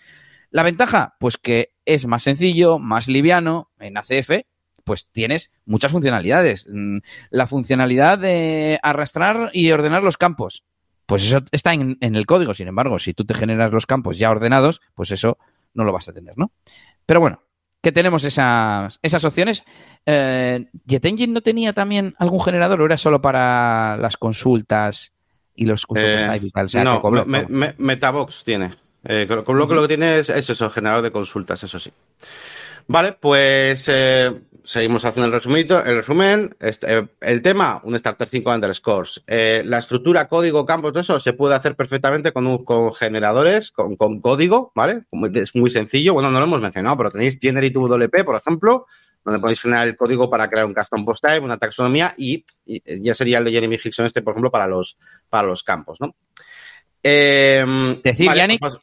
La 0.51 0.63
ventaja, 0.63 1.15
pues 1.19 1.37
que 1.37 1.73
es 1.85 2.05
más 2.05 2.23
sencillo, 2.23 2.79
más 2.79 3.07
liviano. 3.07 3.71
En 3.79 3.97
ACF, 3.97 4.45
pues 4.83 5.09
tienes 5.11 5.51
muchas 5.65 5.91
funcionalidades. 5.91 6.67
Mm, 6.69 6.99
la 7.31 7.47
funcionalidad 7.47 8.19
de 8.19 8.79
arrastrar 8.83 9.49
y 9.53 9.71
ordenar 9.71 10.03
los 10.03 10.17
campos, 10.17 10.63
pues 11.05 11.23
eso 11.23 11.41
está 11.51 11.73
en, 11.73 11.97
en, 12.01 12.15
el 12.15 12.25
código. 12.25 12.53
Sin 12.53 12.67
embargo, 12.67 12.99
si 12.99 13.13
tú 13.13 13.25
te 13.25 13.33
generas 13.33 13.71
los 13.71 13.85
campos 13.85 14.17
ya 14.17 14.31
ordenados, 14.31 14.81
pues 14.93 15.11
eso 15.11 15.37
no 15.73 15.83
lo 15.83 15.91
vas 15.91 16.07
a 16.09 16.13
tener, 16.13 16.37
¿no? 16.37 16.51
Pero 17.05 17.19
bueno, 17.19 17.41
que 17.85 17.91
tenemos 17.91 18.23
esas, 18.23 18.97
esas 19.03 19.23
opciones. 19.25 19.63
Eh, 20.07 20.65
¿JetEngine 20.87 21.31
no 21.31 21.41
tenía 21.41 21.71
también 21.71 22.15
algún 22.17 22.41
generador 22.41 22.81
o 22.81 22.85
era 22.85 22.97
solo 22.97 23.21
para 23.21 23.95
las 23.97 24.17
consultas 24.17 25.13
y 25.53 25.67
los 25.67 25.85
eh, 25.95 26.41
no, 26.83 27.01
Metabox 27.77 28.43
tiene. 28.43 28.71
Eh, 29.03 29.27
con, 29.27 29.55
lo, 29.55 29.67
que 29.67 29.75
lo 29.75 29.83
que 29.83 29.87
tiene 29.87 30.17
es, 30.17 30.29
eso, 30.29 30.67
generador 30.71 31.03
de 31.03 31.11
consultas, 31.11 31.63
eso 31.63 31.79
sí. 31.79 31.91
Vale, 32.87 33.13
pues 33.13 33.87
seguimos 34.65 35.05
haciendo 35.05 35.27
el 35.27 35.33
resumito, 35.33 35.83
el 35.83 35.97
resumen. 35.97 36.55
Este, 36.59 37.07
el 37.21 37.41
tema, 37.41 37.81
un 37.83 37.97
starter 37.97 38.27
5 38.27 38.51
underscores. 38.51 39.23
Eh, 39.27 39.61
la 39.65 39.77
estructura, 39.77 40.27
código, 40.27 40.65
campo, 40.65 40.91
todo 40.91 41.01
eso 41.01 41.19
se 41.19 41.33
puede 41.33 41.55
hacer 41.55 41.75
perfectamente 41.75 42.31
con, 42.31 42.65
con 42.65 42.93
generadores, 42.93 43.71
con, 43.71 43.95
con, 43.95 44.19
código, 44.19 44.71
¿vale? 44.75 45.03
Es 45.33 45.55
muy 45.55 45.69
sencillo. 45.69 46.13
Bueno, 46.13 46.31
no 46.31 46.39
lo 46.39 46.45
hemos 46.45 46.61
mencionado, 46.61 46.97
pero 46.97 47.11
tenéis 47.11 47.39
GenerateWP, 47.39 48.23
por 48.25 48.35
ejemplo, 48.35 48.87
donde 49.23 49.39
podéis 49.39 49.61
generar 49.61 49.87
el 49.87 49.95
código 49.95 50.29
para 50.29 50.49
crear 50.49 50.65
un 50.65 50.73
custom 50.73 51.05
post 51.05 51.23
type, 51.23 51.39
una 51.39 51.57
taxonomía 51.57 52.13
y, 52.17 52.43
y 52.65 52.81
ya 53.01 53.13
sería 53.13 53.37
el 53.37 53.45
de 53.45 53.51
Jeremy 53.51 53.77
Hickson 53.83 54.05
este, 54.05 54.21
por 54.21 54.33
ejemplo, 54.33 54.51
para 54.51 54.67
los, 54.67 54.97
para 55.29 55.47
los 55.47 55.63
campos, 55.63 55.99
¿no? 56.01 56.15
Eh, 57.01 57.63
Decir, 58.03 58.27
vale, 58.27 58.39
Yannick, 58.39 58.59
pues, 58.59 58.77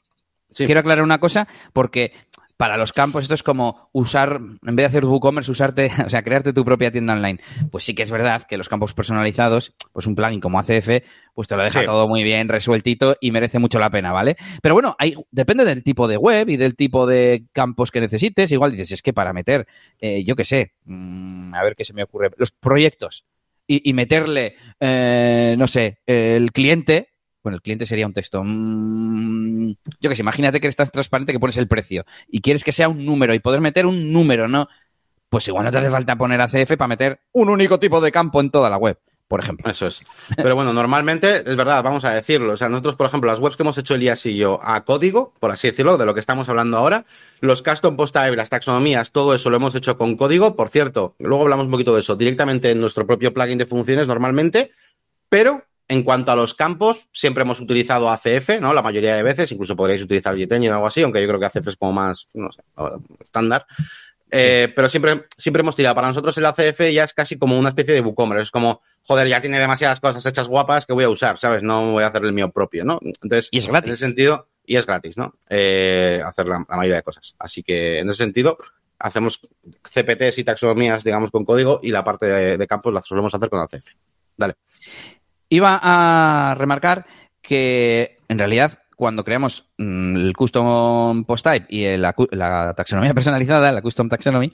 sí. 0.52 0.66
quiero 0.66 0.80
aclarar 0.80 1.02
una 1.02 1.18
cosa, 1.18 1.48
porque 1.72 2.12
para 2.56 2.76
los 2.76 2.92
campos 2.92 3.24
esto 3.24 3.34
es 3.34 3.42
como 3.42 3.88
usar, 3.92 4.40
en 4.40 4.76
vez 4.76 4.84
de 4.84 4.86
hacer 4.86 5.04
WooCommerce, 5.04 5.50
usarte, 5.50 5.90
o 6.06 6.10
sea, 6.10 6.22
crearte 6.22 6.52
tu 6.52 6.64
propia 6.64 6.90
tienda 6.90 7.14
online. 7.14 7.40
Pues 7.70 7.84
sí 7.84 7.94
que 7.94 8.02
es 8.02 8.10
verdad 8.10 8.42
que 8.48 8.56
los 8.56 8.68
campos 8.68 8.94
personalizados, 8.94 9.74
pues 9.92 10.06
un 10.06 10.14
plugin 10.14 10.40
como 10.40 10.58
ACF, 10.58 11.02
pues 11.34 11.48
te 11.48 11.56
lo 11.56 11.64
deja 11.64 11.80
sí. 11.80 11.86
todo 11.86 12.08
muy 12.08 12.22
bien 12.22 12.48
resueltito 12.48 13.16
y 13.20 13.30
merece 13.30 13.58
mucho 13.58 13.78
la 13.78 13.90
pena, 13.90 14.12
¿vale? 14.12 14.36
Pero 14.62 14.74
bueno, 14.74 14.94
hay, 14.98 15.14
depende 15.30 15.64
del 15.64 15.82
tipo 15.82 16.08
de 16.08 16.16
web 16.16 16.48
y 16.48 16.56
del 16.56 16.76
tipo 16.76 17.06
de 17.06 17.46
campos 17.52 17.90
que 17.90 18.00
necesites. 18.00 18.52
Igual 18.52 18.72
dices, 18.72 18.92
es 18.92 19.02
que 19.02 19.12
para 19.12 19.32
meter, 19.32 19.66
eh, 20.00 20.24
yo 20.24 20.36
qué 20.36 20.44
sé, 20.44 20.72
mmm, 20.84 21.54
a 21.54 21.62
ver 21.62 21.74
qué 21.74 21.84
se 21.84 21.94
me 21.94 22.02
ocurre, 22.02 22.30
los 22.36 22.50
proyectos 22.50 23.24
y, 23.66 23.88
y 23.88 23.92
meterle, 23.92 24.56
eh, 24.80 25.54
no 25.58 25.68
sé, 25.68 25.98
el 26.06 26.52
cliente, 26.52 27.11
bueno, 27.42 27.56
el 27.56 27.62
cliente 27.62 27.86
sería 27.86 28.06
un 28.06 28.12
texto. 28.12 28.42
Mmm, 28.44 29.72
yo 30.00 30.10
que 30.10 30.16
sé, 30.16 30.22
imagínate 30.22 30.60
que 30.60 30.68
eres 30.68 30.76
transparente 30.76 31.32
que 31.32 31.40
pones 31.40 31.56
el 31.56 31.68
precio 31.68 32.04
y 32.28 32.40
quieres 32.40 32.64
que 32.64 32.72
sea 32.72 32.88
un 32.88 33.04
número 33.04 33.34
y 33.34 33.40
poder 33.40 33.60
meter 33.60 33.86
un 33.86 34.12
número, 34.12 34.48
¿no? 34.48 34.68
Pues 35.28 35.48
igual 35.48 35.64
no 35.64 35.72
te 35.72 35.78
hace 35.78 35.90
falta 35.90 36.16
poner 36.16 36.40
ACF 36.40 36.76
para 36.76 36.88
meter 36.88 37.20
un 37.32 37.48
único 37.48 37.80
tipo 37.80 38.00
de 38.00 38.12
campo 38.12 38.40
en 38.40 38.50
toda 38.50 38.68
la 38.68 38.76
web, 38.76 38.98
por 39.28 39.40
ejemplo. 39.40 39.70
Eso 39.70 39.86
es. 39.86 40.02
Pero 40.36 40.54
bueno, 40.54 40.74
normalmente, 40.74 41.36
es 41.36 41.56
verdad, 41.56 41.82
vamos 41.82 42.04
a 42.04 42.10
decirlo. 42.10 42.52
O 42.52 42.56
sea, 42.58 42.68
nosotros, 42.68 42.96
por 42.96 43.06
ejemplo, 43.06 43.30
las 43.30 43.38
webs 43.38 43.56
que 43.56 43.62
hemos 43.62 43.78
hecho 43.78 43.94
Elías 43.94 44.26
y 44.26 44.36
yo 44.36 44.60
a 44.62 44.84
código, 44.84 45.32
por 45.40 45.50
así 45.50 45.68
decirlo, 45.68 45.96
de 45.96 46.04
lo 46.04 46.12
que 46.12 46.20
estamos 46.20 46.50
hablando 46.50 46.76
ahora, 46.76 47.06
los 47.40 47.62
custom 47.62 47.96
post 47.96 48.14
type, 48.14 48.36
las 48.36 48.50
taxonomías, 48.50 49.10
todo 49.10 49.34
eso 49.34 49.48
lo 49.48 49.56
hemos 49.56 49.74
hecho 49.74 49.96
con 49.96 50.16
código. 50.16 50.54
Por 50.54 50.68
cierto, 50.68 51.16
luego 51.18 51.44
hablamos 51.44 51.64
un 51.64 51.72
poquito 51.72 51.94
de 51.94 52.00
eso, 52.00 52.14
directamente 52.14 52.70
en 52.70 52.80
nuestro 52.80 53.06
propio 53.06 53.32
plugin 53.32 53.56
de 53.56 53.64
funciones 53.64 54.06
normalmente, 54.06 54.70
pero 55.30 55.64
en 55.92 56.02
cuanto 56.04 56.32
a 56.32 56.36
los 56.36 56.54
campos, 56.54 57.06
siempre 57.12 57.42
hemos 57.42 57.60
utilizado 57.60 58.08
ACF, 58.08 58.60
¿no? 58.60 58.72
La 58.72 58.80
mayoría 58.80 59.14
de 59.14 59.22
veces, 59.22 59.52
incluso 59.52 59.76
podríais 59.76 60.00
utilizar 60.00 60.34
JetEngine 60.34 60.70
o 60.70 60.76
algo 60.76 60.86
así, 60.86 61.02
aunque 61.02 61.20
yo 61.20 61.28
creo 61.28 61.38
que 61.38 61.44
ACF 61.44 61.68
es 61.68 61.76
como 61.76 61.92
más, 61.92 62.28
no 62.32 62.50
sé, 62.50 62.62
estándar. 63.20 63.66
Eh, 64.30 64.72
pero 64.74 64.88
siempre, 64.88 65.26
siempre 65.36 65.60
hemos 65.60 65.76
tirado. 65.76 65.94
Para 65.94 66.08
nosotros 66.08 66.38
el 66.38 66.46
ACF 66.46 66.90
ya 66.90 67.04
es 67.04 67.12
casi 67.12 67.36
como 67.36 67.58
una 67.58 67.68
especie 67.68 67.92
de 67.92 68.00
WooCommerce. 68.00 68.44
Es 68.44 68.50
como, 68.50 68.80
joder, 69.06 69.28
ya 69.28 69.42
tiene 69.42 69.58
demasiadas 69.58 70.00
cosas 70.00 70.24
hechas 70.24 70.48
guapas 70.48 70.86
que 70.86 70.94
voy 70.94 71.04
a 71.04 71.10
usar, 71.10 71.36
¿sabes? 71.36 71.62
No 71.62 71.92
voy 71.92 72.04
a 72.04 72.06
hacer 72.06 72.24
el 72.24 72.32
mío 72.32 72.50
propio, 72.50 72.86
¿no? 72.86 72.98
Entonces, 73.02 73.50
y 73.50 73.58
es 73.58 73.66
gratis. 73.66 73.88
en 73.88 73.92
ese 73.92 74.04
sentido, 74.06 74.48
y 74.64 74.76
es 74.76 74.86
gratis, 74.86 75.18
¿no? 75.18 75.34
Eh, 75.50 76.22
hacer 76.24 76.46
la, 76.46 76.64
la, 76.66 76.76
mayoría 76.76 76.96
de 76.96 77.02
cosas. 77.02 77.36
Así 77.38 77.62
que 77.62 77.98
en 77.98 78.08
ese 78.08 78.24
sentido, 78.24 78.56
hacemos 78.98 79.38
CPTs 79.82 80.38
y 80.38 80.44
taxonomías, 80.44 81.04
digamos, 81.04 81.30
con 81.30 81.44
código 81.44 81.80
y 81.82 81.90
la 81.90 82.02
parte 82.02 82.24
de, 82.24 82.56
de 82.56 82.66
campos 82.66 82.94
la 82.94 83.02
solemos 83.02 83.34
hacer 83.34 83.50
con 83.50 83.60
ACF. 83.60 83.88
Dale. 84.38 84.56
Iba 85.52 85.78
a 85.82 86.54
remarcar 86.54 87.04
que 87.42 88.16
en 88.26 88.38
realidad 88.38 88.78
cuando 88.96 89.22
creamos 89.22 89.68
mmm, 89.76 90.16
el 90.16 90.32
custom 90.34 91.26
post 91.26 91.44
type 91.44 91.66
y 91.68 91.94
la, 91.98 92.72
taxonomía 92.74 93.12
personalizada, 93.14 93.70
la 93.70 93.82
custom 93.82 94.08
taxonomy, 94.08 94.50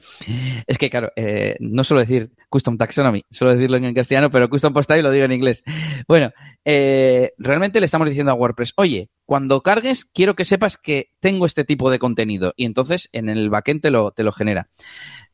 es 0.67 0.77
que 0.77 0.91
claro, 0.91 1.13
eh, 1.15 1.57
no 1.61 1.85
suelo 1.85 2.01
decir 2.01 2.33
custom 2.49 2.77
taxonomy, 2.77 3.23
suelo 3.31 3.55
decirlo 3.55 3.77
en 3.77 3.95
castellano, 3.95 4.29
pero 4.33 4.51
custom 4.51 4.73
post 4.73 4.89
type 4.89 5.03
lo 5.03 5.13
digo 5.13 5.25
en 5.25 5.31
inglés. 5.31 5.63
Bueno, 6.09 6.33
eh, 6.65 7.33
realmente 7.39 7.79
le 7.79 7.87
estamos 7.87 8.09
diciendo 8.09 8.33
a 8.33 8.35
WordPress, 8.35 8.73
oye, 8.75 9.09
cuando 9.25 9.63
cargues 9.63 10.05
quiero 10.05 10.35
que 10.35 10.45
sepas 10.45 10.79
que 10.79 11.13
tengo 11.21 11.47
este 11.47 11.63
tipo 11.63 11.93
de 11.93 12.01
contenido 12.01 12.55
y 12.57 12.65
entonces 12.65 13.09
en 13.13 13.29
el 13.29 13.51
backend 13.51 13.83
te 13.83 13.93
lo, 13.93 14.11
te 14.11 14.25
lo 14.25 14.33
genera. 14.33 14.69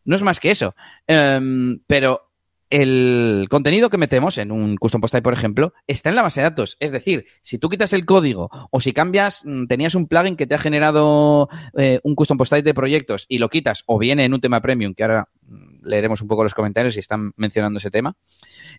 No 0.05 0.15
es 0.15 0.21
más 0.21 0.41
que 0.41 0.51
eso, 0.51 0.75
um, 1.09 1.79
pero 1.87 2.34
el 2.75 3.47
contenido 3.51 3.89
que 3.89 3.99
metemos 3.99 4.37
en 4.37 4.51
un 4.51 4.77
custom 4.77 5.01
post 5.01 5.13
type, 5.13 5.23
por 5.23 5.33
ejemplo, 5.33 5.75
está 5.87 6.09
en 6.09 6.17
la 6.17 6.23
base 6.23 6.41
de 6.41 6.51
datos. 6.51 6.77
Es 6.81 6.91
decir, 6.91 7.25
si 7.41 7.57
tú 7.57 7.69
quitas 7.69 7.93
el 7.93 8.05
código 8.05 8.51
o 8.73 8.81
si 8.81 8.93
cambias, 8.93 9.43
mm, 9.45 9.67
tenías 9.67 9.95
un 9.95 10.09
plugin 10.09 10.35
que 10.35 10.49
te 10.49 10.57
ha 10.57 10.59
generado 10.59 11.49
eh, 11.79 12.01
un 12.03 12.17
custom 12.17 12.37
post 12.37 12.51
type 12.51 12.65
de 12.65 12.75
proyectos 12.75 13.27
y 13.29 13.39
lo 13.39 13.49
quitas 13.49 13.85
o 13.87 13.97
viene 13.97 14.25
en 14.25 14.35
un 14.35 14.41
tema 14.41 14.61
premium, 14.61 14.93
que 14.93 15.05
ahora 15.05 15.29
mm, 15.47 15.87
leeremos 15.87 16.21
un 16.21 16.27
poco 16.27 16.43
los 16.43 16.53
comentarios 16.53 16.97
y 16.97 16.99
están 16.99 17.33
mencionando 17.37 17.79
ese 17.79 17.93
tema. 17.93 18.17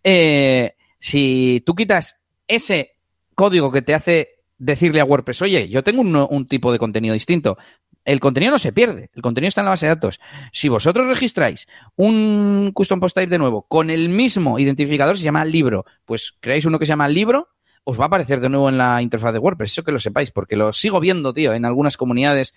Eh, 0.03 0.75
si 0.99 1.63
tú 1.65 1.73
quitas 1.73 2.21
ese 2.49 2.97
código 3.33 3.71
que 3.71 3.81
te 3.81 3.93
hace 3.93 4.43
decirle 4.57 4.99
a 4.99 5.05
WordPress, 5.05 5.41
oye, 5.41 5.69
yo 5.69 5.85
tengo 5.85 6.01
un 6.01 6.47
tipo 6.47 6.73
de 6.73 6.79
contenido 6.79 7.13
distinto, 7.13 7.57
el 8.05 8.19
contenido 8.19 8.51
no 8.51 8.57
se 8.57 8.71
pierde, 8.71 9.09
el 9.13 9.21
contenido 9.21 9.49
está 9.49 9.61
en 9.61 9.65
la 9.65 9.71
base 9.71 9.87
de 9.87 9.95
datos. 9.95 10.19
Si 10.51 10.69
vosotros 10.69 11.07
registráis 11.07 11.67
un 11.95 12.71
custom 12.73 12.99
post 12.99 13.15
type 13.15 13.29
de 13.29 13.39
nuevo 13.39 13.63
con 13.63 13.89
el 13.89 14.09
mismo 14.09 14.59
identificador, 14.59 15.17
se 15.17 15.23
llama 15.23 15.43
libro, 15.43 15.85
pues 16.05 16.33
creáis 16.39 16.65
uno 16.65 16.79
que 16.79 16.85
se 16.85 16.91
llama 16.91 17.09
libro, 17.09 17.49
os 17.83 17.99
va 17.99 18.05
a 18.05 18.07
aparecer 18.07 18.39
de 18.39 18.49
nuevo 18.49 18.69
en 18.69 18.77
la 18.77 19.01
interfaz 19.01 19.33
de 19.33 19.39
WordPress, 19.39 19.71
eso 19.71 19.83
que 19.83 19.91
lo 19.91 19.99
sepáis, 19.99 20.31
porque 20.31 20.55
lo 20.55 20.71
sigo 20.73 20.99
viendo, 20.99 21.33
tío, 21.33 21.53
en 21.53 21.65
algunas 21.65 21.97
comunidades 21.97 22.53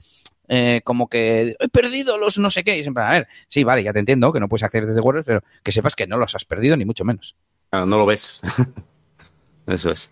eh, 0.48 0.80
como 0.84 1.08
que 1.08 1.56
he 1.58 1.68
perdido 1.68 2.16
los 2.16 2.38
no 2.38 2.50
sé 2.50 2.64
qué, 2.64 2.78
y 2.78 2.82
siempre, 2.82 3.04
a 3.04 3.10
ver, 3.10 3.28
sí, 3.48 3.64
vale, 3.64 3.82
ya 3.82 3.92
te 3.92 3.98
entiendo 3.98 4.32
que 4.32 4.40
no 4.40 4.48
puedes 4.48 4.62
acceder 4.62 4.86
desde 4.86 5.00
WordPress, 5.00 5.26
pero 5.26 5.42
que 5.62 5.72
sepas 5.72 5.94
que 5.94 6.06
no 6.06 6.16
los 6.18 6.34
has 6.34 6.44
perdido, 6.44 6.76
ni 6.76 6.84
mucho 6.84 7.04
menos. 7.04 7.36
No 7.72 7.86
lo 7.86 8.06
ves. 8.06 8.40
Eso 9.68 9.90
es. 9.90 10.10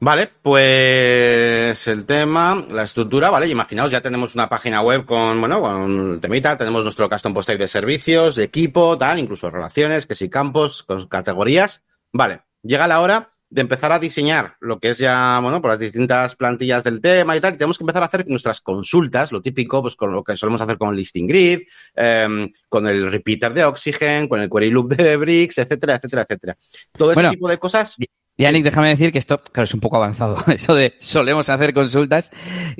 Vale, 0.00 0.30
pues 0.42 1.86
el 1.86 2.04
tema, 2.04 2.64
la 2.70 2.82
estructura, 2.82 3.30
vale, 3.30 3.46
imaginaos, 3.48 3.90
ya 3.90 4.00
tenemos 4.00 4.34
una 4.34 4.48
página 4.48 4.82
web 4.82 5.06
con, 5.06 5.40
bueno, 5.40 5.60
con 5.60 6.14
el 6.14 6.20
temita, 6.20 6.56
tenemos 6.56 6.82
nuestro 6.82 7.08
custom 7.08 7.32
post 7.32 7.48
type 7.48 7.62
de 7.62 7.68
servicios, 7.68 8.34
de 8.34 8.44
equipo, 8.44 8.98
tal, 8.98 9.20
incluso 9.20 9.48
relaciones, 9.48 10.06
que 10.06 10.16
si 10.16 10.28
campos, 10.28 10.82
con 10.82 11.06
categorías. 11.06 11.82
Vale, 12.12 12.42
llega 12.62 12.88
la 12.88 13.00
hora 13.00 13.32
de 13.48 13.60
empezar 13.60 13.92
a 13.92 14.00
diseñar 14.00 14.56
lo 14.58 14.80
que 14.80 14.90
es 14.90 14.98
ya, 14.98 15.38
bueno, 15.40 15.62
por 15.62 15.70
las 15.70 15.78
distintas 15.78 16.34
plantillas 16.34 16.82
del 16.82 17.00
tema 17.00 17.36
y 17.36 17.40
tal, 17.40 17.54
y 17.54 17.58
tenemos 17.58 17.78
que 17.78 17.84
empezar 17.84 18.02
a 18.02 18.06
hacer 18.06 18.26
nuestras 18.26 18.60
consultas, 18.60 19.30
lo 19.30 19.40
típico, 19.40 19.82
pues 19.82 19.94
con 19.94 20.12
lo 20.12 20.24
que 20.24 20.36
solemos 20.36 20.60
hacer 20.60 20.76
con 20.76 20.90
el 20.90 20.96
listing 20.96 21.28
grid, 21.28 21.62
eh, 21.94 22.50
con 22.68 22.88
el 22.88 23.08
repeater 23.08 23.54
de 23.54 23.64
Oxygen, 23.64 24.28
con 24.28 24.40
el 24.40 24.50
query 24.50 24.70
loop 24.70 24.94
de 24.94 25.16
Bricks, 25.16 25.58
etcétera, 25.58 25.94
etcétera, 25.94 26.22
etcétera. 26.22 26.56
Todo 26.90 27.12
ese 27.12 27.30
tipo 27.30 27.48
de 27.48 27.58
cosas 27.58 27.96
Yannick, 28.38 28.64
déjame 28.64 28.88
decir 28.88 29.12
que 29.12 29.18
esto, 29.18 29.38
claro, 29.38 29.64
es 29.64 29.74
un 29.74 29.80
poco 29.80 29.96
avanzado. 29.96 30.36
Eso 30.46 30.74
de 30.74 30.94
solemos 31.00 31.48
hacer 31.48 31.72
consultas, 31.72 32.30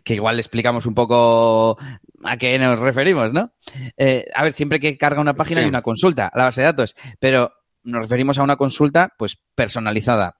que 0.04 0.14
igual 0.14 0.36
le 0.36 0.40
explicamos 0.40 0.86
un 0.86 0.94
poco 0.94 1.78
a 2.24 2.36
qué 2.36 2.58
nos 2.58 2.78
referimos, 2.78 3.32
¿no? 3.32 3.52
Eh, 3.96 4.26
a 4.34 4.42
ver, 4.42 4.52
siempre 4.52 4.80
que 4.80 4.98
carga 4.98 5.20
una 5.20 5.34
página 5.34 5.60
sí. 5.60 5.62
hay 5.64 5.68
una 5.68 5.82
consulta, 5.82 6.30
la 6.34 6.44
base 6.44 6.60
de 6.60 6.66
datos, 6.66 6.94
pero 7.18 7.52
nos 7.84 8.02
referimos 8.02 8.38
a 8.38 8.42
una 8.42 8.56
consulta, 8.56 9.14
pues, 9.16 9.38
personalizada. 9.54 10.36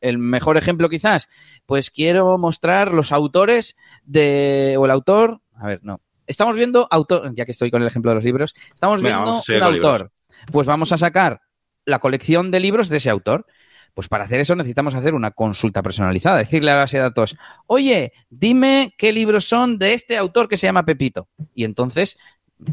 El 0.00 0.18
mejor 0.18 0.56
ejemplo, 0.56 0.88
quizás, 0.88 1.28
pues 1.64 1.90
quiero 1.90 2.36
mostrar 2.38 2.92
los 2.92 3.10
autores 3.10 3.76
de, 4.04 4.76
o 4.78 4.84
el 4.84 4.90
autor, 4.90 5.40
a 5.56 5.66
ver, 5.66 5.80
no. 5.82 6.00
Estamos 6.26 6.56
viendo 6.56 6.86
autor, 6.90 7.34
ya 7.34 7.46
que 7.46 7.52
estoy 7.52 7.70
con 7.70 7.80
el 7.80 7.88
ejemplo 7.88 8.10
de 8.10 8.16
los 8.16 8.24
libros, 8.24 8.54
estamos 8.74 9.00
viendo 9.00 9.22
un 9.22 9.62
autor. 9.62 9.72
Libros. 9.72 10.10
Pues 10.52 10.66
vamos 10.66 10.92
a 10.92 10.98
sacar 10.98 11.40
la 11.86 12.00
colección 12.00 12.50
de 12.50 12.60
libros 12.60 12.88
de 12.88 12.98
ese 12.98 13.10
autor. 13.10 13.46
Pues 13.94 14.08
para 14.08 14.24
hacer 14.24 14.40
eso 14.40 14.54
necesitamos 14.54 14.94
hacer 14.94 15.14
una 15.14 15.30
consulta 15.30 15.82
personalizada, 15.82 16.38
decirle 16.38 16.70
a 16.70 16.74
la 16.74 16.80
base 16.80 16.98
de 16.98 17.02
datos, 17.04 17.36
oye, 17.66 18.12
dime 18.30 18.94
qué 18.96 19.12
libros 19.12 19.44
son 19.44 19.78
de 19.78 19.94
este 19.94 20.16
autor 20.16 20.48
que 20.48 20.56
se 20.56 20.66
llama 20.66 20.84
Pepito. 20.84 21.28
Y 21.54 21.64
entonces 21.64 22.16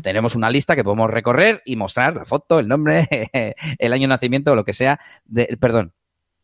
tenemos 0.02 0.36
una 0.36 0.50
lista 0.50 0.76
que 0.76 0.84
podemos 0.84 1.10
recorrer 1.10 1.62
y 1.66 1.76
mostrar 1.76 2.16
la 2.16 2.26
foto, 2.26 2.60
el 2.60 2.68
nombre, 2.68 3.08
el 3.80 3.94
año 3.94 4.04
de 4.04 4.08
nacimiento 4.08 4.52
o 4.52 4.56
lo 4.56 4.66
que 4.66 4.74
sea, 4.74 5.00
de, 5.26 5.58
perdón, 5.60 5.94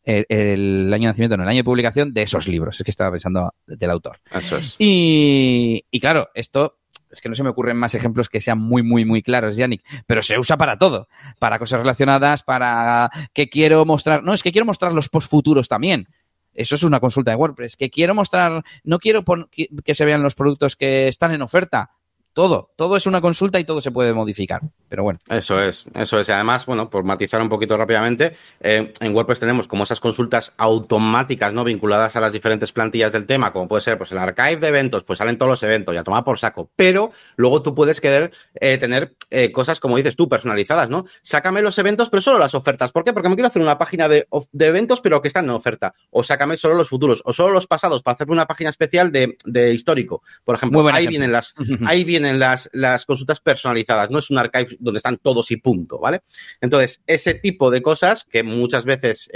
el, 0.04 0.26
el, 0.30 0.94
año 0.94 1.04
de 1.04 1.12
nacimiento, 1.12 1.38
no, 1.38 1.44
el 1.44 1.50
año 1.50 1.60
de 1.60 1.64
publicación 1.64 2.14
de 2.14 2.24
esos 2.24 2.48
libros. 2.48 2.80
Es 2.80 2.84
que 2.84 2.92
estaba 2.92 3.12
pensando 3.12 3.54
del 3.68 3.92
autor. 3.92 4.20
Eso 4.32 4.58
es. 4.58 4.76
Y, 4.80 5.86
y 5.92 6.00
claro, 6.00 6.30
esto 6.34 6.80
es 7.12 7.22
que 7.22 7.30
no 7.30 7.36
se 7.36 7.44
me 7.44 7.50
ocurren 7.50 7.78
más 7.78 7.94
ejemplos 7.96 8.30
que 8.30 8.40
sean 8.40 8.58
muy, 8.58 8.84
muy, 8.84 9.06
muy 9.06 9.22
claros, 9.22 9.58
Yannick, 9.58 9.84
pero 10.06 10.22
se 10.22 10.40
usa 10.40 10.58
para 10.58 10.78
todo, 10.78 11.08
para 11.40 11.60
cosas 11.60 11.80
relacionadas, 11.80 12.44
para 12.44 13.10
que 13.34 13.50
quiero 13.50 13.86
mostrar, 13.86 14.24
no, 14.24 14.34
es 14.34 14.44
que 14.44 14.52
quiero 14.52 14.66
mostrar 14.66 14.94
los 14.94 15.10
post 15.10 15.30
futuros 15.30 15.68
también. 15.68 16.08
Eso 16.54 16.76
es 16.76 16.84
una 16.84 17.00
consulta 17.00 17.32
de 17.32 17.38
WordPress. 17.38 17.78
Que 17.78 17.90
quiero 17.90 18.14
mostrar, 18.14 18.64
no 18.84 19.00
quiero 19.00 19.24
que, 19.50 19.70
que 19.84 19.94
se 19.94 20.06
vean 20.06 20.22
los 20.22 20.36
productos 20.36 20.76
que 20.76 21.08
están 21.08 21.32
en 21.32 21.42
oferta. 21.42 21.92
Todo, 22.34 22.72
todo 22.76 22.96
es 22.96 23.06
una 23.06 23.22
consulta 23.22 23.60
y 23.60 23.64
todo 23.66 23.82
se 23.82 23.92
puede 23.92 24.14
modificar. 24.14 24.62
Pero 24.88 25.04
bueno. 25.04 25.20
Eso 25.30 25.62
es, 25.62 25.86
eso 25.94 26.20
es. 26.20 26.30
Y 26.30 26.32
además, 26.32 26.66
bueno, 26.66 26.90
por 26.90 27.04
matizar 27.04 27.42
un 27.42 27.50
poquito 27.50 27.76
rápidamente, 27.78 28.36
eh, 28.60 28.94
en 29.00 29.16
WordPress 29.16 29.40
tenemos 29.40 29.68
como 29.68 29.84
esas 29.84 30.00
consultas 30.00 30.54
automáticas, 30.58 31.54
¿no? 31.54 31.64
Vinculadas 31.64 32.16
a 32.16 32.22
las 32.22 32.34
diferentes 32.34 32.72
plantillas 32.72 33.12
del 33.12 33.26
tema, 33.26 33.52
como 33.52 33.68
puede 33.68 33.82
ser, 33.82 33.98
pues 33.98 34.12
el 34.12 34.18
archive 34.18 34.58
de 34.58 34.68
eventos, 34.68 35.04
pues 35.04 35.20
salen 35.20 35.38
todos 35.38 35.50
los 35.50 35.64
eventos, 35.64 35.94
ya 35.94 36.04
toma 36.04 36.24
por 36.24 36.40
saco. 36.40 36.70
Pero 36.76 37.12
luego 37.36 37.62
tú 37.62 37.76
puedes 37.76 38.00
querer 38.00 38.32
eh, 38.56 38.78
tener 38.78 39.16
eh, 39.30 39.52
cosas, 39.52 39.80
como 39.80 39.98
dices 39.98 40.16
tú, 40.16 40.30
personalizadas, 40.30 40.90
¿no? 40.90 41.06
Sácame 41.22 41.62
los 41.62 41.78
eventos, 41.78 42.10
pero 42.10 42.22
solo 42.22 42.40
las 42.40 42.56
ofertas. 42.56 42.92
¿Por 42.92 43.04
qué? 43.04 43.14
Porque 43.14 43.30
me 43.30 43.36
quiero 43.36 43.48
hacer 43.48 43.62
una 43.62 43.78
página 43.78 44.08
de, 44.08 44.28
de 44.52 44.66
eventos, 44.66 45.02
pero 45.02 45.22
que 45.22 45.28
están 45.28 45.46
en 45.46 45.52
oferta. 45.52 45.94
O 46.10 46.24
sácame 46.24 46.58
solo 46.58 46.76
los 46.76 46.90
futuros, 46.90 47.22
o 47.26 47.34
solo 47.34 47.54
los 47.54 47.68
pasados, 47.68 48.04
para 48.04 48.16
hacerme 48.16 48.34
una 48.34 48.46
página 48.46 48.70
especial 48.70 49.12
de, 49.12 49.36
de 49.46 49.74
histórico. 49.74 50.22
Por 50.44 50.56
ejemplo, 50.56 50.88
ahí 50.90 51.08
vienen 51.08 51.32
las, 51.32 51.56
ahí 51.86 52.04
vienen 52.12 52.21
las, 52.24 52.70
las 52.74 53.06
consultas 53.06 53.40
personalizadas, 53.40 54.10
no 54.10 54.20
es 54.20 54.30
un 54.30 54.38
archive 54.38 54.78
donde 54.80 54.98
están 54.98 55.18
todos 55.18 55.52
y 55.52 55.58
punto, 55.58 56.00
¿vale? 56.00 56.22
Entonces, 56.60 57.02
ese 57.08 57.34
tipo 57.36 57.70
de 57.72 57.82
cosas 57.82 58.26
que 58.26 58.44
muchas 58.44 58.86
veces, 58.86 59.30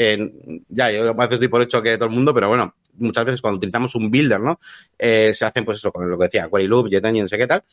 ya, 0.70 0.92
yo 0.92 1.10
a 1.10 1.14
veces 1.14 1.34
estoy 1.34 1.48
por 1.48 1.62
hecho 1.62 1.82
que 1.82 1.98
todo 1.98 2.10
el 2.10 2.16
mundo, 2.16 2.34
pero 2.34 2.48
bueno, 2.48 2.76
muchas 2.98 3.26
veces 3.26 3.42
cuando 3.42 3.58
utilizamos 3.58 3.96
un 3.96 4.10
builder, 4.10 4.40
¿no? 4.40 4.60
Eh, 4.98 5.32
se 5.34 5.46
hacen, 5.46 5.66
pues 5.66 5.78
eso, 5.78 5.92
con 5.92 6.10
lo 6.10 6.18
que 6.18 6.26
decía, 6.26 6.50
query 6.52 6.68
loop, 6.68 6.90
JetEngine, 6.90 7.24
no 7.24 7.28
sé 7.28 7.38
qué 7.38 7.48
tal. 7.48 7.64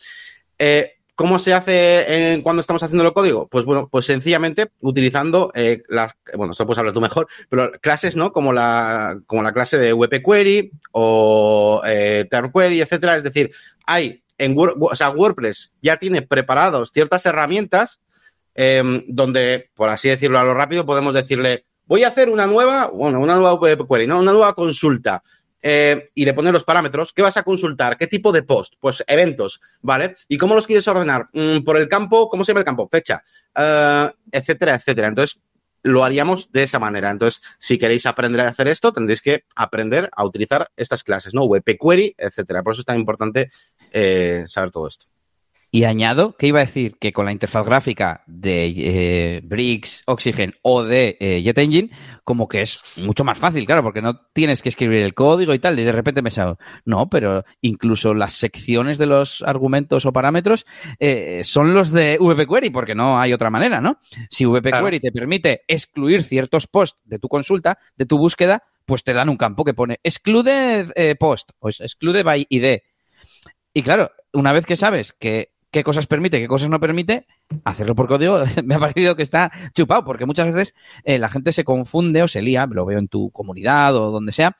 Eh, 0.59 0.97
¿Cómo 1.15 1.39
se 1.39 1.53
hace 1.53 2.41
cuando 2.43 2.61
estamos 2.61 2.83
haciendo 2.83 3.07
el 3.07 3.13
código? 3.13 3.47
Pues 3.47 3.67
bueno, 3.67 3.89
pues 3.91 4.07
sencillamente 4.07 4.71
utilizando 4.81 5.53
eh, 5.55 5.83
las, 5.89 6.15
bueno, 6.35 6.53
esto 6.53 6.65
puedes 6.65 6.79
hablar 6.79 6.95
tú 6.95 7.03
mejor, 7.03 7.29
pero 7.51 7.71
clases, 7.81 8.17
¿no? 8.17 8.33
Como 8.33 8.53
la, 8.53 9.21
como 9.27 9.43
la 9.43 9.53
clase 9.53 9.77
de 9.77 9.93
WP 9.93 10.25
Query 10.25 10.73
o 10.93 11.83
eh, 11.85 12.27
Term 12.31 12.51
Query, 12.51 12.81
etcétera. 12.81 13.17
Es 13.17 13.23
decir, 13.23 13.51
hay 13.87 14.22
en 14.39 14.57
WordPress 14.57 15.74
ya 15.80 15.97
tiene 15.97 16.22
preparados 16.22 16.93
ciertas 16.93 17.24
herramientas 17.26 18.01
em, 18.55 19.05
donde, 19.09 19.70
por 19.74 19.91
así 19.91 20.09
decirlo 20.09 20.39
a 20.39 20.45
lo 20.45 20.55
rápido, 20.55 20.87
podemos 20.87 21.14
decirle, 21.14 21.64
voy 21.87 22.05
a 22.05 22.09
hacer 22.09 22.28
una 22.28 22.47
nueva, 22.47 22.87
bueno, 22.87 23.20
una 23.20 23.37
nueva 23.37 23.59
Query, 23.61 24.07
¿no? 24.07 24.20
Una 24.20 24.33
nueva 24.33 24.55
consulta 24.55 25.22
eh, 25.62 26.11
y 26.14 26.24
le 26.24 26.35
pones 26.35 26.53
los 26.53 26.64
parámetros. 26.64 27.12
¿Qué 27.12 27.22
vas 27.22 27.37
a 27.37 27.45
consultar? 27.45 27.97
¿Qué 27.97 28.09
tipo 28.09 28.33
de 28.33 28.43
post? 28.43 28.74
Pues 28.80 29.05
eventos, 29.07 29.61
¿vale? 29.80 30.16
¿Y 30.28 30.37
cómo 30.37 30.55
los 30.55 30.66
quieres 30.66 30.89
ordenar? 30.89 31.28
Mm, 31.33 31.59
por 31.64 31.76
el 31.76 31.89
campo, 31.89 32.28
¿cómo 32.28 32.45
se 32.45 32.53
llama 32.53 32.61
el 32.61 32.66
campo? 32.66 32.89
Fecha, 32.89 33.22
eh, 33.55 34.11
etcétera, 34.33 34.74
etcétera. 34.74 35.09
Entonces, 35.09 35.41
lo 35.85 36.05
haríamos 36.05 36.51
de 36.53 36.64
esa 36.64 36.78
manera. 36.78 37.11
Entonces, 37.11 37.43
si 37.59 37.78
queréis 37.78 38.07
aprender 38.07 38.41
a 38.41 38.49
hacer 38.49 38.68
esto, 38.68 38.93
tendréis 38.93 39.20
que 39.20 39.45
aprender 39.55 40.11
a 40.16 40.24
utilizar 40.24 40.70
estas 40.76 41.03
clases, 41.03 41.35
¿no? 41.35 41.43
WP 41.43 41.78
Query, 41.78 42.14
etcétera. 42.18 42.62
Por 42.62 42.72
eso 42.72 42.83
es 42.83 42.87
tan 42.87 42.99
importante 42.99 43.51
eh, 43.93 44.45
saber 44.47 44.70
todo 44.70 44.88
esto. 44.88 45.12
Y 45.74 45.84
añado 45.84 46.36
que 46.36 46.49
iba 46.49 46.61
a 46.61 46.66
decir 46.66 46.99
que 46.99 47.14
con 47.14 47.24
la 47.24 47.32
interfaz 47.32 47.64
gráfica 47.64 48.24
de 48.26 48.74
eh, 48.76 49.40
Bricks, 49.43 50.03
Oxygen 50.05 50.55
o 50.61 50.82
de 50.84 51.16
eh, 51.18 51.43
JetEngine, 51.43 51.90
como 52.24 52.47
que 52.47 52.61
es 52.61 52.78
mucho 52.99 53.24
más 53.24 53.38
fácil, 53.38 53.64
claro, 53.64 53.82
porque 53.82 54.03
no 54.03 54.20
tienes 54.34 54.61
que 54.61 54.68
escribir 54.68 55.01
el 55.01 55.14
código 55.14 55.55
y 55.55 55.59
tal, 55.59 55.80
y 55.80 55.84
de 55.84 55.93
repente 55.93 56.20
me 56.20 56.30
salgo, 56.30 56.59
no, 56.84 57.09
pero 57.09 57.47
incluso 57.62 58.12
las 58.12 58.34
secciones 58.34 58.99
de 58.99 59.07
los 59.07 59.40
argumentos 59.40 60.05
o 60.05 60.12
parámetros 60.12 60.66
eh, 60.99 61.40
son 61.43 61.72
los 61.72 61.90
de 61.90 62.18
VP 62.20 62.47
Query, 62.47 62.68
porque 62.68 62.95
no 62.95 63.18
hay 63.18 63.32
otra 63.32 63.49
manera, 63.49 63.80
¿no? 63.80 63.99
Si 64.28 64.45
VP 64.45 64.72
Query 64.72 65.01
te 65.01 65.11
permite 65.11 65.62
excluir 65.66 66.22
ciertos 66.22 66.66
posts 66.66 67.01
de 67.07 67.18
tu 67.18 67.28
consulta, 67.28 67.78
de 67.97 68.05
tu 68.05 68.18
búsqueda, 68.18 68.62
pues 68.84 69.05
te 69.05 69.14
dan 69.14 69.30
un 69.30 69.38
campo 69.38 69.64
que 69.64 69.72
pone 69.72 70.01
exclude 70.03 71.16
post 71.18 71.53
o 71.61 71.70
exclude 71.70 72.22
by 72.24 72.47
ID. 72.51 72.80
Y 73.75 73.83
claro, 73.83 74.11
una 74.33 74.53
vez 74.53 74.66
que 74.66 74.77
sabes 74.77 75.12
que 75.12 75.53
qué 75.70 75.83
cosas 75.83 76.07
permite, 76.07 76.39
qué 76.39 76.49
cosas 76.49 76.68
no 76.68 76.79
permite, 76.79 77.27
hacerlo 77.64 77.95
por 77.95 78.07
código 78.07 78.43
me 78.64 78.75
ha 78.75 78.79
parecido 78.79 79.16
que 79.16 79.23
está 79.23 79.51
chupado, 79.75 80.05
porque 80.05 80.27
muchas 80.27 80.53
veces 80.53 80.75
eh, 81.05 81.18
la 81.18 81.31
gente 81.31 81.53
se 81.53 81.64
confunde 81.64 82.23
o 82.23 82.29
se 82.29 82.43
lía, 82.43 82.66
lo 82.70 82.85
veo 82.85 82.99
en 82.99 83.09
tu 83.09 83.31
comunidad 83.31 83.97
o 83.97 84.11
donde 84.11 84.33
sea, 84.33 84.57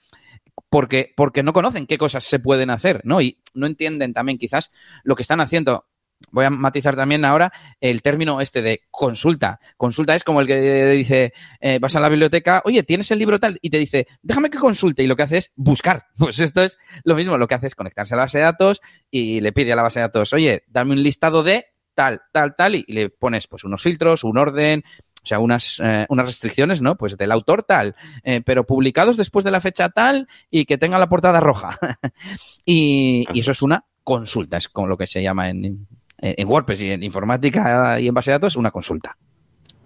porque, 0.71 1.13
porque 1.15 1.43
no 1.43 1.53
conocen 1.53 1.87
qué 1.87 1.99
cosas 1.99 2.25
se 2.25 2.39
pueden 2.39 2.71
hacer, 2.71 3.03
¿no? 3.05 3.21
Y 3.21 3.39
no 3.55 3.67
entienden 3.67 4.15
también 4.15 4.39
quizás 4.39 4.71
lo 5.05 5.15
que 5.15 5.23
están 5.23 5.41
haciendo 5.41 5.87
voy 6.31 6.45
a 6.45 6.51
matizar 6.51 6.97
también 6.97 7.25
ahora 7.25 7.53
el 7.81 8.03
término 8.03 8.41
este 8.41 8.62
de 8.62 8.83
consulta. 8.91 9.61
Consulta 9.77 10.14
es 10.14 10.25
como 10.25 10.41
el 10.41 10.47
que 10.47 10.87
dice, 10.93 11.33
eh, 11.61 11.79
vas 11.81 11.97
a 11.97 12.01
la 12.01 12.09
biblioteca, 12.09 12.62
oye, 12.64 12.83
¿tienes 12.83 13.11
el 13.11 13.18
libro 13.18 13.41
tal? 13.41 13.59
Y 13.62 13.70
te 13.70 13.79
dice, 13.79 14.07
déjame 14.23 14.51
que 14.51 14.59
consulte. 14.59 15.03
Y 15.03 15.07
lo 15.07 15.16
que 15.16 15.23
hace 15.25 15.39
es 15.39 15.53
buscar. 15.57 16.07
Pues 16.23 16.39
esto 16.39 16.62
es 16.62 16.79
lo 17.03 17.16
mismo. 17.16 17.37
Lo 17.37 17.49
que 17.49 17.57
hace 17.57 17.66
es 17.66 17.75
conectarse 17.75 18.14
a 18.14 18.16
la 18.16 18.23
base 18.23 18.39
de 18.39 18.45
datos 18.45 18.81
y 19.11 19.41
le 19.41 19.53
pide 19.53 19.73
a 19.73 19.77
la 19.77 19.83
base 19.83 19.99
de 19.99 20.05
datos, 20.05 20.33
oye, 20.33 20.62
dame 20.68 20.93
un 20.93 21.03
listado 21.03 21.43
de 21.43 21.66
tal, 21.95 22.23
tal, 22.33 22.55
tal. 22.57 22.77
Y, 22.77 22.85
le 22.87 23.11
pones 23.11 23.49
pues 23.49 23.64
unos 23.64 23.83
filtros, 23.83 24.23
un 24.23 24.39
orden, 24.39 24.85
o 25.23 25.27
sea, 25.27 25.39
unas, 25.39 25.81
eh, 25.83 26.07
unas 26.09 26.27
restricciones, 26.27 26.81
¿no? 26.81 26.97
Pues 26.97 27.16
del 27.16 27.33
autor 27.33 27.64
tal, 27.64 27.97
eh, 28.23 28.41
pero 28.45 28.66
publicados 28.66 29.16
después 29.16 29.45
de 29.45 29.51
la 29.51 29.61
fecha 29.61 29.89
tal 29.89 30.29
y 30.51 30.64
que 30.64 30.79
tenga 30.79 30.99
la 30.99 31.09
portada 31.09 31.41
roja. 31.41 31.79
y, 32.64 33.27
y, 33.33 33.41
eso 33.41 33.53
es 33.53 33.62
una 33.62 33.85
consulta, 34.05 34.57
es 34.57 34.68
como 34.68 34.89
lo 34.89 34.97
que 34.97 35.07
se 35.07 35.23
llama 35.23 35.49
en, 35.49 35.87
en 36.23 36.49
WordPress 36.49 36.81
y 36.83 36.91
en 36.91 37.03
informática 37.03 38.01
y 38.01 38.09
en 38.09 38.14
base 38.14 38.31
de 38.31 38.37
datos, 38.37 38.57
una 38.57 38.70
consulta. 38.70 39.16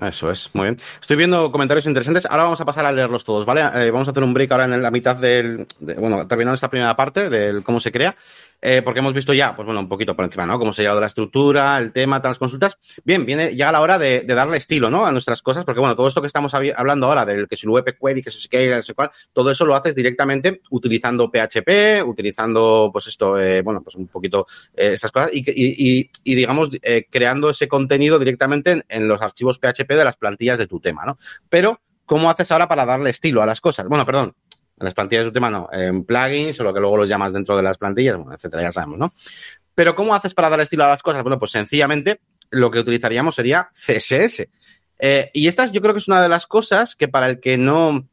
Eso 0.00 0.30
es, 0.30 0.50
muy 0.52 0.64
bien. 0.64 0.76
Estoy 1.00 1.16
viendo 1.16 1.50
comentarios 1.50 1.86
interesantes. 1.86 2.26
Ahora 2.26 2.42
vamos 2.42 2.60
a 2.60 2.66
pasar 2.66 2.84
a 2.84 2.92
leerlos 2.92 3.24
todos, 3.24 3.46
¿vale? 3.46 3.62
Eh, 3.62 3.90
vamos 3.90 4.06
a 4.06 4.10
hacer 4.10 4.22
un 4.22 4.34
break 4.34 4.52
ahora 4.52 4.64
en 4.66 4.82
la 4.82 4.90
mitad 4.90 5.16
del. 5.16 5.66
bueno, 5.80 6.26
terminando 6.26 6.54
esta 6.54 6.68
primera 6.68 6.94
parte 6.94 7.30
del 7.30 7.64
cómo 7.64 7.80
se 7.80 7.90
crea. 7.90 8.14
Eh, 8.60 8.82
porque 8.82 9.00
hemos 9.00 9.12
visto 9.12 9.32
ya, 9.32 9.54
pues 9.54 9.66
bueno, 9.66 9.80
un 9.80 9.88
poquito 9.88 10.16
por 10.16 10.24
encima, 10.24 10.46
¿no? 10.46 10.58
Cómo 10.58 10.72
se 10.72 10.82
ha 10.82 10.84
llegado 10.84 11.00
la 11.00 11.06
estructura, 11.06 11.78
el 11.78 11.92
tema, 11.92 12.20
todas 12.20 12.32
las 12.32 12.38
consultas. 12.38 12.78
Bien, 13.04 13.24
viene 13.26 13.54
ya 13.54 13.70
la 13.70 13.80
hora 13.80 13.98
de, 13.98 14.22
darle 14.24 14.56
estilo, 14.56 14.90
¿no? 14.90 15.06
A 15.06 15.12
nuestras 15.12 15.42
cosas, 15.42 15.64
porque 15.64 15.80
bueno, 15.80 15.94
todo 15.94 16.08
esto 16.08 16.20
que 16.20 16.26
estamos 16.26 16.52
hablando 16.54 17.06
ahora, 17.06 17.24
del 17.24 17.48
que 17.48 17.56
si 17.56 17.66
el 17.66 17.72
WP 17.72 17.98
Query, 18.00 18.22
que 18.22 18.30
si 18.30 18.48
que 18.48 18.74
no 18.74 18.82
sé 18.82 18.94
cuál, 18.94 19.10
todo 19.32 19.50
eso 19.50 19.64
lo 19.64 19.74
haces 19.74 19.94
directamente 19.94 20.60
utilizando 20.70 21.30
PHP, 21.30 22.04
utilizando, 22.06 22.90
pues 22.92 23.06
esto, 23.06 23.38
eh, 23.38 23.62
bueno, 23.62 23.82
pues 23.82 23.96
un 23.96 24.08
poquito 24.08 24.46
eh, 24.74 24.92
estas 24.94 25.12
cosas 25.12 25.30
y, 25.32 25.44
y, 25.46 26.10
y 26.24 26.34
digamos, 26.34 26.70
creando 27.10 27.50
ese 27.50 27.68
contenido 27.68 28.18
directamente 28.18 28.84
en 28.88 29.08
los 29.08 29.20
archivos 29.22 29.58
PHP 29.58 29.88
de 29.90 30.04
las 30.04 30.16
plantillas 30.16 30.58
de 30.58 30.66
tu 30.66 30.80
tema, 30.80 31.04
¿no? 31.04 31.18
Pero, 31.48 31.80
¿cómo 32.04 32.30
haces 32.30 32.50
ahora 32.52 32.68
para 32.68 32.86
darle 32.86 33.10
estilo 33.10 33.42
a 33.42 33.46
las 33.46 33.60
cosas? 33.60 33.86
Bueno, 33.88 34.06
perdón, 34.06 34.34
en 34.78 34.84
las 34.84 34.94
plantillas 34.94 35.24
de 35.24 35.30
tu 35.30 35.34
tema 35.34 35.50
no, 35.50 35.68
en 35.72 36.04
plugins 36.04 36.60
o 36.60 36.64
lo 36.64 36.74
que 36.74 36.80
luego 36.80 36.96
los 36.96 37.08
llamas 37.08 37.32
dentro 37.32 37.56
de 37.56 37.62
las 37.62 37.78
plantillas, 37.78 38.16
bueno, 38.16 38.34
etcétera, 38.34 38.62
ya 38.62 38.72
sabemos, 38.72 38.98
¿no? 38.98 39.12
Pero 39.74 39.94
¿cómo 39.94 40.14
haces 40.14 40.34
para 40.34 40.48
dar 40.48 40.60
estilo 40.60 40.84
a 40.84 40.88
las 40.88 41.02
cosas? 41.02 41.22
Bueno, 41.22 41.38
pues 41.38 41.50
sencillamente 41.50 42.20
lo 42.50 42.70
que 42.70 42.80
utilizaríamos 42.80 43.34
sería 43.34 43.70
CSS. 43.74 44.48
Eh, 44.98 45.30
y 45.34 45.46
esta 45.46 45.66
yo 45.66 45.80
creo 45.82 45.92
que 45.92 46.00
es 46.00 46.08
una 46.08 46.22
de 46.22 46.28
las 46.28 46.46
cosas 46.46 46.96
que 46.96 47.08
para 47.08 47.28
el 47.28 47.40
que 47.40 47.58
no, 47.58 48.08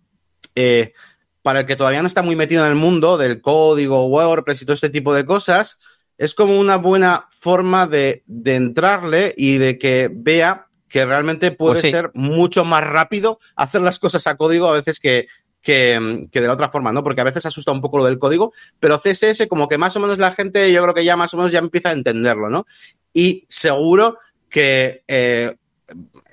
eh, 0.55 0.93
para 1.41 1.61
el 1.61 1.66
que 1.66 1.76
todavía 1.76 2.01
no 2.01 2.07
está 2.07 2.22
muy 2.22 2.36
metido 2.36 2.64
en 2.66 2.70
el 2.70 2.76
mundo 2.76 3.18
del 3.18 3.41
código, 3.41 4.07
WordPress 4.07 4.61
y 4.61 4.66
todo 4.66 4.74
este 4.74 4.89
tipo 4.89 5.14
de 5.14 5.26
cosas, 5.26 5.80
es 6.18 6.36
como 6.36 6.59
una 6.59 6.78
buena 6.78 7.28
forma 7.32 7.88
de, 7.88 8.24
entrarle 8.45 9.34
y 9.36 9.57
de 9.57 9.78
que 9.78 10.09
vea 10.11 10.68
que 10.89 11.05
realmente 11.05 11.51
puede 11.51 11.82
pues 11.82 11.91
ser 11.91 12.11
mucho 12.14 12.66
más 12.66 12.84
rápido 12.84 13.39
hacer 13.55 13.82
las 13.82 13.97
cosas 13.97 14.28
a 14.28 14.36
código 14.36 14.68
a 14.68 14.74
veces 14.74 14.99
que, 14.99 15.28
que, 15.64 16.28
de 16.32 16.41
la 16.41 16.53
otra 16.53 16.70
forma, 16.70 16.91
¿no? 16.91 17.03
Porque 17.03 17.22
a 17.22 17.24
veces 17.24 17.45
asusta 17.45 17.72
un 17.72 17.82
poco 17.82 17.97
lo 17.97 18.03
del 18.03 18.20
código, 18.20 18.53
pero 18.80 18.99
CSS 18.99 19.47
como 19.47 19.68
que 19.68 19.78
más 19.78 19.95
o 19.95 19.99
menos 20.01 20.20
la 20.20 20.32
gente, 20.32 20.72
yo 20.72 20.84
creo 20.84 20.93
que 20.93 21.05
ya 21.05 21.16
más 21.16 21.34
o 21.34 21.38
menos 21.38 21.51
ya 21.51 21.59
empieza 21.59 21.89
a 21.89 21.93
entenderlo, 21.93 22.49
¿no? 22.49 22.68
Y 23.14 23.45
seguro 23.47 24.18
que 24.49 25.03
eh, 25.07 25.55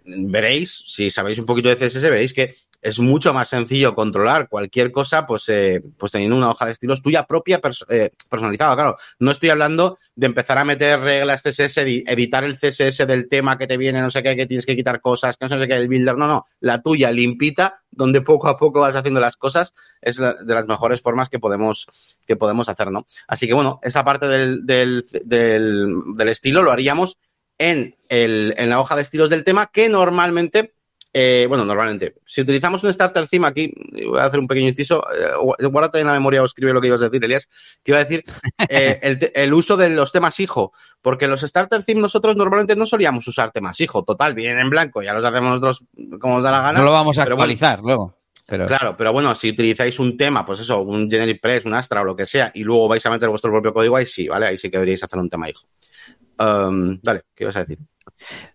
veréis, 0.04 0.82
si 0.86 1.10
sabéis 1.10 1.38
un 1.38 1.46
poquito 1.46 1.68
de 1.68 1.76
CSS, 1.76 2.02
veréis 2.02 2.34
que 2.34 2.56
es 2.82 2.98
mucho 2.98 3.34
más 3.34 3.48
sencillo 3.48 3.94
controlar 3.94 4.48
cualquier 4.48 4.90
cosa, 4.90 5.26
pues, 5.26 5.48
eh, 5.48 5.82
pues 5.98 6.12
teniendo 6.12 6.36
una 6.36 6.50
hoja 6.50 6.66
de 6.66 6.72
estilos 6.72 7.02
tuya 7.02 7.26
propia 7.26 7.60
eh, 7.88 8.10
personalizada. 8.28 8.74
Claro, 8.74 8.96
no 9.18 9.30
estoy 9.30 9.50
hablando 9.50 9.98
de 10.14 10.26
empezar 10.26 10.58
a 10.58 10.64
meter 10.64 11.00
reglas 11.00 11.42
CSS, 11.42 11.78
editar 11.78 12.44
el 12.44 12.56
CSS 12.56 13.06
del 13.06 13.28
tema 13.28 13.58
que 13.58 13.66
te 13.66 13.76
viene, 13.76 14.00
no 14.00 14.10
sé 14.10 14.22
qué, 14.22 14.34
que 14.36 14.46
tienes 14.46 14.64
que 14.64 14.76
quitar 14.76 15.00
cosas, 15.00 15.36
que 15.36 15.46
no 15.46 15.58
sé 15.58 15.68
qué, 15.68 15.74
el 15.74 15.88
builder. 15.88 16.16
No, 16.16 16.26
no, 16.26 16.46
la 16.60 16.80
tuya 16.80 17.10
limpita, 17.10 17.82
donde 17.90 18.20
poco 18.22 18.48
a 18.48 18.56
poco 18.56 18.80
vas 18.80 18.96
haciendo 18.96 19.20
las 19.20 19.36
cosas, 19.36 19.74
es 20.00 20.16
de 20.16 20.54
las 20.54 20.66
mejores 20.66 21.00
formas 21.00 21.28
que 21.28 21.38
podemos, 21.38 21.86
que 22.26 22.36
podemos 22.36 22.68
hacer, 22.68 22.90
¿no? 22.90 23.06
Así 23.28 23.46
que 23.46 23.54
bueno, 23.54 23.78
esa 23.82 24.04
parte 24.04 24.26
del, 24.26 24.64
del, 24.64 25.04
del, 25.24 26.02
del 26.16 26.28
estilo 26.28 26.62
lo 26.62 26.72
haríamos 26.72 27.18
en, 27.58 27.96
el, 28.08 28.54
en 28.56 28.70
la 28.70 28.80
hoja 28.80 28.96
de 28.96 29.02
estilos 29.02 29.28
del 29.28 29.44
tema, 29.44 29.66
que 29.66 29.88
normalmente 29.90 30.74
eh, 31.12 31.46
bueno, 31.48 31.64
normalmente, 31.64 32.14
si 32.24 32.42
utilizamos 32.42 32.84
un 32.84 32.92
starter 32.92 33.26
theme 33.26 33.48
aquí, 33.48 33.72
voy 34.06 34.20
a 34.20 34.26
hacer 34.26 34.38
un 34.38 34.46
pequeño 34.46 34.68
inciso, 34.68 35.02
eh, 35.12 35.66
guárdate 35.66 35.98
en 35.98 36.06
la 36.06 36.12
memoria 36.12 36.40
o 36.40 36.44
escribe 36.44 36.72
lo 36.72 36.80
que 36.80 36.86
ibas 36.86 37.02
a 37.02 37.06
decir, 37.06 37.24
Elias, 37.24 37.48
que 37.82 37.90
iba 37.90 37.98
a 37.98 38.04
decir 38.04 38.24
eh, 38.68 39.32
el, 39.34 39.52
uso 39.52 39.76
de 39.76 39.90
los 39.90 40.12
temas 40.12 40.38
hijo, 40.38 40.72
porque 41.02 41.26
los 41.26 41.40
starter 41.40 41.82
theme 41.82 42.00
nosotros 42.00 42.36
normalmente 42.36 42.76
no 42.76 42.86
solíamos 42.86 43.26
usar 43.26 43.50
temas 43.50 43.80
hijo, 43.80 44.04
total, 44.04 44.34
vienen 44.34 44.60
en 44.60 44.70
blanco, 44.70 45.02
ya 45.02 45.12
los 45.12 45.24
hacemos 45.24 45.60
nosotros 45.60 45.84
como 46.20 46.34
nos 46.36 46.44
da 46.44 46.52
la 46.52 46.62
gana. 46.62 46.78
No 46.78 46.84
lo 46.84 46.92
vamos 46.92 47.18
a 47.18 47.24
actualizar 47.24 47.80
luego. 47.80 48.16
Pero... 48.46 48.66
Claro, 48.66 48.96
pero 48.96 49.12
bueno, 49.12 49.32
si 49.36 49.50
utilizáis 49.50 49.98
un 50.00 50.16
tema, 50.16 50.44
pues 50.44 50.60
eso, 50.60 50.82
un 50.82 51.08
Generic 51.08 51.40
Press, 51.40 51.64
un 51.66 51.74
Astra 51.74 52.00
o 52.00 52.04
lo 52.04 52.16
que 52.16 52.26
sea, 52.26 52.50
y 52.52 52.64
luego 52.64 52.88
vais 52.88 53.04
a 53.06 53.10
meter 53.10 53.28
vuestro 53.28 53.50
propio 53.50 53.72
código, 53.72 53.96
ahí 53.96 54.06
sí, 54.06 54.26
¿vale? 54.26 54.46
Ahí 54.46 54.58
sí 54.58 54.68
que 54.68 54.76
deberíais 54.76 55.02
hacer 55.04 55.20
un 55.20 55.30
tema 55.30 55.48
hijo. 55.48 55.68
Um, 56.36 56.98
dale, 57.00 57.22
¿qué 57.32 57.44
ibas 57.44 57.54
a 57.56 57.60
decir? 57.60 57.78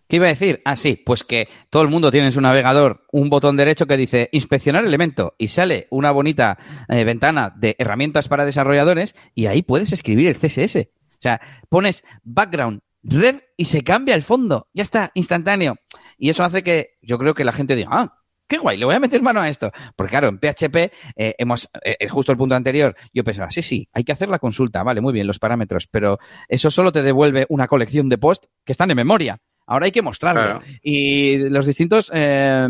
¿Qué 0.08 0.16
iba 0.16 0.26
a 0.26 0.30
decir? 0.30 0.62
Ah, 0.64 0.76
sí, 0.76 0.96
pues 0.96 1.24
que 1.24 1.48
todo 1.70 1.82
el 1.82 1.88
mundo 1.88 2.10
tiene 2.10 2.26
en 2.26 2.32
su 2.32 2.40
navegador 2.40 3.04
un 3.12 3.28
botón 3.28 3.56
derecho 3.56 3.86
que 3.86 3.96
dice 3.96 4.28
inspeccionar 4.32 4.84
elemento 4.84 5.34
y 5.38 5.48
sale 5.48 5.88
una 5.90 6.10
bonita 6.10 6.58
eh, 6.88 7.04
ventana 7.04 7.52
de 7.56 7.76
herramientas 7.78 8.28
para 8.28 8.44
desarrolladores 8.44 9.14
y 9.34 9.46
ahí 9.46 9.62
puedes 9.62 9.92
escribir 9.92 10.28
el 10.28 10.36
CSS. 10.36 10.76
O 10.76 11.20
sea, 11.20 11.40
pones 11.68 12.04
background 12.22 12.82
red 13.02 13.40
y 13.56 13.66
se 13.66 13.82
cambia 13.82 14.14
el 14.14 14.22
fondo. 14.22 14.68
Ya 14.74 14.82
está, 14.82 15.10
instantáneo. 15.14 15.76
Y 16.18 16.30
eso 16.30 16.44
hace 16.44 16.62
que 16.62 16.98
yo 17.02 17.18
creo 17.18 17.34
que 17.34 17.44
la 17.44 17.52
gente 17.52 17.76
diga, 17.76 17.88
ah, 17.92 18.18
qué 18.48 18.58
guay, 18.58 18.76
le 18.76 18.84
voy 18.84 18.94
a 18.94 19.00
meter 19.00 19.22
mano 19.22 19.40
a 19.40 19.48
esto. 19.48 19.70
Porque 19.96 20.10
claro, 20.10 20.28
en 20.28 20.38
PHP, 20.38 20.92
eh, 21.16 21.34
hemos, 21.38 21.68
eh, 21.82 22.08
justo 22.08 22.32
el 22.32 22.38
punto 22.38 22.54
anterior, 22.54 22.96
yo 23.12 23.24
pensaba, 23.24 23.50
sí, 23.50 23.62
sí, 23.62 23.88
hay 23.92 24.04
que 24.04 24.12
hacer 24.12 24.28
la 24.28 24.38
consulta, 24.38 24.82
vale, 24.82 25.00
muy 25.00 25.12
bien, 25.12 25.26
los 25.26 25.38
parámetros, 25.38 25.86
pero 25.86 26.18
eso 26.48 26.70
solo 26.70 26.92
te 26.92 27.02
devuelve 27.02 27.46
una 27.48 27.66
colección 27.66 28.08
de 28.08 28.18
posts 28.18 28.48
que 28.64 28.72
están 28.72 28.90
en 28.90 28.96
memoria. 28.96 29.40
Ahora 29.66 29.86
hay 29.86 29.92
que 29.92 30.02
mostrarlo. 30.02 30.62
Y 30.80 31.38
los 31.48 31.66
distintos 31.66 32.10
eh, 32.14 32.66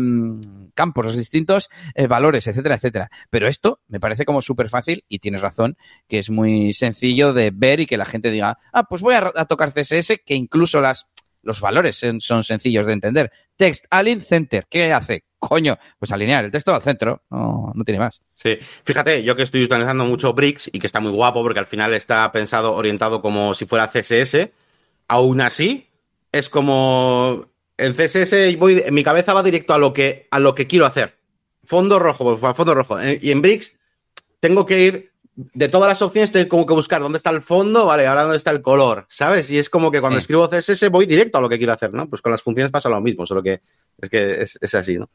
campos, 0.73 1.05
los 1.05 1.17
distintos 1.17 1.69
eh, 1.93 2.07
valores, 2.07 2.47
etcétera, 2.47 2.75
etcétera. 2.75 3.09
Pero 3.29 3.47
esto 3.47 3.81
me 3.87 3.99
parece 3.99 4.25
como 4.25 4.41
súper 4.41 4.69
fácil 4.69 5.03
y 5.07 5.19
tienes 5.19 5.41
razón, 5.41 5.77
que 6.07 6.19
es 6.19 6.29
muy 6.29 6.73
sencillo 6.73 7.33
de 7.33 7.51
ver 7.53 7.81
y 7.81 7.85
que 7.85 7.97
la 7.97 8.05
gente 8.05 8.31
diga, 8.31 8.57
ah, 8.71 8.83
pues 8.83 9.01
voy 9.01 9.15
a, 9.15 9.45
tocar 9.45 9.73
CSS, 9.73 10.21
que 10.25 10.35
incluso 10.35 10.81
las, 10.81 11.07
los 11.43 11.61
valores 11.61 12.01
son, 12.19 12.43
sencillos 12.43 12.87
de 12.87 12.93
entender. 12.93 13.31
Text, 13.55 13.85
align, 13.89 14.21
center. 14.21 14.67
¿Qué 14.69 14.93
hace? 14.93 15.25
Coño, 15.39 15.77
pues 15.99 16.11
alinear 16.11 16.45
el 16.45 16.51
texto 16.51 16.73
al 16.73 16.81
centro, 16.81 17.23
no, 17.29 17.71
no 17.75 17.83
tiene 17.83 17.99
más. 17.99 18.21
Sí, 18.33 18.57
fíjate, 18.83 19.23
yo 19.23 19.35
que 19.35 19.43
estoy 19.43 19.63
utilizando 19.63 20.03
mucho 20.05 20.33
Bricks 20.33 20.69
y 20.73 20.79
que 20.79 20.87
está 20.87 20.99
muy 20.99 21.11
guapo 21.11 21.43
porque 21.43 21.59
al 21.59 21.67
final 21.67 21.93
está 21.93 22.31
pensado, 22.31 22.73
orientado 22.73 23.21
como 23.21 23.53
si 23.53 23.65
fuera 23.65 23.87
CSS, 23.87 24.49
aún 25.07 25.41
así 25.41 25.86
es 26.37 26.49
como 26.49 27.47
en 27.77 27.93
CSS 27.93 28.57
voy, 28.57 28.81
en 28.85 28.93
mi 28.93 29.03
cabeza 29.03 29.33
va 29.33 29.43
directo 29.43 29.73
a 29.73 29.77
lo 29.77 29.93
que 29.93 30.27
a 30.31 30.39
lo 30.39 30.55
que 30.55 30.67
quiero 30.67 30.85
hacer. 30.85 31.17
Fondo 31.63 31.99
rojo, 31.99 32.37
pues, 32.37 32.55
fondo 32.55 32.73
rojo. 32.73 32.99
Eh, 32.99 33.19
y 33.21 33.31
en 33.31 33.41
Bricks 33.41 33.77
tengo 34.39 34.65
que 34.65 34.79
ir 34.79 35.11
de 35.35 35.69
todas 35.69 35.87
las 35.87 36.01
opciones 36.01 36.31
tengo 36.31 36.49
como 36.49 36.65
que 36.65 36.73
buscar 36.73 36.99
dónde 36.99 37.17
está 37.17 37.29
el 37.29 37.43
fondo, 37.43 37.85
vale, 37.85 38.07
ahora 38.07 38.23
dónde 38.23 38.37
está 38.37 38.49
el 38.49 38.63
color, 38.63 39.05
¿sabes? 39.07 39.51
Y 39.51 39.59
es 39.59 39.69
como 39.69 39.91
que 39.91 39.99
cuando 39.99 40.17
escribo 40.17 40.49
CSS 40.49 40.89
voy 40.89 41.05
directo 41.05 41.37
a 41.37 41.41
lo 41.41 41.49
que 41.49 41.59
quiero 41.59 41.73
hacer, 41.73 41.93
¿no? 41.93 42.09
Pues 42.09 42.23
con 42.23 42.31
las 42.31 42.41
funciones 42.41 42.71
pasa 42.71 42.89
lo 42.89 42.99
mismo, 43.01 43.27
solo 43.27 43.43
que 43.43 43.61
es 43.99 44.09
que 44.09 44.41
es 44.41 44.75
así, 44.75 44.97
¿no? 44.97 45.09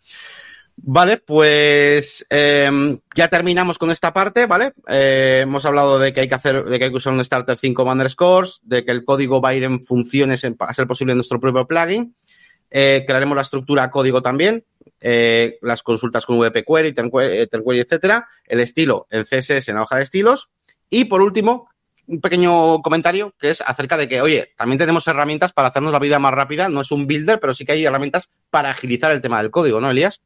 Vale, 0.77 1.19
pues 1.19 2.27
em, 2.31 2.99
ya 3.15 3.29
terminamos 3.29 3.79
con 3.79 3.91
esta 3.91 4.13
parte, 4.13 4.47
¿vale? 4.47 4.73
Eh, 4.89 5.41
hemos 5.43 5.65
hablado 5.65 5.99
de 5.99 6.13
que 6.13 6.21
hay 6.21 6.29
que 6.29 6.35
hacer, 6.35 6.65
de 6.65 6.79
que 6.79 6.87
hay 6.87 6.91
que 6.91 6.97
usar 6.97 7.13
un 7.13 7.25
starter 7.25 7.59
5 7.59 7.83
underscores, 7.85 8.61
de 8.63 8.85
que 8.85 8.91
el 8.91 9.05
código 9.05 9.41
va 9.41 9.51
a 9.51 9.55
ir 9.55 9.65
en 9.65 9.83
funciones 9.83 10.45
a 10.45 10.75
ser 10.75 10.87
posible 10.87 11.13
en 11.13 11.19
nuestro 11.19 11.39
propio 11.39 11.67
plugin. 11.67 12.17
Eh, 12.71 13.05
crearemos 13.07 13.37
la 13.37 13.43
estructura 13.43 13.91
código 13.91 14.23
también, 14.23 14.65
eh, 14.99 15.59
las 15.61 15.83
consultas 15.83 16.25
con 16.25 16.39
VP 16.39 16.65
Query, 16.65 16.95
Query, 16.95 17.81
etcétera, 17.81 18.27
el 18.47 18.61
estilo, 18.61 19.07
el 19.11 19.25
CSS 19.25 19.69
en 19.69 19.77
la 19.77 19.83
hoja 19.83 19.97
de 19.97 20.05
estilos. 20.05 20.49
Y 20.89 21.05
por 21.05 21.21
último, 21.21 21.69
un 22.07 22.21
pequeño 22.21 22.81
comentario 22.81 23.35
que 23.39 23.51
es 23.51 23.61
acerca 23.61 23.97
de 23.97 24.09
que, 24.09 24.23
oye, 24.23 24.53
también 24.57 24.79
tenemos 24.79 25.07
herramientas 25.07 25.53
para 25.53 25.69
hacernos 25.69 25.93
la 25.93 25.99
vida 25.99 26.19
más 26.19 26.33
rápida. 26.33 26.69
No 26.69 26.81
es 26.81 26.91
un 26.91 27.07
builder, 27.07 27.39
pero 27.41 27.53
sí 27.53 27.65
que 27.65 27.73
hay 27.73 27.85
herramientas 27.85 28.31
para 28.51 28.71
agilizar 28.71 29.13
el 29.13 29.21
tema 29.21 29.41
del 29.43 29.51
código, 29.51 29.81
¿no, 29.81 29.91
Elías? 29.91 30.21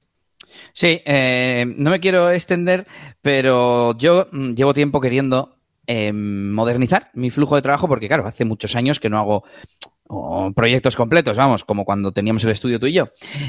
Sí, 0.73 1.01
eh, 1.05 1.65
no 1.77 1.91
me 1.91 2.01
quiero 2.01 2.31
extender, 2.31 2.87
pero 3.23 3.97
yo 3.99 4.29
mm, 4.31 4.51
llevo 4.53 4.75
tiempo 4.75 5.01
queriendo 5.01 5.57
eh, 5.87 6.13
modernizar 6.13 7.11
mi 7.15 7.31
flujo 7.31 7.57
de 7.57 7.63
trabajo 7.63 7.89
porque, 7.89 8.09
claro, 8.09 8.27
hace 8.27 8.45
muchos 8.45 8.75
años 8.77 9.01
que 9.01 9.11
no 9.11 9.19
hago 9.19 9.45
proyectos 10.55 10.95
completos, 10.95 11.37
vamos, 11.37 11.65
como 11.65 11.85
cuando 11.85 12.13
teníamos 12.13 12.45
el 12.45 12.51
estudio 12.51 12.79
tú 12.79 12.87
y 12.87 12.93
yo. 12.93 13.09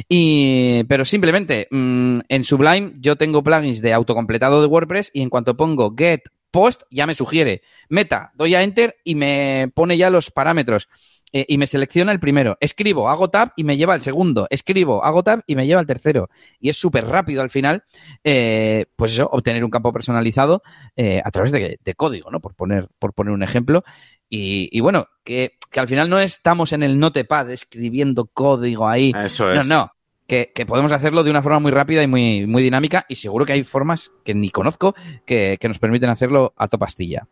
Y, 0.09 0.83
pero 0.85 1.05
simplemente, 1.05 1.67
mm, 1.69 2.21
en 2.27 2.43
Sublime 2.43 2.93
yo 2.99 3.15
tengo 3.15 3.43
plugins 3.43 3.81
de 3.81 3.93
autocompletado 3.93 4.61
de 4.61 4.67
WordPress 4.67 5.11
y 5.13 5.21
en 5.21 5.29
cuanto 5.29 5.55
pongo 5.55 5.93
get 5.95 6.21
post 6.49 6.83
ya 6.89 7.05
me 7.05 7.13
sugiere 7.13 7.61
meta, 7.89 8.31
doy 8.35 8.55
a 8.55 8.63
enter 8.63 8.95
y 9.03 9.15
me 9.15 9.71
pone 9.73 9.97
ya 9.97 10.09
los 10.09 10.31
parámetros. 10.31 10.87
Eh, 11.33 11.45
y 11.49 11.57
me 11.57 11.67
selecciona 11.67 12.11
el 12.11 12.19
primero. 12.19 12.57
Escribo, 12.59 13.09
hago 13.09 13.29
tab 13.29 13.51
y 13.57 13.63
me 13.63 13.75
lleva 13.75 13.93
al 13.93 14.01
segundo. 14.01 14.47
Escribo, 14.49 15.03
hago 15.03 15.23
tab 15.23 15.41
y 15.45 15.55
me 15.55 15.67
lleva 15.67 15.81
al 15.81 15.87
tercero. 15.87 16.29
Y 16.59 16.69
es 16.69 16.77
súper 16.77 17.05
rápido 17.05 17.41
al 17.41 17.49
final, 17.49 17.83
eh, 18.23 18.85
pues 18.95 19.13
eso, 19.13 19.29
obtener 19.31 19.63
un 19.63 19.69
campo 19.69 19.91
personalizado 19.91 20.63
eh, 20.95 21.21
a 21.23 21.31
través 21.31 21.51
de, 21.51 21.77
código, 21.95 22.31
¿no? 22.31 22.39
Por 22.39 22.55
poner, 22.55 22.87
por 22.99 23.13
poner 23.13 23.33
un 23.33 23.43
ejemplo. 23.43 23.83
Y, 24.29 24.79
bueno, 24.81 25.07
que, 25.23 25.57
al 25.75 25.87
final 25.87 26.09
no 26.09 26.19
estamos 26.19 26.73
en 26.73 26.83
el 26.83 26.99
notepad 26.99 27.49
escribiendo 27.51 28.25
código 28.27 28.87
ahí. 28.87 29.13
Eso 29.23 29.51
es. 29.51 29.57
No, 29.57 29.63
no. 29.63 29.91
Que, 30.27 30.51
podemos 30.67 30.91
hacerlo 30.91 31.23
de 31.23 31.29
una 31.29 31.41
forma 31.41 31.59
muy 31.59 31.71
rápida 31.71 32.03
y 32.03 32.07
muy, 32.07 32.45
muy 32.45 32.61
dinámica 32.61 33.05
y 33.07 33.15
seguro 33.15 33.45
que 33.45 33.53
hay 33.53 33.63
formas 33.63 34.11
que 34.25 34.33
ni 34.33 34.49
conozco 34.49 34.95
que, 35.25 35.57
que 35.59 35.67
nos 35.67 35.79
permiten 35.79 36.09
hacerlo 36.09 36.53
a 36.57 36.67
topastilla. 36.67 37.27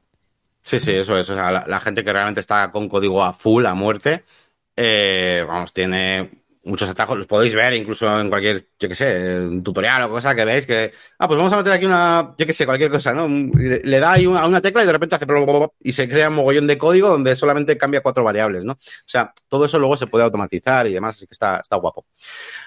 Sí, 0.66 0.80
sí, 0.80 0.92
eso 0.94 1.18
es. 1.18 1.30
O 1.30 1.36
sea, 1.36 1.52
la, 1.68 1.80
gente 1.80 2.04
que 2.04 2.12
realmente 2.12 2.40
está 2.40 2.72
con 2.72 2.90
código 2.90 3.24
a 3.24 3.34
full, 3.34 3.66
a 3.68 3.76
muerte, 3.76 4.24
eh, 4.76 5.46
vamos, 5.48 5.72
tiene 5.74 6.44
muchos 6.64 6.90
atajos, 6.90 7.18
los 7.20 7.28
podéis 7.28 7.54
ver 7.54 7.74
incluso 7.76 8.20
en 8.20 8.30
cualquier, 8.30 8.68
yo 8.80 8.90
qué 8.90 8.96
sé, 8.96 9.62
tutorial 9.64 10.04
o 10.04 10.10
cosa 10.10 10.34
que 10.34 10.44
veis 10.44 10.66
que, 10.66 10.92
ah, 11.20 11.28
pues 11.28 11.38
vamos 11.38 11.54
a 11.54 11.58
meter 11.58 11.72
aquí 11.74 11.86
una, 11.86 12.34
yo 12.36 12.46
qué 12.48 12.54
sé, 12.54 12.66
cualquier 12.66 12.90
cosa, 12.90 13.14
¿no? 13.14 13.28
Le, 13.28 14.00
da 14.00 14.14
ahí 14.14 14.26
a 14.26 14.48
una 14.48 14.62
tecla 14.62 14.82
y 14.82 14.88
de 14.88 14.92
repente 14.92 15.16
hace 15.16 15.28
y 15.82 15.92
se 15.94 16.10
crea 16.10 16.30
un 16.30 16.36
mogollón 16.36 16.66
de 16.66 16.80
código 16.80 17.10
donde 17.10 17.36
solamente 17.36 17.78
cambia 17.78 18.02
cuatro 18.02 18.24
variables, 18.24 18.66
¿no? 18.66 18.74
O 18.74 18.78
sea, 19.06 19.32
todo 19.48 19.66
eso 19.66 19.78
luego 19.78 19.96
se 19.98 20.08
puede 20.08 20.24
automatizar 20.26 20.88
y 20.88 20.94
demás, 20.94 21.16
así 21.16 21.28
que 21.28 21.34
está, 21.34 21.60
está 21.60 21.76
guapo. 21.76 22.08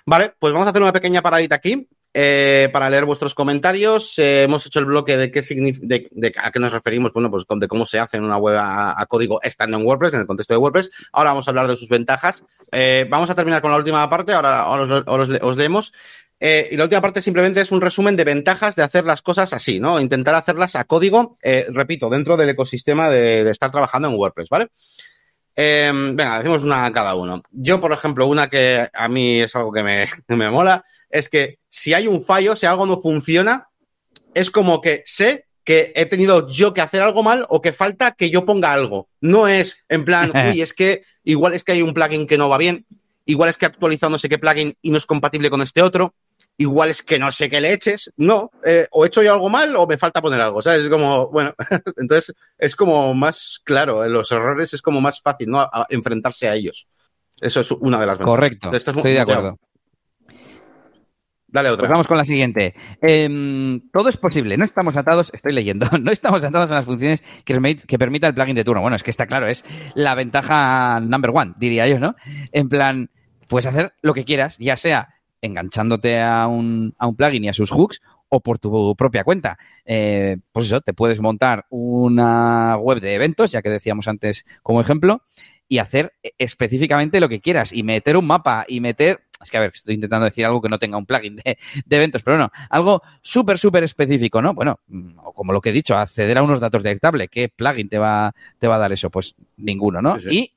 Vale, 0.07 0.35
pues 0.39 0.53
vamos 0.53 0.67
a 0.69 0.71
hacer 0.71 0.83
una 0.83 0.93
pequeña 0.93 1.21
paradita 1.21 1.57
aquí. 1.57 1.89
Eh, 2.21 2.69
para 2.73 2.91
leer 2.91 3.05
vuestros 3.05 3.33
comentarios. 3.33 4.19
Eh, 4.19 4.43
hemos 4.43 4.67
hecho 4.67 4.81
el 4.81 4.87
bloque 4.87 5.17
de 5.17 5.31
qué 5.31 5.41
de, 5.41 6.33
a 6.37 6.51
qué 6.51 6.59
nos 6.59 6.73
referimos, 6.73 7.13
bueno, 7.13 7.31
pues 7.31 7.45
de 7.49 7.69
cómo 7.69 7.87
se 7.87 8.01
hace 8.01 8.17
en 8.17 8.25
una 8.25 8.39
web 8.39 8.57
a, 8.59 9.07
código 9.09 9.41
estando 9.41 9.77
en 9.77 9.87
WordPress, 9.87 10.15
en 10.15 10.23
el 10.23 10.27
contexto 10.27 10.53
de 10.53 10.59
WordPress. 10.59 10.91
Ahora 11.13 11.31
vamos 11.31 11.47
a 11.47 11.53
hablar 11.53 11.69
de 11.69 11.77
sus 11.77 11.89
ventajas. 11.89 12.43
Eh, 12.73 13.07
vamos 13.09 13.31
a 13.31 13.37
terminar 13.37 13.63
con 13.63 13.71
la 13.71 13.77
última 13.77 14.11
parte, 14.11 14.33
ahora, 14.33 14.69
os, 14.69 15.57
leemos. 15.57 15.93
y 16.41 16.77
la 16.77 16.83
última 16.83 17.01
parte 17.01 17.23
simplemente 17.23 17.61
es 17.61 17.71
un 17.71 17.81
resumen 17.81 18.17
de 18.17 18.25
ventajas 18.25 18.75
de 18.75 18.83
hacer 18.83 19.05
las 19.05 19.23
cosas 19.23 19.53
así, 19.53 19.79
¿no? 19.79 20.01
Intentar 20.01 20.35
hacerlas 20.35 20.75
a 20.75 20.87
código, 20.87 21.37
repito, 21.69 22.11
dentro 22.11 22.37
del 22.37 22.49
ecosistema 22.49 23.11
de, 23.11 23.49
estar 23.49 23.71
trabajando 23.71 24.09
en 24.09 24.15
WordPress, 24.17 24.49
¿vale? 24.49 24.71
venga, 25.57 26.39
decimos 26.39 26.65
una 26.65 26.85
a 26.85 26.93
cada 26.93 27.15
uno. 27.15 27.45
Yo, 27.53 27.81
por 27.81 27.93
ejemplo, 27.93 28.27
una 28.27 28.49
que 28.49 28.89
a 28.93 29.09
mí 29.09 29.41
es 29.41 29.55
algo 29.55 29.71
que 29.71 29.85
me, 29.85 30.09
me 30.37 30.51
mola, 30.51 30.85
es 31.11 31.29
que 31.29 31.59
si 31.69 31.95
hay 31.95 32.07
un 32.07 32.23
fallo, 32.23 32.57
si 32.57 32.67
algo 32.67 32.87
no 32.87 33.01
funciona, 33.01 33.69
es 34.35 34.51
como 34.51 34.81
que 34.81 35.03
sé 35.05 35.47
que 35.65 35.93
he 35.95 36.07
tenido 36.07 36.49
yo 36.49 36.73
que 36.73 36.81
hacer 36.81 37.03
algo 37.03 37.23
mal 37.23 37.45
o 37.51 37.61
que 37.61 37.73
falta 37.73 38.13
que 38.13 38.31
yo 38.31 38.47
ponga 38.47 38.73
algo. 38.73 39.09
No 39.21 39.49
es 39.49 39.85
en 39.89 40.05
plan, 40.05 40.33
uy, 40.51 40.61
es 40.61 40.73
que 40.73 41.03
igual 41.25 41.55
es 41.55 41.65
que 41.65 41.73
hay 41.73 41.83
un 41.83 41.93
plugin 41.93 42.27
que 42.27 42.39
no 42.39 42.49
va 42.49 42.57
bien, 42.57 42.87
igual 43.27 43.51
es 43.51 43.59
que 43.59 43.67
he 43.67 43.69
actualizado 43.69 44.11
no 44.11 44.19
sé 44.19 44.29
qué 44.29 44.39
plugin 44.39 44.77
y 44.81 44.91
no 44.91 44.99
es 44.99 45.07
compatible 45.07 45.51
con 45.51 45.61
este 45.61 45.83
otro, 45.83 46.15
igual 46.57 46.91
es 46.91 47.03
que 47.03 47.19
no 47.19 47.31
sé 47.33 47.51
qué 47.51 47.61
le 47.61 47.73
eches. 47.73 48.11
No, 48.17 48.51
eh, 48.65 48.87
o 48.91 49.05
he 49.05 49.09
hecho 49.09 49.23
yo 49.23 49.33
algo 49.33 49.49
mal 49.49 49.77
o 49.77 49.87
me 49.87 49.99
falta 49.99 50.23
poner 50.23 50.41
algo, 50.41 50.63
¿sabes? 50.63 50.85
Es 50.85 50.89
como, 50.89 51.29
bueno, 51.29 51.55
entonces 51.99 52.35
es 52.57 52.75
como 52.75 53.13
más 53.15 53.61
claro, 53.65 54.05
eh, 54.05 54.09
los 54.09 54.33
errores 54.33 54.73
es 54.75 54.83
como 54.83 55.01
más 55.01 55.21
fácil, 55.21 55.51
¿no? 55.51 55.69
enfrentarse 55.91 56.49
a 56.49 56.55
ellos. 56.55 56.87
Eso 57.41 57.61
es 57.61 57.71
una 57.71 58.01
de 58.01 58.07
las. 58.07 58.19
Correcto, 58.19 58.75
estoy 58.75 59.13
de 59.13 59.21
acuerdo. 59.21 59.59
Dale 61.51 61.71
otra. 61.71 61.81
Pues 61.81 61.91
vamos 61.91 62.07
con 62.07 62.19
la 62.19 62.27
siguiente. 62.27 62.75
Em, 63.01 63.81
todo 63.91 64.11
es 64.11 64.19
posible. 64.19 64.59
No 64.59 64.67
estamos 64.67 64.97
atados, 64.99 65.31
estoy 65.33 65.55
leyendo, 65.55 65.87
no 66.01 66.11
estamos 66.11 66.45
atados 66.45 66.71
a 66.71 66.75
las 66.75 66.85
funciones 66.85 67.23
que, 67.45 67.59
permita 67.99 68.27
el 68.27 68.35
plugin 68.35 68.55
de 68.55 68.65
turno. 68.65 68.83
Bueno, 68.83 68.97
es 68.97 69.03
que 69.03 69.11
está 69.11 69.27
claro, 69.27 69.47
es 69.47 69.65
la 69.95 70.15
ventaja 70.15 71.01
number 71.01 71.31
one, 71.35 71.55
diría 71.59 71.89
yo, 71.89 71.99
¿no? 71.99 72.17
En 72.53 72.69
plan, 72.69 73.11
puedes 73.47 73.65
hacer 73.65 73.95
lo 74.03 74.13
que 74.13 74.27
quieras, 74.27 74.59
ya 74.59 74.77
sea 74.77 75.15
enganchándote 75.41 76.21
a 76.21 76.47
un, 76.49 76.95
a 76.99 77.07
un 77.07 77.17
plugin 77.17 77.45
y 77.45 77.49
a 77.49 77.55
sus 77.55 77.71
hooks 77.71 78.03
o 78.29 78.41
por 78.41 78.59
tu 78.59 78.95
propia 78.95 79.25
cuenta. 79.25 79.59
Eh, 79.87 80.37
pues 80.53 80.67
eso, 80.67 80.83
te 80.83 80.93
puedes 80.93 81.21
montar 81.21 81.65
una 81.71 82.77
web 82.77 83.01
de 83.01 83.15
eventos, 83.15 83.53
ya 83.53 83.63
que 83.63 83.71
decíamos 83.71 84.07
antes 84.07 84.45
como 84.63 84.83
ejemplo, 84.83 85.23
y 85.69 85.79
hacer 85.79 86.15
específicamente 86.39 87.21
lo 87.21 87.29
que 87.29 87.41
quieras 87.41 87.73
y 87.73 87.83
meter 87.83 88.17
un 88.17 88.27
mapa 88.27 88.65
y 88.67 88.81
meter 88.81 89.25
es 89.41 89.51
que, 89.51 89.57
a 89.57 89.61
ver, 89.61 89.71
estoy 89.73 89.95
intentando 89.95 90.25
decir 90.25 90.45
algo 90.45 90.61
que 90.61 90.69
no 90.69 90.79
tenga 90.79 90.99
un 90.99 91.07
plugin 91.07 91.37
de, 91.37 91.59
eventos, 91.91 92.23
pero 92.23 92.39
no, 92.39 92.51
algo 92.71 93.03
súper, 93.23 93.59
súper 93.59 93.85
específico, 93.85 94.43
¿no? 94.43 94.55
Bueno, 94.55 94.81
mm, 94.89 95.19
o 95.23 95.33
como 95.33 95.53
lo 95.53 95.61
que 95.61 95.71
he 95.71 95.73
dicho, 95.73 95.97
acceder 95.97 96.39
a 96.39 96.43
unos 96.43 96.61
datos 96.61 96.83
detectables. 96.83 97.29
¿Qué 97.31 97.49
plugin 97.49 97.89
te 97.89 97.99
va, 97.99 98.35
te 98.59 98.67
va 98.67 98.77
a 98.77 98.79
dar 98.79 98.93
eso? 98.93 99.11
Pues 99.11 99.37
ninguno, 99.57 100.03
¿no? 100.03 100.17
Y... 100.19 100.53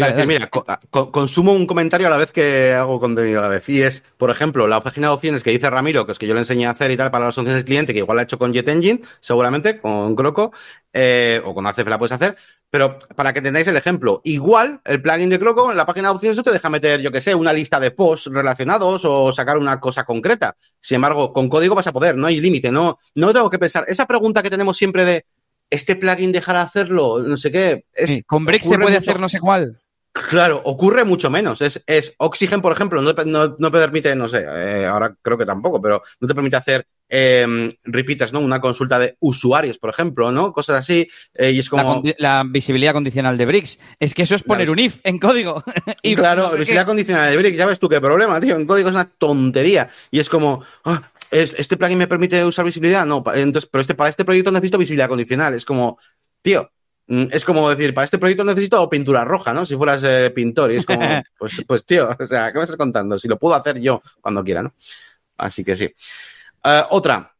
Decir, 0.00 0.26
mira, 0.26 0.48
consumo 0.90 1.52
un 1.52 1.66
comentario 1.66 2.06
a 2.06 2.10
la 2.10 2.16
vez 2.16 2.32
que 2.32 2.72
hago 2.74 3.00
contenido 3.00 3.40
a 3.40 3.42
la 3.42 3.48
vez. 3.48 3.68
Y 3.68 3.82
es, 3.82 4.02
por 4.16 4.30
ejemplo, 4.30 4.66
la 4.66 4.82
página 4.82 5.08
de 5.08 5.14
opciones 5.14 5.42
que 5.42 5.50
dice 5.50 5.70
Ramiro, 5.70 6.06
que 6.06 6.12
es 6.12 6.18
que 6.18 6.26
yo 6.26 6.34
le 6.34 6.40
enseñé 6.40 6.66
a 6.66 6.70
hacer 6.70 6.90
y 6.90 6.96
tal 6.96 7.10
para 7.10 7.26
las 7.26 7.38
opciones 7.38 7.54
del 7.54 7.64
cliente, 7.64 7.92
que 7.92 8.00
igual 8.00 8.16
la 8.16 8.22
ha 8.22 8.24
hecho 8.24 8.38
con 8.38 8.52
Jet 8.52 8.68
Engine, 8.68 9.00
seguramente, 9.20 9.80
con 9.80 10.14
Croco, 10.14 10.52
eh, 10.92 11.40
o 11.44 11.54
con 11.54 11.66
ACF 11.66 11.86
la 11.88 11.98
puedes 11.98 12.12
hacer. 12.12 12.36
Pero 12.68 12.98
para 13.14 13.32
que 13.32 13.38
entendáis 13.38 13.66
el 13.68 13.76
ejemplo, 13.76 14.20
igual 14.24 14.80
el 14.84 15.00
plugin 15.00 15.30
de 15.30 15.38
Croco 15.38 15.70
en 15.70 15.76
la 15.76 15.86
página 15.86 16.08
de 16.08 16.16
opciones 16.16 16.42
te 16.42 16.50
deja 16.50 16.68
meter, 16.68 17.00
yo 17.00 17.12
que 17.12 17.20
sé, 17.20 17.34
una 17.34 17.52
lista 17.52 17.78
de 17.78 17.90
posts 17.90 18.30
relacionados 18.32 19.04
o 19.04 19.32
sacar 19.32 19.56
una 19.56 19.78
cosa 19.78 20.04
concreta. 20.04 20.56
Sin 20.80 20.96
embargo, 20.96 21.32
con 21.32 21.48
código 21.48 21.74
vas 21.74 21.86
a 21.86 21.92
poder, 21.92 22.16
no 22.16 22.26
hay 22.26 22.40
límite, 22.40 22.72
no, 22.72 22.98
no 23.14 23.32
tengo 23.32 23.48
que 23.48 23.58
pensar. 23.58 23.84
Esa 23.86 24.06
pregunta 24.06 24.42
que 24.42 24.50
tenemos 24.50 24.76
siempre 24.76 25.04
de 25.04 25.24
este 25.70 25.96
plugin 25.96 26.32
dejará 26.32 26.62
hacerlo, 26.62 27.20
no 27.20 27.36
sé 27.36 27.50
qué. 27.50 27.84
Es, 27.92 28.24
con 28.26 28.44
Brick 28.44 28.62
se 28.62 28.78
puede 28.78 28.96
hacer 28.96 29.18
no 29.18 29.28
sé 29.28 29.40
cuál. 29.40 29.80
Claro, 30.30 30.62
ocurre 30.64 31.04
mucho 31.04 31.28
menos. 31.28 31.60
Es, 31.60 31.82
es 31.86 32.14
Oxygen, 32.18 32.62
por 32.62 32.72
ejemplo, 32.72 33.02
no, 33.02 33.12
no, 33.26 33.56
no 33.58 33.70
permite, 33.70 34.16
no 34.16 34.28
sé, 34.28 34.44
eh, 34.48 34.86
ahora 34.86 35.14
creo 35.20 35.36
que 35.36 35.44
tampoco, 35.44 35.80
pero 35.80 36.02
no 36.20 36.26
te 36.26 36.34
permite 36.34 36.56
hacer 36.56 36.86
eh, 37.08 37.46
¿no? 38.32 38.40
Una 38.40 38.60
consulta 38.60 38.98
de 38.98 39.16
usuarios, 39.20 39.78
por 39.78 39.90
ejemplo, 39.90 40.32
¿no? 40.32 40.52
Cosas 40.52 40.80
así. 40.80 41.06
Eh, 41.34 41.52
y 41.52 41.58
es 41.58 41.68
como. 41.68 42.02
La, 42.18 42.44
visibilidad 42.46 42.92
condicional 42.92 43.36
de 43.36 43.46
Bricks. 43.46 43.78
Es 44.00 44.14
que 44.14 44.22
eso 44.22 44.34
es 44.34 44.42
poner 44.42 44.70
un 44.70 44.78
if 44.78 44.98
en 45.04 45.18
código. 45.18 45.62
y 46.02 46.16
claro, 46.16 46.50
visibilidad 46.50 46.86
condicional 46.86 47.30
de 47.30 47.36
Bricks, 47.36 47.58
ya 47.58 47.66
ves 47.66 47.78
tú 47.78 47.88
qué 47.88 48.00
problema, 48.00 48.40
tío. 48.40 48.56
En 48.56 48.66
código 48.66 48.88
es 48.88 48.94
una 48.94 49.08
tontería. 49.08 49.88
Y 50.10 50.18
es 50.18 50.28
como. 50.28 50.62
Ah, 50.84 51.02
¿Este 51.30 51.76
plugin 51.76 51.98
me 51.98 52.06
permite 52.06 52.44
usar 52.44 52.64
visibilidad? 52.64 53.04
No, 53.04 53.22
entonces, 53.34 53.68
pero 53.70 53.80
este, 53.82 53.94
para 53.94 54.10
este 54.10 54.24
proyecto 54.24 54.50
necesito 54.50 54.78
visibilidad 54.78 55.08
condicional. 55.08 55.54
Es 55.54 55.64
como, 55.64 55.98
tío, 56.40 56.70
es 57.08 57.44
como 57.44 57.70
decir, 57.70 57.94
para 57.94 58.04
este 58.04 58.18
proyecto 58.18 58.44
necesito 58.44 58.88
pintura 58.88 59.24
roja, 59.24 59.52
¿no? 59.52 59.64
Si 59.64 59.76
fueras 59.76 60.02
eh, 60.04 60.30
pintor. 60.34 60.72
Y 60.72 60.76
es 60.76 60.86
como, 60.86 61.00
pues, 61.38 61.62
pues 61.66 61.84
tío, 61.84 62.08
o 62.18 62.26
sea, 62.26 62.52
¿qué 62.52 62.58
me 62.58 62.64
estás 62.64 62.76
contando? 62.76 63.18
Si 63.18 63.28
lo 63.28 63.38
puedo 63.38 63.54
hacer 63.54 63.80
yo 63.80 64.02
cuando 64.20 64.42
quiera, 64.42 64.62
¿no? 64.62 64.74
Así 65.38 65.62
que 65.62 65.76
sí. 65.76 65.84
Eh, 66.64 66.82
otra. 66.90 67.32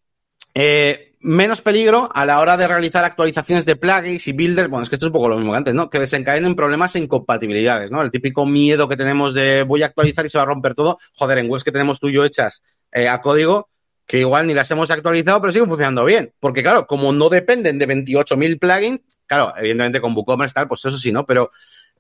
Eh, 0.55 1.17
menos 1.21 1.61
peligro 1.61 2.09
a 2.15 2.25
la 2.25 2.39
hora 2.39 2.57
de 2.57 2.69
realizar 2.69 3.05
actualizaciones 3.05 3.67
de 3.67 3.75
plugins 3.75 4.29
y 4.29 4.33
builders. 4.33 4.71
Bueno, 4.71 4.85
es 4.85 4.89
que 4.89 4.95
esto 4.95 5.07
es 5.07 5.09
un 5.09 5.15
poco 5.15 5.29
lo 5.29 5.37
mismo 5.37 5.51
que 5.53 5.59
antes, 5.59 5.75
¿no? 5.75 5.91
Que 5.91 5.99
desencadenen 5.99 6.55
problemas 6.55 6.95
e 6.95 7.01
incompatibilidades, 7.01 7.91
¿no? 7.91 8.03
El 8.03 8.13
típico 8.13 8.47
miedo 8.47 8.89
que 8.89 8.97
tenemos 8.97 9.35
de 9.35 9.65
voy 9.65 9.83
a 9.83 9.87
actualizar 9.87 10.25
y 10.25 10.31
se 10.31 10.39
va 10.39 10.43
a 10.43 10.47
romper 10.47 10.75
todo. 10.75 10.99
Joder, 11.15 11.39
en 11.39 11.51
webs 11.51 11.65
que 11.65 11.73
tenemos 11.73 11.99
tú 11.99 12.09
y 12.09 12.13
yo 12.13 12.25
hechas 12.25 12.63
a 12.93 13.21
código, 13.21 13.69
que 14.07 14.21
igual 14.21 14.47
ni 14.47 14.55
las 14.55 14.71
hemos 14.71 14.91
actualizado, 14.91 15.41
pero 15.41 15.53
siguen 15.53 15.69
funcionando 15.69 16.05
bien. 16.05 16.33
Porque, 16.39 16.63
claro, 16.63 16.87
como 16.87 17.13
no 17.13 17.29
dependen 17.29 17.79
de 17.79 17.89
28.000 17.89 18.59
plugins, 18.59 19.01
claro, 19.27 19.53
evidentemente 19.57 20.01
con 20.01 20.15
WooCommerce 20.15 20.55
tal, 20.55 20.69
pues 20.69 20.85
eso 20.85 20.99
sí, 20.99 21.13
¿no? 21.13 21.27
Pero 21.27 21.51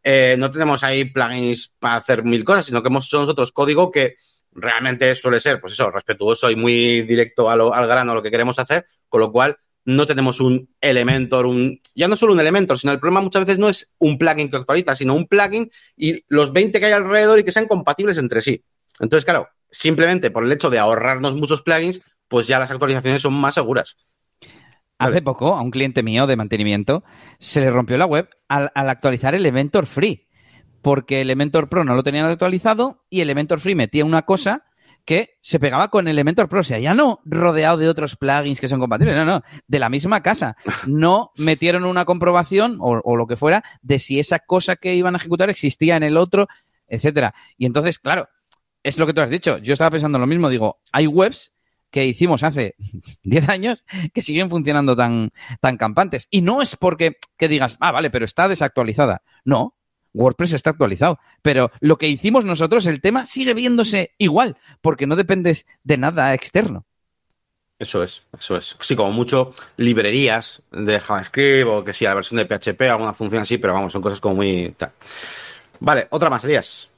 eh, 0.03 0.37
no 0.39 0.51
tenemos 0.51 0.83
ahí 0.85 1.05
plugins 1.07 1.74
para 1.79 1.97
hacer 1.97 2.22
mil 2.22 2.45
cosas, 2.45 2.66
sino 2.66 2.83
que 2.83 2.89
hemos 2.89 3.07
hecho 3.07 3.20
nosotros 3.20 3.53
código 3.53 3.91
que 3.91 4.16
realmente 4.53 5.14
suele 5.14 5.41
ser, 5.41 5.61
pues 5.61 5.74
eso, 5.74 5.91
respetuoso 5.91 6.51
y 6.51 6.57
muy 6.57 7.03
directo 7.03 7.51
al 7.51 7.87
grano 7.87 8.12
a 8.12 8.14
lo 8.14 8.22
que 8.22 8.31
queremos 8.31 8.59
hacer, 8.59 8.87
con 9.09 9.20
lo 9.20 9.31
cual 9.31 9.59
no 9.87 10.07
tenemos 10.07 10.41
un 10.41 10.68
Elementor, 10.81 11.47
un, 11.47 11.81
ya 11.95 12.09
no 12.09 12.16
solo 12.16 12.33
un 12.33 12.41
Elementor, 12.41 12.79
sino 12.79 12.93
el 12.93 12.99
problema 12.99 13.20
muchas 13.20 13.45
veces 13.45 13.59
no 13.59 13.68
es 13.68 13.93
un 13.99 14.18
plugin 14.18 14.51
que 14.51 14.57
actualiza, 14.57 14.97
sino 14.97 15.14
un 15.14 15.27
plugin 15.29 15.70
y 15.97 16.24
los 16.29 16.53
20 16.53 16.79
que 16.81 16.87
hay 16.87 16.93
alrededor 16.93 17.39
y 17.39 17.45
que 17.45 17.53
sean 17.53 17.68
compatibles 17.68 18.18
entre 18.18 18.41
sí. 18.41 18.62
Entonces, 18.99 19.24
claro, 19.24 19.49
simplemente 19.70 20.31
por 20.31 20.45
el 20.45 20.53
hecho 20.53 20.70
de 20.70 20.81
ahorrarnos 20.81 21.35
muchos 21.37 21.62
plugins, 21.62 22.03
pues 22.29 22.49
ya 22.49 22.59
las 22.59 22.70
actualizaciones 22.70 23.22
son 23.22 23.35
más 23.35 23.55
seguras. 23.55 23.97
Hace 24.99 25.20
poco 25.20 25.55
a 25.55 25.61
un 25.61 25.70
cliente 25.70 26.03
mío 26.03 26.26
de 26.26 26.36
mantenimiento 26.36 27.05
se 27.38 27.61
le 27.61 27.70
rompió 27.70 27.99
la 27.99 28.07
web 28.07 28.30
al, 28.49 28.70
actualizar 28.74 29.34
Elementor 29.34 29.84
Free, 29.84 30.26
porque 30.80 31.20
Elementor 31.20 31.68
Pro 31.68 31.84
no 31.84 31.94
lo 31.94 32.03
tenían 32.03 32.26
actualizado 32.26 33.05
y 33.11 33.20
Elementor 33.20 33.61
Free 33.61 33.74
metía 33.74 34.07
una 34.07 34.22
cosa 34.22 34.64
que 35.05 35.38
se 35.42 35.61
pegaba 35.61 35.88
con 35.88 36.09
Elementor 36.09 36.49
Pro. 36.49 36.61
O 36.61 36.64
sea, 36.64 36.78
ya 36.78 36.94
no 36.94 37.20
rodeado 37.26 37.76
de 37.76 37.88
otros 37.88 38.16
plugins 38.16 38.61
que 38.61 38.68
son 38.68 38.80
compatibles, 38.80 39.16
no, 39.16 39.24
no, 39.24 39.42
de 39.68 39.78
la 39.78 39.90
misma 39.90 40.22
casa. 40.22 40.57
No 40.86 41.30
metieron 41.36 41.84
una 41.84 42.07
comprobación 42.07 42.78
o, 42.80 43.01
o, 43.05 43.16
lo 43.16 43.26
que 43.26 43.36
fuera 43.36 43.62
de 43.82 43.99
si 43.99 44.18
esa 44.18 44.38
cosa 44.38 44.76
que 44.76 44.94
iban 44.94 45.14
a 45.14 45.18
ejecutar 45.18 45.51
existía 45.51 45.97
en 45.97 46.03
el 46.03 46.16
otro, 46.16 46.49
etcétera. 46.88 47.34
Y 47.57 47.66
entonces, 47.66 47.99
claro, 47.99 48.28
es 48.82 48.99
lo 48.99 49.07
que 49.07 49.12
tú 49.12 49.20
has 49.20 49.30
dicho. 49.30 49.59
Yo 49.59 49.74
estaba 49.74 49.90
pensando 49.90 50.18
lo 50.18 50.26
mismo. 50.26 50.49
Digo, 50.49 50.80
hay 50.90 51.07
webs 51.07 51.53
que 51.91 52.05
hicimos 52.07 52.43
hace 52.43 52.74
10 53.22 53.49
años 53.49 53.84
que 54.12 54.22
siguen 54.22 54.51
funcionando 54.51 54.97
tan, 54.97 55.30
tan 55.61 55.76
campantes. 55.76 56.28
Y 56.30 56.43
no 56.43 56.62
es 56.62 56.76
porque 56.76 57.16
que 57.37 57.49
digas, 57.49 57.76
ah, 57.80 57.93
vale, 57.93 58.11
pero 58.11 58.24
está 58.24 58.49
desactualizada. 58.49 59.22
No, 59.45 59.76
WordPress 60.16 60.55
está 60.55 60.70
actualizado. 60.70 61.18
Pero 61.43 61.70
lo 61.80 61.99
que 61.99 62.09
hicimos 62.09 62.45
nosotros, 62.45 62.87
el 62.87 63.01
tema 63.01 63.26
sigue 63.26 63.55
viéndose 63.55 64.14
igual, 64.18 64.57
porque 64.80 65.07
no 65.07 65.16
dependes 65.16 65.66
de 65.84 65.99
nada 65.99 66.34
externo. 66.34 66.87
Eso 67.78 68.03
es, 68.03 68.22
eso 68.37 68.57
es. 68.57 68.76
Sí, 68.80 68.97
como 68.97 69.12
mucho 69.12 69.53
librerías 69.76 70.62
de 70.72 70.99
JavaScript 70.99 71.68
o 71.68 71.84
que 71.84 71.93
sí, 71.93 72.05
la 72.05 72.14
versión 72.14 72.39
de 72.39 72.47
PHP, 72.47 72.80
alguna 72.82 73.12
función 73.12 73.43
así, 73.43 73.59
pero 73.59 73.74
vamos, 73.74 73.93
son 73.93 74.01
cosas 74.01 74.20
como 74.20 74.37
muy... 74.37 74.74
Vale, 75.80 76.09
otra 76.11 76.30
más, 76.30 76.43
Elías. 76.45 76.89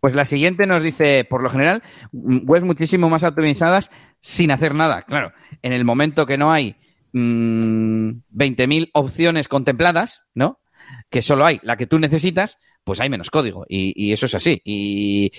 Pues 0.00 0.14
la 0.14 0.26
siguiente 0.26 0.66
nos 0.66 0.82
dice, 0.82 1.26
por 1.28 1.42
lo 1.42 1.50
general, 1.50 1.82
webs 2.12 2.64
muchísimo 2.64 3.10
más 3.10 3.22
optimizadas 3.22 3.90
sin 4.20 4.50
hacer 4.50 4.74
nada. 4.74 5.02
Claro, 5.02 5.32
en 5.62 5.72
el 5.72 5.84
momento 5.84 6.26
que 6.26 6.38
no 6.38 6.52
hay 6.52 6.76
mmm, 7.12 8.10
20.000 8.34 8.90
opciones 8.94 9.48
contempladas, 9.48 10.24
¿no? 10.34 10.60
Que 11.10 11.22
solo 11.22 11.44
hay 11.44 11.60
la 11.62 11.76
que 11.76 11.86
tú 11.86 11.98
necesitas, 11.98 12.58
pues 12.82 13.00
hay 13.00 13.10
menos 13.10 13.30
código. 13.30 13.66
Y, 13.68 14.12
eso 14.12 14.26
es 14.26 14.34
así. 14.34 14.60
Y 14.64 15.32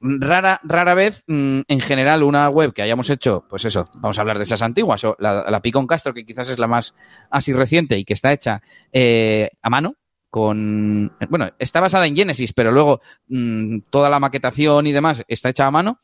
rara, 0.00 0.60
rara 0.62 0.94
vez, 0.94 1.24
mm, 1.26 1.60
en 1.66 1.80
general, 1.80 2.22
una 2.22 2.48
web 2.48 2.72
que 2.72 2.82
hayamos 2.82 3.10
hecho, 3.10 3.44
pues 3.50 3.64
eso, 3.64 3.88
vamos 3.98 4.16
a 4.16 4.20
hablar 4.20 4.38
de 4.38 4.44
esas 4.44 4.62
antiguas, 4.62 5.02
o 5.04 5.16
la, 5.18 5.44
la 5.50 5.60
Picon 5.60 5.88
Castro, 5.88 6.14
que 6.14 6.24
quizás 6.24 6.48
es 6.48 6.58
la 6.58 6.68
más 6.68 6.94
así 7.30 7.52
reciente 7.52 7.98
y 7.98 8.04
que 8.04 8.14
está 8.14 8.32
hecha 8.32 8.62
eh, 8.92 9.50
a 9.60 9.70
mano, 9.70 9.96
con... 10.32 11.12
Bueno, 11.28 11.50
está 11.58 11.80
basada 11.80 12.06
en 12.06 12.16
Genesis, 12.16 12.54
pero 12.54 12.72
luego 12.72 13.02
mm, 13.28 13.80
toda 13.90 14.08
la 14.08 14.18
maquetación 14.18 14.86
y 14.86 14.92
demás 14.92 15.22
está 15.28 15.50
hecha 15.50 15.66
a 15.66 15.70
mano. 15.70 16.00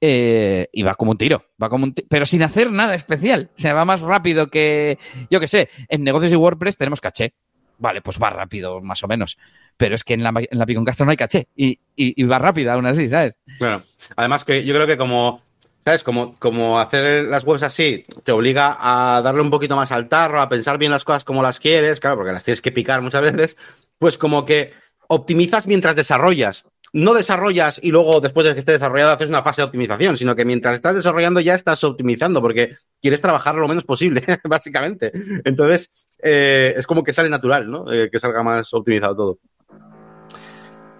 Eh, 0.00 0.68
y 0.72 0.82
va 0.82 0.96
como 0.96 1.12
un 1.12 1.18
tiro, 1.18 1.44
va 1.62 1.68
como 1.68 1.84
un 1.84 1.94
pero 1.94 2.26
sin 2.26 2.42
hacer 2.42 2.72
nada 2.72 2.96
especial. 2.96 3.50
O 3.54 3.58
sea, 3.58 3.72
va 3.72 3.84
más 3.84 4.00
rápido 4.00 4.48
que, 4.48 4.98
yo 5.30 5.38
qué 5.38 5.46
sé, 5.46 5.70
en 5.88 6.02
negocios 6.02 6.32
y 6.32 6.36
WordPress 6.36 6.76
tenemos 6.76 7.00
caché. 7.00 7.34
Vale, 7.78 8.02
pues 8.02 8.20
va 8.20 8.28
rápido, 8.30 8.82
más 8.82 9.04
o 9.04 9.06
menos. 9.06 9.38
Pero 9.76 9.94
es 9.94 10.02
que 10.02 10.14
en 10.14 10.24
la, 10.24 10.32
en 10.34 10.58
la 10.58 10.66
Piconcastro 10.66 11.06
no 11.06 11.12
hay 11.12 11.16
caché 11.16 11.46
y, 11.54 11.78
y, 11.94 12.24
va 12.24 12.40
rápida 12.40 12.74
aún 12.74 12.86
así, 12.86 13.08
¿sabes? 13.08 13.38
Claro. 13.58 13.84
Además 14.16 14.44
que 14.44 14.64
yo 14.64 14.74
creo 14.74 14.88
que 14.88 14.98
como 14.98 15.43
¿Sabes? 15.84 16.02
Como, 16.02 16.80
hacer 16.80 17.24
las 17.24 17.44
webs 17.44 17.62
así 17.62 18.06
te 18.22 18.32
obliga 18.32 18.78
a 18.80 19.20
darle 19.20 19.42
un 19.42 19.50
poquito 19.50 19.76
más 19.76 19.92
al 19.92 20.08
tarro, 20.08 20.40
a 20.40 20.48
pensar 20.48 20.78
bien 20.78 20.90
las 20.90 21.04
cosas 21.04 21.24
como 21.24 21.42
las 21.42 21.60
quieres, 21.60 22.00
claro, 22.00 22.16
porque 22.16 22.32
las 22.32 22.42
tienes 22.42 22.62
que 22.62 22.72
picar 22.72 23.02
muchas 23.02 23.20
veces, 23.20 23.58
pues 23.98 24.16
como 24.16 24.46
que 24.46 24.72
optimizas 25.08 25.66
mientras 25.66 25.94
desarrollas. 25.94 26.64
No 26.94 27.12
desarrollas 27.12 27.80
y 27.82 27.90
luego, 27.90 28.20
después 28.20 28.46
de 28.46 28.54
que 28.54 28.60
esté 28.60 28.72
desarrollado, 28.72 29.10
haces 29.10 29.28
una 29.28 29.42
fase 29.42 29.60
de 29.60 29.66
optimización, 29.66 30.16
sino 30.16 30.34
que 30.34 30.44
mientras 30.46 30.76
estás 30.76 30.94
desarrollando 30.94 31.40
ya 31.40 31.54
estás 31.54 31.82
optimizando, 31.84 32.40
porque 32.40 32.76
quieres 33.02 33.20
trabajar 33.20 33.56
lo 33.56 33.68
menos 33.68 33.84
posible, 33.84 34.24
básicamente. 34.44 35.12
Entonces, 35.44 35.90
eh, 36.22 36.72
es 36.76 36.86
como 36.86 37.02
que 37.02 37.12
sale 37.12 37.28
natural, 37.28 37.70
¿no? 37.70 37.92
Eh, 37.92 38.08
que 38.10 38.20
salga 38.20 38.42
más 38.42 38.72
optimizado 38.72 39.16
todo. 39.16 39.38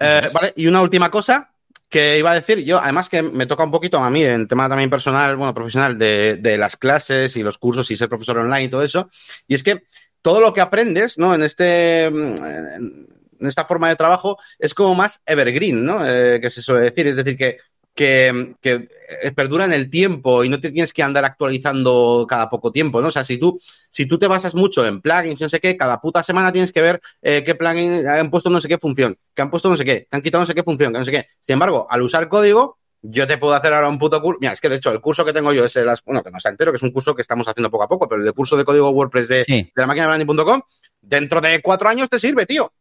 Eh, 0.00 0.28
vale, 0.32 0.52
y 0.56 0.66
una 0.66 0.82
última 0.82 1.10
cosa, 1.10 1.53
que 1.94 2.18
iba 2.18 2.32
a 2.32 2.34
decir 2.34 2.58
yo, 2.64 2.80
además 2.82 3.08
que 3.08 3.22
me 3.22 3.46
toca 3.46 3.62
un 3.62 3.70
poquito 3.70 3.98
a 3.98 4.10
mí 4.10 4.24
en 4.24 4.48
tema 4.48 4.68
también 4.68 4.90
personal, 4.90 5.36
bueno, 5.36 5.54
profesional, 5.54 5.96
de, 5.96 6.38
de, 6.40 6.58
las 6.58 6.76
clases 6.76 7.36
y 7.36 7.42
los 7.44 7.56
cursos 7.56 7.88
y 7.88 7.96
ser 7.96 8.08
profesor 8.08 8.38
online 8.38 8.64
y 8.64 8.68
todo 8.68 8.82
eso, 8.82 9.08
y 9.46 9.54
es 9.54 9.62
que 9.62 9.84
todo 10.20 10.40
lo 10.40 10.52
que 10.52 10.60
aprendes, 10.60 11.18
¿no? 11.18 11.36
En 11.36 11.44
este, 11.44 12.06
en 12.06 13.06
esta 13.38 13.64
forma 13.64 13.90
de 13.90 13.94
trabajo 13.94 14.38
es 14.58 14.74
como 14.74 14.96
más 14.96 15.22
evergreen, 15.24 15.84
¿no? 15.84 16.04
Eh, 16.04 16.40
que 16.40 16.50
se 16.50 16.62
suele 16.62 16.86
decir, 16.86 17.06
es 17.06 17.14
decir, 17.14 17.36
que 17.36 17.58
que, 17.94 18.56
que, 18.60 18.88
eh, 19.22 19.30
perdura 19.32 19.64
en 19.64 19.72
el 19.72 19.88
tiempo 19.88 20.42
y 20.42 20.48
no 20.48 20.60
te 20.60 20.70
tienes 20.70 20.92
que 20.92 21.02
andar 21.02 21.24
actualizando 21.24 22.26
cada 22.28 22.50
poco 22.50 22.72
tiempo, 22.72 23.00
¿no? 23.00 23.08
O 23.08 23.10
sea, 23.10 23.24
si 23.24 23.38
tú, 23.38 23.58
si 23.90 24.06
tú 24.06 24.18
te 24.18 24.26
basas 24.26 24.54
mucho 24.54 24.84
en 24.84 25.00
plugins 25.00 25.40
y 25.40 25.44
no 25.44 25.48
sé 25.48 25.60
qué, 25.60 25.76
cada 25.76 26.00
puta 26.00 26.22
semana 26.22 26.50
tienes 26.50 26.72
que 26.72 26.82
ver 26.82 27.00
eh, 27.22 27.44
qué 27.44 27.54
plugin 27.54 28.06
han 28.06 28.30
puesto 28.30 28.50
no 28.50 28.60
sé 28.60 28.68
qué 28.68 28.78
función, 28.78 29.16
que 29.32 29.42
han 29.42 29.50
puesto 29.50 29.68
no 29.68 29.76
sé 29.76 29.84
qué, 29.84 30.06
que 30.10 30.16
han 30.16 30.22
quitado 30.22 30.42
no 30.42 30.46
sé 30.46 30.54
qué 30.54 30.62
función, 30.64 30.92
que 30.92 30.98
no 30.98 31.04
sé 31.04 31.12
qué. 31.12 31.26
Sin 31.40 31.54
embargo, 31.54 31.86
al 31.88 32.02
usar 32.02 32.28
código, 32.28 32.78
yo 33.00 33.26
te 33.26 33.38
puedo 33.38 33.54
hacer 33.54 33.72
ahora 33.72 33.88
un 33.88 33.98
puto 33.98 34.20
curso. 34.20 34.38
Mira, 34.40 34.54
es 34.54 34.60
que 34.60 34.68
de 34.68 34.76
hecho 34.76 34.90
el 34.90 35.00
curso 35.00 35.24
que 35.24 35.32
tengo 35.32 35.52
yo 35.52 35.64
es 35.64 35.76
el, 35.76 35.88
bueno, 36.04 36.22
que 36.22 36.30
no 36.30 36.38
está 36.38 36.48
entero, 36.48 36.72
que 36.72 36.76
es 36.76 36.82
un 36.82 36.90
curso 36.90 37.14
que 37.14 37.22
estamos 37.22 37.46
haciendo 37.46 37.70
poco 37.70 37.84
a 37.84 37.88
poco, 37.88 38.08
pero 38.08 38.20
el 38.20 38.26
de 38.26 38.32
curso 38.32 38.56
de 38.56 38.64
código 38.64 38.90
WordPress 38.90 39.28
de, 39.28 39.44
de 39.46 39.72
la 39.76 39.86
máquina 39.86 40.06
de 40.10 40.24
branding.com, 40.24 40.62
dentro 41.00 41.40
de 41.40 41.60
cuatro 41.60 41.88
años 41.88 42.08
te 42.08 42.18
sirve, 42.18 42.46
tío. 42.46 42.72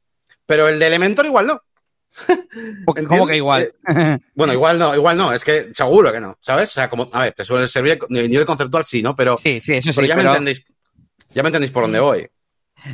Pero 0.45 0.67
el 0.67 0.79
de 0.79 0.87
Elementor 0.87 1.25
igual 1.25 1.47
no. 1.47 1.61
¿Cómo 3.07 3.27
que 3.27 3.37
igual? 3.37 3.73
bueno, 4.35 4.53
igual 4.53 4.79
no, 4.79 4.95
igual 4.95 5.17
no, 5.17 5.33
es 5.33 5.43
que 5.43 5.71
seguro 5.73 6.11
que 6.11 6.19
no, 6.19 6.37
¿sabes? 6.41 6.69
O 6.69 6.73
sea, 6.73 6.89
como, 6.89 7.09
a 7.11 7.23
ver, 7.23 7.33
te 7.33 7.43
suele 7.43 7.67
servir 7.67 7.99
el 8.09 8.29
nivel 8.29 8.45
conceptual, 8.45 8.85
sí, 8.85 9.01
¿no? 9.01 9.15
Pero, 9.15 9.37
sí, 9.37 9.59
sí, 9.59 9.73
eso 9.73 9.93
sí, 9.93 10.07
ya, 10.07 10.15
me 10.15 10.23
entendéis, 10.23 10.63
ya 11.31 11.43
me 11.43 11.49
entendéis 11.49 11.71
por 11.71 11.83
dónde 11.83 11.99
voy. 11.99 12.29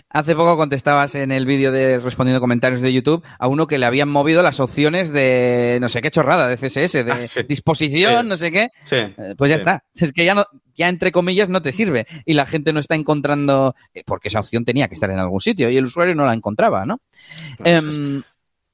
Hace 0.09 0.35
poco 0.35 0.55
contestabas 0.55 1.15
en 1.15 1.31
el 1.31 1.45
vídeo 1.45 1.71
de 1.71 1.99
respondiendo 1.99 2.39
comentarios 2.39 2.81
de 2.81 2.93
YouTube 2.93 3.23
a 3.39 3.47
uno 3.47 3.67
que 3.67 3.77
le 3.77 3.85
habían 3.85 4.09
movido 4.09 4.43
las 4.43 4.59
opciones 4.59 5.11
de 5.11 5.79
no 5.81 5.89
sé 5.89 6.01
qué 6.01 6.11
chorrada 6.11 6.47
de 6.47 6.57
CSS, 6.57 6.93
de 6.93 7.11
ah, 7.11 7.43
disposición, 7.47 8.27
no 8.27 8.37
sé 8.37 8.51
qué. 8.51 8.69
Eh, 8.91 9.33
pues 9.37 9.49
ya 9.49 9.55
está. 9.55 9.83
Es 9.95 10.13
que 10.13 10.25
ya 10.25 10.35
no, 10.35 10.45
ya 10.75 10.89
entre 10.89 11.11
comillas 11.11 11.49
no 11.49 11.61
te 11.61 11.71
sirve 11.71 12.05
y 12.25 12.33
la 12.33 12.45
gente 12.45 12.71
no 12.71 12.79
está 12.79 12.95
encontrando 12.95 13.75
eh, 13.93 14.03
porque 14.05 14.27
esa 14.27 14.41
opción 14.41 14.63
tenía 14.63 14.87
que 14.87 14.93
estar 14.93 15.09
en 15.09 15.19
algún 15.19 15.41
sitio 15.41 15.69
y 15.69 15.77
el 15.77 15.85
usuario 15.85 16.13
no 16.13 16.25
la 16.25 16.33
encontraba, 16.33 16.85
¿no? 16.85 17.01
Em, 17.63 18.21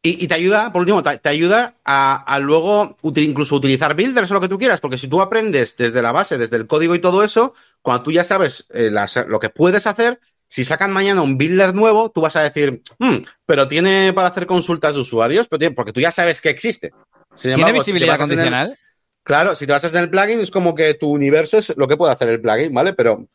y, 0.07 0.27
te 0.27 0.35
ayuda, 0.35 0.71
por 0.71 0.81
último, 0.81 1.01
te, 1.01 1.29
ayuda 1.29 1.75
a, 1.83 2.39
luego 2.39 2.95
incluso 3.15 3.55
utilizar 3.55 3.95
builders 3.95 4.29
o 4.29 4.35
lo 4.35 4.41
que 4.41 4.47
tú 4.47 4.59
quieras, 4.59 4.79
porque 4.79 4.99
si 4.99 5.07
tú 5.07 5.19
aprendes 5.19 5.75
desde 5.75 6.01
la 6.01 6.11
base, 6.11 6.37
desde 6.37 6.57
el 6.57 6.67
código 6.67 6.93
y 6.93 6.99
todo 6.99 7.23
eso, 7.23 7.55
cuando 7.81 8.03
tú 8.03 8.11
ya 8.11 8.23
sabes 8.23 8.67
eh, 8.71 8.91
lo 9.27 9.39
que 9.39 9.49
puedes 9.49 9.87
hacer, 9.87 10.19
si 10.47 10.63
sacan 10.63 10.93
mañana 10.93 11.23
un 11.23 11.37
builder 11.37 11.73
nuevo, 11.73 12.11
tú 12.11 12.21
vas 12.21 12.35
a 12.35 12.43
decir, 12.43 12.83
hmm, 12.99 13.17
pero 13.47 13.67
tiene 13.67 14.13
para 14.13 14.27
hacer 14.27 14.45
consultas 14.45 14.93
de 14.93 15.01
usuarios, 15.01 15.47
porque 15.47 15.91
tú 15.91 15.99
ya 15.99 16.11
sabes 16.11 16.39
que 16.39 16.49
existe. 16.49 16.93
¿Tiene 17.41 17.71
visibilidad 17.71 18.17
condicional? 18.17 18.77
claro, 19.23 19.55
si 19.55 19.65
te 19.65 19.71
basas 19.71 19.93
en 19.95 20.01
el 20.01 20.09
plugin, 20.11 20.39
es 20.39 20.51
como 20.51 20.75
que 20.75 20.93
tu 20.93 21.09
universo 21.09 21.57
es 21.57 21.75
lo 21.77 21.87
que 21.87 21.97
puede 21.97 22.13
hacer 22.13 22.29
el 22.29 22.41
plugin, 22.41 22.71
¿vale? 22.71 22.93
Pero 22.93 23.27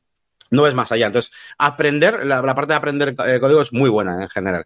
no 0.51 0.67
es 0.69 0.75
más 0.75 0.93
allá. 0.93 1.07
Entonces, 1.07 1.33
aprender, 1.59 2.25
la, 2.25 2.55
parte 2.55 2.73
de 2.73 2.77
aprender 2.77 3.17
eh, 3.27 3.41
código 3.41 3.61
es 3.61 3.73
muy 3.73 3.91
buena 3.91 4.23
en 4.23 4.29
general. 4.29 4.65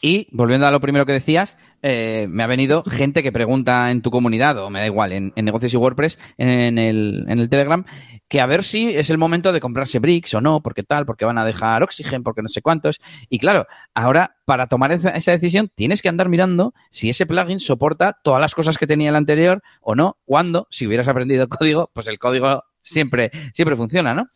Y 0.00 0.28
volviendo 0.32 0.66
a 0.66 0.70
lo 0.70 0.80
primero 0.80 1.06
que 1.06 1.12
decías, 1.12 1.56
eh, 1.82 2.26
me 2.28 2.42
ha 2.42 2.46
venido 2.46 2.82
gente 2.84 3.22
que 3.22 3.32
pregunta 3.32 3.90
en 3.90 4.02
tu 4.02 4.10
comunidad, 4.10 4.58
o 4.58 4.70
me 4.70 4.80
da 4.80 4.86
igual, 4.86 5.12
en, 5.12 5.32
negocios 5.36 5.72
y 5.74 5.76
WordPress, 5.76 6.18
en 6.38 6.78
el, 6.78 7.24
en 7.28 7.38
el, 7.38 7.48
Telegram, 7.48 7.84
que 8.28 8.40
a 8.40 8.46
ver 8.46 8.64
si 8.64 8.88
es 8.96 9.10
el 9.10 9.18
momento 9.18 9.52
de 9.52 9.60
comprarse 9.60 9.98
Bricks 9.98 10.34
o 10.34 10.40
no, 10.40 10.62
porque 10.62 10.82
tal, 10.82 11.06
porque 11.06 11.24
van 11.24 11.38
a 11.38 11.44
dejar 11.44 11.82
Oxygen, 11.82 12.22
porque 12.22 12.42
no 12.42 12.48
sé 12.48 12.62
cuántos. 12.62 13.00
Y 13.28 13.38
claro, 13.38 13.66
ahora 13.94 14.36
para 14.44 14.66
tomar 14.66 14.92
esa, 14.92 15.12
decisión 15.12 15.70
tienes 15.74 16.02
que 16.02 16.08
andar 16.08 16.28
mirando 16.28 16.74
si 16.90 17.10
ese 17.10 17.26
plugin 17.26 17.60
soporta 17.60 18.18
todas 18.22 18.40
las 18.40 18.54
cosas 18.54 18.78
que 18.78 18.86
tenía 18.86 19.10
el 19.10 19.16
anterior 19.16 19.62
o 19.80 19.94
no, 19.94 20.18
cuando, 20.24 20.66
si 20.70 20.86
hubieras 20.86 21.08
aprendido 21.08 21.48
código, 21.48 21.90
pues 21.92 22.06
el 22.08 22.18
código 22.18 22.64
siempre, 22.82 23.30
siempre 23.54 23.76
funciona, 23.76 24.14
¿no? 24.14 24.28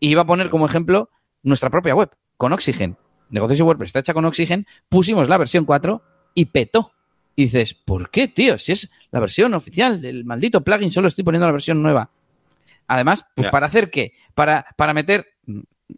Y 0.00 0.10
iba 0.10 0.22
a 0.22 0.26
poner 0.26 0.50
como 0.50 0.66
ejemplo 0.66 1.10
nuestra 1.42 1.70
propia 1.70 1.94
web, 1.94 2.10
con 2.36 2.52
Oxygen 2.52 2.96
Negocios 3.30 3.58
y 3.58 3.62
WordPress 3.62 3.88
está 3.88 3.98
hecha 4.00 4.14
con 4.14 4.24
Oxygen, 4.24 4.66
pusimos 4.88 5.28
la 5.28 5.38
versión 5.38 5.64
4 5.64 6.02
y 6.34 6.46
petó. 6.46 6.92
Y 7.36 7.44
dices, 7.44 7.74
¿por 7.74 8.10
qué, 8.10 8.26
tío? 8.28 8.58
Si 8.58 8.72
es 8.72 8.90
la 9.10 9.20
versión 9.20 9.54
oficial 9.54 10.00
del 10.00 10.24
maldito 10.24 10.62
plugin, 10.62 10.90
solo 10.90 11.08
estoy 11.08 11.22
poniendo 11.24 11.46
la 11.46 11.52
versión 11.52 11.82
nueva. 11.82 12.10
Además, 12.88 13.26
pues 13.34 13.48
para 13.48 13.66
hacer 13.66 13.90
qué? 13.90 14.12
Para, 14.34 14.66
para 14.76 14.94
meter, 14.94 15.34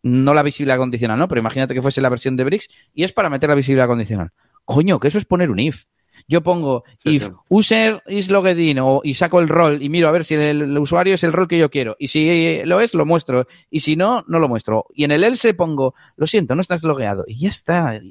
no 0.02 0.34
la 0.34 0.42
visibilidad 0.42 0.76
condicional, 0.76 1.18
¿no? 1.18 1.28
Pero 1.28 1.40
imagínate 1.40 1.72
que 1.72 1.80
fuese 1.80 2.00
la 2.00 2.08
versión 2.08 2.36
de 2.36 2.44
Bricks 2.44 2.68
y 2.94 3.04
es 3.04 3.12
para 3.12 3.30
meter 3.30 3.48
la 3.48 3.54
visibilidad 3.54 3.86
condicional. 3.86 4.32
Coño, 4.64 5.00
que 5.00 5.08
eso 5.08 5.18
es 5.18 5.24
poner 5.24 5.50
un 5.50 5.60
if. 5.60 5.84
Yo 6.28 6.42
pongo 6.42 6.84
if 7.04 7.28
user 7.48 8.02
is 8.06 8.30
logged 8.30 8.58
in 8.58 8.78
o, 8.78 9.00
y 9.04 9.14
saco 9.14 9.40
el 9.40 9.48
rol 9.48 9.82
y 9.82 9.88
miro 9.88 10.08
a 10.08 10.12
ver 10.12 10.24
si 10.24 10.34
el, 10.34 10.76
usuario 10.78 11.14
es 11.14 11.24
el 11.24 11.32
rol 11.32 11.48
que 11.48 11.58
yo 11.58 11.70
quiero. 11.70 11.96
Y 11.98 12.08
si 12.08 12.62
lo 12.64 12.80
es, 12.80 12.94
lo 12.94 13.06
muestro. 13.06 13.46
Y 13.70 13.80
si 13.80 13.96
no, 13.96 14.24
no 14.28 14.38
lo 14.38 14.48
muestro. 14.48 14.86
Y 14.94 15.04
en 15.04 15.12
el 15.12 15.24
else 15.24 15.54
pongo, 15.54 15.94
lo 16.16 16.26
siento, 16.26 16.54
no 16.54 16.60
estás 16.60 16.82
logueado. 16.82 17.24
Y 17.26 17.40
ya 17.40 17.48
está. 17.48 18.00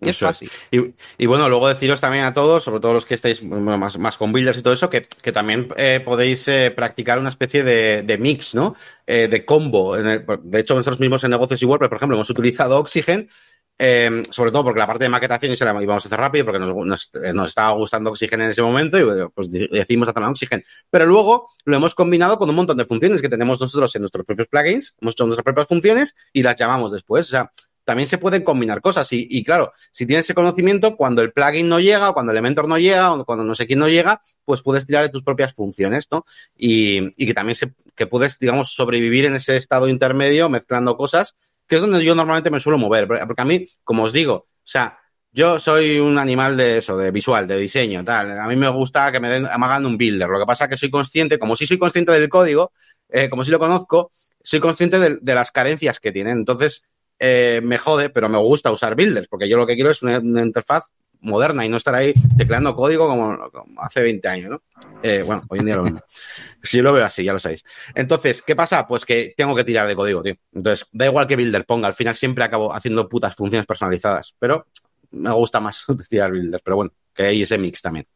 Y, 0.00 0.08
es 0.08 0.18
fácil. 0.18 0.50
Y, 0.70 1.26
bueno, 1.26 1.48
luego 1.48 1.68
deciros 1.68 2.00
también 2.00 2.24
a 2.24 2.34
todos, 2.34 2.62
sobre 2.62 2.80
todo 2.80 2.92
los 2.92 3.06
que 3.06 3.14
estáis 3.14 3.42
más, 3.42 3.98
más 3.98 4.16
con 4.16 4.32
builders 4.32 4.58
y 4.58 4.62
todo 4.62 4.74
eso, 4.74 4.90
que, 4.90 5.06
también 5.32 5.68
eh, 5.76 6.00
podéis 6.04 6.46
eh, 6.48 6.70
practicar 6.70 7.18
una 7.18 7.30
especie 7.30 7.62
de, 7.62 8.18
mix, 8.18 8.54
¿no? 8.54 8.74
Eh, 9.06 9.28
de 9.28 9.44
combo. 9.44 9.96
de 9.96 10.60
hecho, 10.60 10.74
nosotros 10.74 11.00
mismos 11.00 11.24
en 11.24 11.30
negocios 11.30 11.62
y 11.62 11.64
WordPress, 11.64 11.88
por 11.88 11.96
ejemplo, 11.96 12.16
hemos 12.16 12.30
utilizado 12.30 12.78
Oxygen 12.78 13.28
Em, 13.82 14.22
sobre 14.24 14.50
todo 14.50 14.64
porque 14.64 14.78
la 14.78 14.86
parte 14.86 15.04
de 15.04 15.08
maquetación 15.08 15.56
se 15.56 15.64
la 15.64 15.70
íbamos 15.82 16.04
a 16.04 16.08
hacer 16.08 16.20
rápido 16.20 16.44
porque 16.44 16.58
nos, 16.58 17.10
nos, 17.34 17.48
estaba 17.48 17.70
gustando 17.70 18.10
Oxygen 18.10 18.42
en 18.42 18.50
ese 18.50 18.60
momento 18.60 18.98
y 18.98 19.26
pues 19.30 19.50
decidimos 19.50 20.06
hacer 20.06 20.22
Oxygen. 20.22 20.62
Pero 20.90 21.06
luego 21.06 21.48
lo 21.64 21.76
hemos 21.76 21.94
combinado 21.94 22.36
con 22.36 22.50
un 22.50 22.56
montón 22.56 22.76
de 22.76 22.84
funciones 22.84 23.22
que 23.22 23.30
tenemos 23.30 23.58
nosotros 23.58 23.96
en 23.96 24.02
nuestros 24.02 24.26
propios 24.26 24.48
plugins, 24.48 24.94
hemos 25.00 25.14
hecho 25.14 25.24
nuestras 25.24 25.44
propias 25.44 25.66
funciones 25.66 26.14
y 26.30 26.42
las 26.42 26.56
llamamos 26.56 26.92
después. 26.92 27.26
O 27.28 27.30
sea, 27.30 27.52
también 27.82 28.06
se 28.06 28.18
pueden 28.18 28.42
combinar 28.42 28.82
cosas. 28.82 29.08
Y, 29.12 29.42
claro, 29.44 29.72
si 29.90 30.04
tienes 30.04 30.26
ese 30.26 30.34
conocimiento, 30.34 30.94
cuando 30.94 31.22
el 31.22 31.32
plugin 31.32 31.66
no 31.66 31.80
llega, 31.80 32.10
o 32.10 32.12
cuando 32.12 32.32
el 32.32 32.36
Elementor 32.36 32.68
no 32.68 32.76
llega, 32.76 33.14
o 33.14 33.24
cuando 33.24 33.44
no 33.44 33.54
sé 33.54 33.66
quién 33.66 33.78
no 33.78 33.88
llega, 33.88 34.20
pues 34.44 34.60
puedes 34.60 34.84
tirar 34.84 35.04
de 35.04 35.08
tus 35.08 35.22
propias 35.22 35.54
funciones, 35.54 36.06
¿no? 36.10 36.26
Y, 36.54 37.12
y 37.16 37.26
que 37.26 37.32
también 37.32 37.56
se, 37.56 37.72
que 37.96 38.06
puedes, 38.06 38.38
digamos, 38.38 38.74
sobrevivir 38.74 39.24
en 39.24 39.36
ese 39.36 39.56
estado 39.56 39.88
intermedio 39.88 40.50
mezclando 40.50 40.98
cosas 40.98 41.34
que 41.70 41.76
es 41.76 41.82
donde 41.82 42.04
yo 42.04 42.16
normalmente 42.16 42.50
me 42.50 42.58
suelo 42.58 42.78
mover. 42.78 43.06
Porque 43.06 43.40
a 43.40 43.44
mí, 43.44 43.64
como 43.84 44.02
os 44.02 44.12
digo, 44.12 44.34
o 44.34 44.48
sea, 44.64 44.98
yo 45.30 45.60
soy 45.60 46.00
un 46.00 46.18
animal 46.18 46.56
de 46.56 46.78
eso, 46.78 46.98
de 46.98 47.12
visual, 47.12 47.46
de 47.46 47.56
diseño, 47.58 48.04
tal. 48.04 48.36
A 48.40 48.48
mí 48.48 48.56
me 48.56 48.68
gusta 48.68 49.12
que 49.12 49.20
me 49.20 49.28
den, 49.28 49.46
hagan 49.46 49.86
un 49.86 49.96
builder. 49.96 50.28
Lo 50.28 50.40
que 50.40 50.46
pasa 50.46 50.64
es 50.64 50.70
que 50.70 50.76
soy 50.76 50.90
consciente, 50.90 51.38
como 51.38 51.54
si 51.54 51.68
soy 51.68 51.78
consciente 51.78 52.10
del 52.10 52.28
código, 52.28 52.72
eh, 53.08 53.30
como 53.30 53.44
si 53.44 53.52
lo 53.52 53.60
conozco, 53.60 54.10
soy 54.42 54.58
consciente 54.58 54.98
de, 54.98 55.34
las 55.34 55.52
carencias 55.52 56.00
que 56.00 56.10
tienen. 56.10 56.38
Entonces, 56.38 56.82
eh, 57.20 57.60
me 57.62 57.78
jode, 57.78 58.10
pero 58.10 58.28
me 58.28 58.38
gusta 58.38 58.72
usar 58.72 58.96
builders, 58.96 59.28
porque 59.28 59.48
yo 59.48 59.56
lo 59.56 59.64
que 59.64 59.76
quiero 59.76 59.90
es 59.90 60.02
una 60.02 60.42
interfaz 60.42 60.90
moderna 61.20 61.64
y 61.64 61.68
no 61.68 61.76
estar 61.76 61.94
ahí 61.94 62.14
tecleando 62.36 62.74
código 62.74 63.08
como, 63.08 63.38
hace 63.78 64.02
20 64.02 64.28
años, 64.28 64.50
¿no? 64.50 64.62
Eh, 65.02 65.22
bueno, 65.24 65.42
hoy 65.48 65.60
en 65.60 65.64
día 65.66 65.76
lo 65.76 65.84
mismo. 65.84 66.00
Si 66.62 66.76
yo 66.76 66.82
lo 66.82 66.92
veo 66.92 67.04
así, 67.04 67.24
ya 67.24 67.32
lo 67.32 67.38
sabéis. 67.38 67.64
Entonces, 67.94 68.42
¿qué 68.42 68.54
pasa? 68.54 68.86
Pues 68.86 69.06
que 69.06 69.32
tengo 69.34 69.54
que 69.54 69.64
tirar 69.64 69.88
de 69.88 69.96
código, 69.96 70.22
tío. 70.22 70.34
Entonces, 70.52 70.86
da 70.92 71.06
igual 71.06 71.26
que 71.26 71.36
Builder 71.36 71.64
ponga, 71.64 71.88
al 71.88 71.94
final 71.94 72.14
siempre 72.14 72.44
acabo 72.44 72.74
haciendo 72.74 73.08
putas 73.08 73.34
funciones 73.34 73.66
personalizadas, 73.66 74.34
pero 74.38 74.66
me 75.10 75.32
gusta 75.32 75.60
más 75.60 75.84
tirar 76.08 76.30
Builder, 76.30 76.60
pero 76.62 76.76
bueno, 76.76 76.92
que 77.14 77.24
hay 77.24 77.42
ese 77.42 77.56
mix 77.58 77.80
también. 77.80 78.06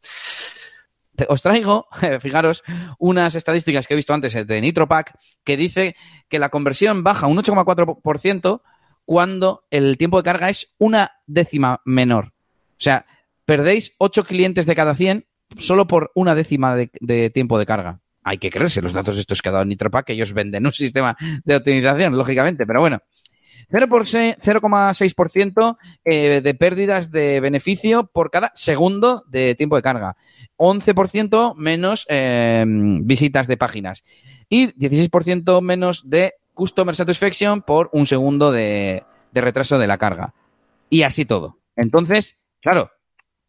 Os 1.29 1.43
traigo, 1.43 1.87
fijaros, 2.21 2.63
unas 2.99 3.35
estadísticas 3.35 3.87
que 3.87 3.95
he 3.95 3.97
visto 3.97 4.13
antes 4.13 4.35
de 4.47 4.61
NitroPack 4.61 5.17
que 5.45 5.57
dice 5.57 5.97
que 6.29 6.39
la 6.39 6.51
conversión 6.51 7.03
baja 7.03 7.27
un 7.27 7.39
8,4% 7.39 8.63
cuando 9.05 9.67
el 9.71 9.97
tiempo 9.97 10.17
de 10.17 10.25
carga 10.25 10.49
es 10.49 10.75
una 10.79 11.13
décima 11.27 11.81
menor. 11.85 12.34
O 12.75 12.83
sea, 12.83 13.07
perdéis 13.45 13.95
8 13.99 14.25
clientes 14.25 14.67
de 14.67 14.75
cada 14.75 14.95
100 14.95 15.27
solo 15.59 15.87
por 15.87 16.11
una 16.15 16.35
décima 16.35 16.75
de, 16.77 17.31
tiempo 17.31 17.59
de 17.59 17.67
carga. 17.67 18.01
Hay 18.23 18.39
que 18.39 18.49
creerse 18.51 18.83
los 18.83 18.93
datos 18.93 19.19
estos 19.19 19.43
que 19.43 19.49
ha 19.51 19.53
dado 19.53 19.65
Nitropack, 19.65 20.07
que 20.07 20.15
ellos 20.15 20.33
venden 20.33 20.67
un 20.67 20.73
sistema 20.73 21.17
de 21.45 21.57
optimización, 21.57 22.17
lógicamente, 22.17 22.67
pero 22.67 22.81
bueno. 22.81 23.01
0,6% 23.71 25.77
eh, 26.05 26.43
de 26.43 26.55
pérdidas 26.55 27.11
de 27.11 27.41
beneficio 27.41 28.11
por 28.13 28.31
cada 28.31 28.53
segundo 28.55 29.25
de 29.27 29.55
tiempo 29.55 29.77
de 29.77 29.83
carga. 29.83 30.19
11% 30.59 31.55
menos 31.57 32.05
eh, 32.11 32.63
visitas 32.67 33.47
de 33.47 33.57
páginas. 33.57 34.05
Y 34.51 34.67
16% 34.67 35.63
menos 35.63 36.03
de 36.09 36.35
Customer 36.53 36.95
Satisfaction 36.95 37.63
por 37.63 37.89
un 37.93 38.05
segundo 38.05 38.53
de 38.53 39.03
retraso 39.33 39.79
de 39.79 39.87
la 39.87 39.97
carga. 39.97 40.35
Y 40.91 41.03
así 41.03 41.25
todo. 41.25 41.59
Entonces, 41.75 42.37
Claro, 42.65 42.91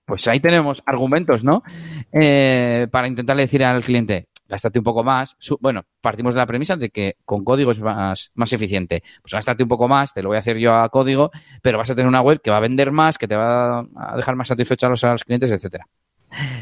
pues 0.03 0.27
ahí 0.27 0.41
tenemos 0.41 0.83
argumentos, 0.85 1.41
¿no? 1.41 1.63
Eh, 2.11 2.85
para 2.91 3.07
intentarle 3.07 3.43
decir 3.43 3.63
al 3.63 3.81
cliente, 3.81 4.27
gástate 4.45 4.77
un 4.77 4.83
poco 4.83 5.05
más. 5.05 5.37
bueno, 5.61 5.83
partimos 6.01 6.33
de 6.33 6.39
la 6.39 6.45
premisa 6.45 6.75
de 6.75 6.89
que 6.89 7.15
con 7.23 7.45
código 7.45 7.71
es 7.71 7.79
más, 7.79 8.31
más 8.33 8.51
eficiente. 8.51 9.03
Pues 9.21 9.31
gástate 9.31 9.63
un 9.63 9.69
poco 9.69 9.87
más, 9.87 10.13
te 10.13 10.21
lo 10.21 10.27
voy 10.27 10.35
a 10.35 10.41
hacer 10.41 10.57
yo 10.57 10.75
a 10.75 10.89
código, 10.89 11.31
pero 11.61 11.77
vas 11.77 11.89
a 11.89 11.95
tener 11.95 12.09
una 12.09 12.19
web 12.19 12.41
que 12.41 12.51
va 12.51 12.57
a 12.57 12.59
vender 12.59 12.91
más, 12.91 13.17
que 13.17 13.29
te 13.29 13.37
va 13.37 13.87
a 13.95 14.17
dejar 14.17 14.35
más 14.35 14.49
satisfecho 14.49 14.87
a 14.87 14.89
los, 14.89 15.01
los 15.01 15.23
clientes, 15.23 15.49
etcétera. 15.49 15.87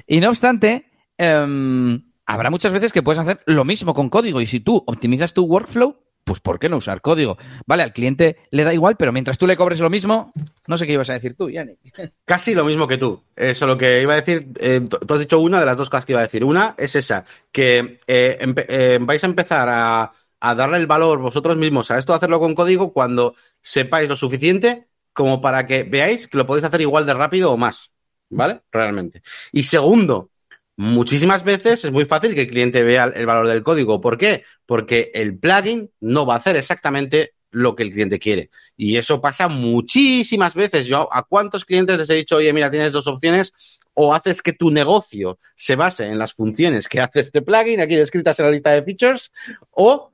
Y 0.06 0.20
no 0.20 0.30
obstante, 0.30 0.92
em, 1.18 2.04
habrá 2.28 2.52
muchas 2.52 2.72
veces 2.72 2.94
que 2.94 3.02
puedes 3.02 3.18
hacer 3.18 3.42
lo 3.48 3.66
mismo 3.66 3.96
con 3.96 4.10
código 4.10 4.42
y 4.42 4.46
si 4.46 4.60
tú 4.60 4.84
optimizas 4.86 5.34
tu 5.34 5.46
workflow, 5.46 5.98
pues 6.24 6.40
¿por 6.40 6.60
qué 6.60 6.70
no 6.70 6.78
usar 6.78 7.02
código? 7.02 7.38
Vale, 7.66 7.84
al 7.84 7.94
cliente 7.94 8.38
le 8.52 8.64
da 8.64 8.74
igual, 8.74 8.96
pero 8.98 9.12
mientras 9.12 9.38
tú 9.38 9.48
le 9.48 9.58
cobres 9.58 9.80
lo 9.80 9.90
mismo, 9.90 10.32
no 10.68 10.78
sé 10.78 10.86
qué 10.86 10.94
ibas 10.94 11.10
a 11.10 11.14
decir 11.14 11.36
tú, 11.36 11.50
Yannick. 11.50 11.80
Casi 12.26 12.56
lo 12.56 12.66
mismo 12.66 12.88
que 12.88 12.98
tú. 12.98 13.22
Eso 13.36 13.68
lo 13.68 13.78
que 13.78 14.02
iba 14.02 14.14
a 14.14 14.22
decir, 14.22 14.48
eh, 14.60 14.82
tú 14.90 15.14
has 15.14 15.20
dicho 15.20 15.40
una 15.40 15.60
de 15.60 15.66
las 15.66 15.78
dos 15.78 15.90
cosas 15.90 16.06
que 16.06 16.14
iba 16.14 16.20
a 16.20 16.24
decir. 16.24 16.44
Una 16.44 16.76
es 16.78 16.96
esa, 16.96 17.26
que 17.52 18.00
eh, 18.08 18.54
eh, 18.68 19.00
vais 19.02 19.24
a 19.24 19.28
empezar 19.28 19.70
a, 19.70 20.12
a, 20.40 20.56
darle 20.56 20.78
el 20.78 20.88
valor 20.88 21.20
vosotros 21.20 21.58
mismos 21.58 21.92
a 21.92 21.98
esto 21.98 22.14
hacerlo 22.14 22.40
con 22.40 22.56
código 22.56 22.94
cuando 22.94 23.36
sepáis 23.62 24.08
lo 24.08 24.16
suficiente 24.16 24.88
como 25.14 25.42
para 25.42 25.66
que 25.66 25.84
veáis 25.84 26.28
que 26.28 26.38
lo 26.38 26.48
podéis 26.48 26.66
hacer 26.66 26.82
igual 26.82 27.06
de 27.06 27.14
rápido 27.14 27.52
o 27.52 27.58
más. 27.58 27.92
¿Vale? 28.30 28.62
Realmente. 28.72 29.22
Y 29.52 29.64
segundo, 29.64 30.32
Muchísimas 30.76 31.44
veces 31.44 31.86
es 31.86 31.92
muy 31.92 32.06
fácil 32.06 32.34
que 32.34 32.42
el 32.42 32.48
cliente 32.48 32.84
vea 32.84 33.06
el 33.06 33.26
valor 33.26 33.48
del 33.48 33.64
código. 33.64 34.02
¿Por 34.02 34.18
qué? 34.18 34.44
Porque 34.66 35.12
el 35.14 35.38
plugin 35.38 35.92
no 36.00 36.26
va 36.26 36.36
a 36.36 36.38
hacer 36.38 36.56
exactamente 36.56 37.34
lo 37.52 37.76
que 37.76 37.84
el 37.84 37.92
cliente 37.92 38.18
quiere. 38.18 38.50
Y 38.76 38.98
eso 38.98 39.22
pasa 39.22 39.48
muchísimas 39.48 40.56
veces. 40.56 40.88
Yo 40.88 41.08
a 41.12 41.24
cuántos 41.24 41.66
clientes 41.66 41.98
les 41.98 42.10
he 42.10 42.16
dicho, 42.16 42.38
oye, 42.38 42.52
mira, 42.52 42.72
tienes 42.72 42.92
dos 42.92 43.06
opciones, 43.06 43.54
o 43.94 44.14
haces 44.16 44.42
que 44.42 44.54
tu 44.54 44.72
negocio 44.72 45.38
se 45.56 45.76
base 45.76 46.08
en 46.08 46.18
las 46.18 46.34
funciones 46.34 46.88
que 46.88 47.00
hace 47.00 47.20
este 47.20 47.44
plugin, 47.44 47.80
aquí 47.80 47.96
descritas 47.96 48.40
en 48.40 48.46
la 48.46 48.52
lista 48.52 48.72
de 48.72 48.82
features, 48.82 49.32
o 49.70 50.12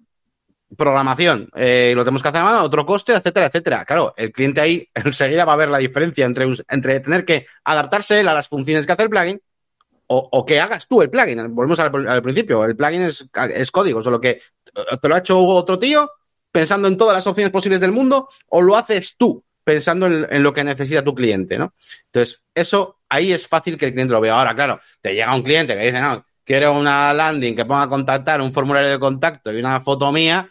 programación, 0.78 1.50
eh, 1.56 1.94
lo 1.96 2.04
tenemos 2.04 2.22
que 2.22 2.28
hacer 2.28 2.42
a 2.42 2.44
mano, 2.44 2.64
otro 2.64 2.86
coste, 2.86 3.14
etcétera, 3.14 3.48
etcétera. 3.48 3.86
Claro, 3.86 4.14
el 4.18 4.32
cliente 4.32 4.62
ahí 4.62 4.88
enseguida 4.94 5.46
va 5.46 5.54
a 5.54 5.56
ver 5.58 5.70
la 5.70 5.78
diferencia 5.78 6.26
entre, 6.26 6.46
entre 6.68 7.00
tener 7.00 7.26
que 7.26 7.46
adaptarse 7.64 8.20
a 8.20 8.24
las 8.24 8.48
funciones 8.48 8.86
que 8.86 8.92
hace 8.92 9.04
el 9.04 9.10
plugin 9.10 9.42
o, 10.12 10.46
que 10.46 10.60
hagas 10.60 10.88
tú 10.88 11.02
el 11.02 11.10
plugin. 11.10 11.54
Volvemos 11.54 11.80
al, 11.80 12.22
principio, 12.22 12.66
el 12.66 12.76
plugin 12.76 13.04
es, 13.04 13.30
es, 13.54 13.72
código, 13.72 14.02
solo 14.02 14.20
que 14.20 14.42
te 15.02 15.08
lo 15.08 15.16
ha 15.16 15.20
hecho 15.20 15.40
otro 15.40 15.78
tío 15.78 16.10
pensando 16.52 16.88
en 16.88 16.98
todas 16.98 17.14
las 17.14 17.28
opciones 17.28 17.52
posibles 17.52 17.80
del 17.80 17.92
mundo 17.92 18.28
o 18.48 18.62
lo 18.62 18.76
haces 18.76 19.16
tú 19.18 19.44
pensando 19.64 20.08
en, 20.08 20.42
lo 20.42 20.52
que 20.52 20.64
necesita 20.64 21.04
tu 21.04 21.14
cliente, 21.14 21.60
¿no? 21.60 21.76
Entonces, 22.06 22.44
eso 22.56 23.02
ahí 23.08 23.32
es 23.32 23.48
fácil 23.48 23.78
que 23.78 23.86
el 23.86 23.92
cliente 23.92 24.12
lo 24.12 24.20
vea. 24.20 24.36
Ahora, 24.36 24.56
claro, 24.56 24.80
te 25.00 25.14
llega 25.14 25.36
un 25.36 25.44
cliente 25.44 25.78
que 25.78 25.86
dice, 25.86 26.02
no, 26.02 26.26
quiero 26.44 26.74
una 26.74 27.14
landing 27.14 27.56
que 27.56 27.66
ponga 27.66 27.84
a 27.84 27.90
contactar, 27.90 28.42
un 28.42 28.52
formulario 28.52 28.90
de 28.90 29.00
contacto 29.00 29.54
y 29.54 29.60
una 29.60 29.80
foto 29.80 30.12
mía, 30.12 30.50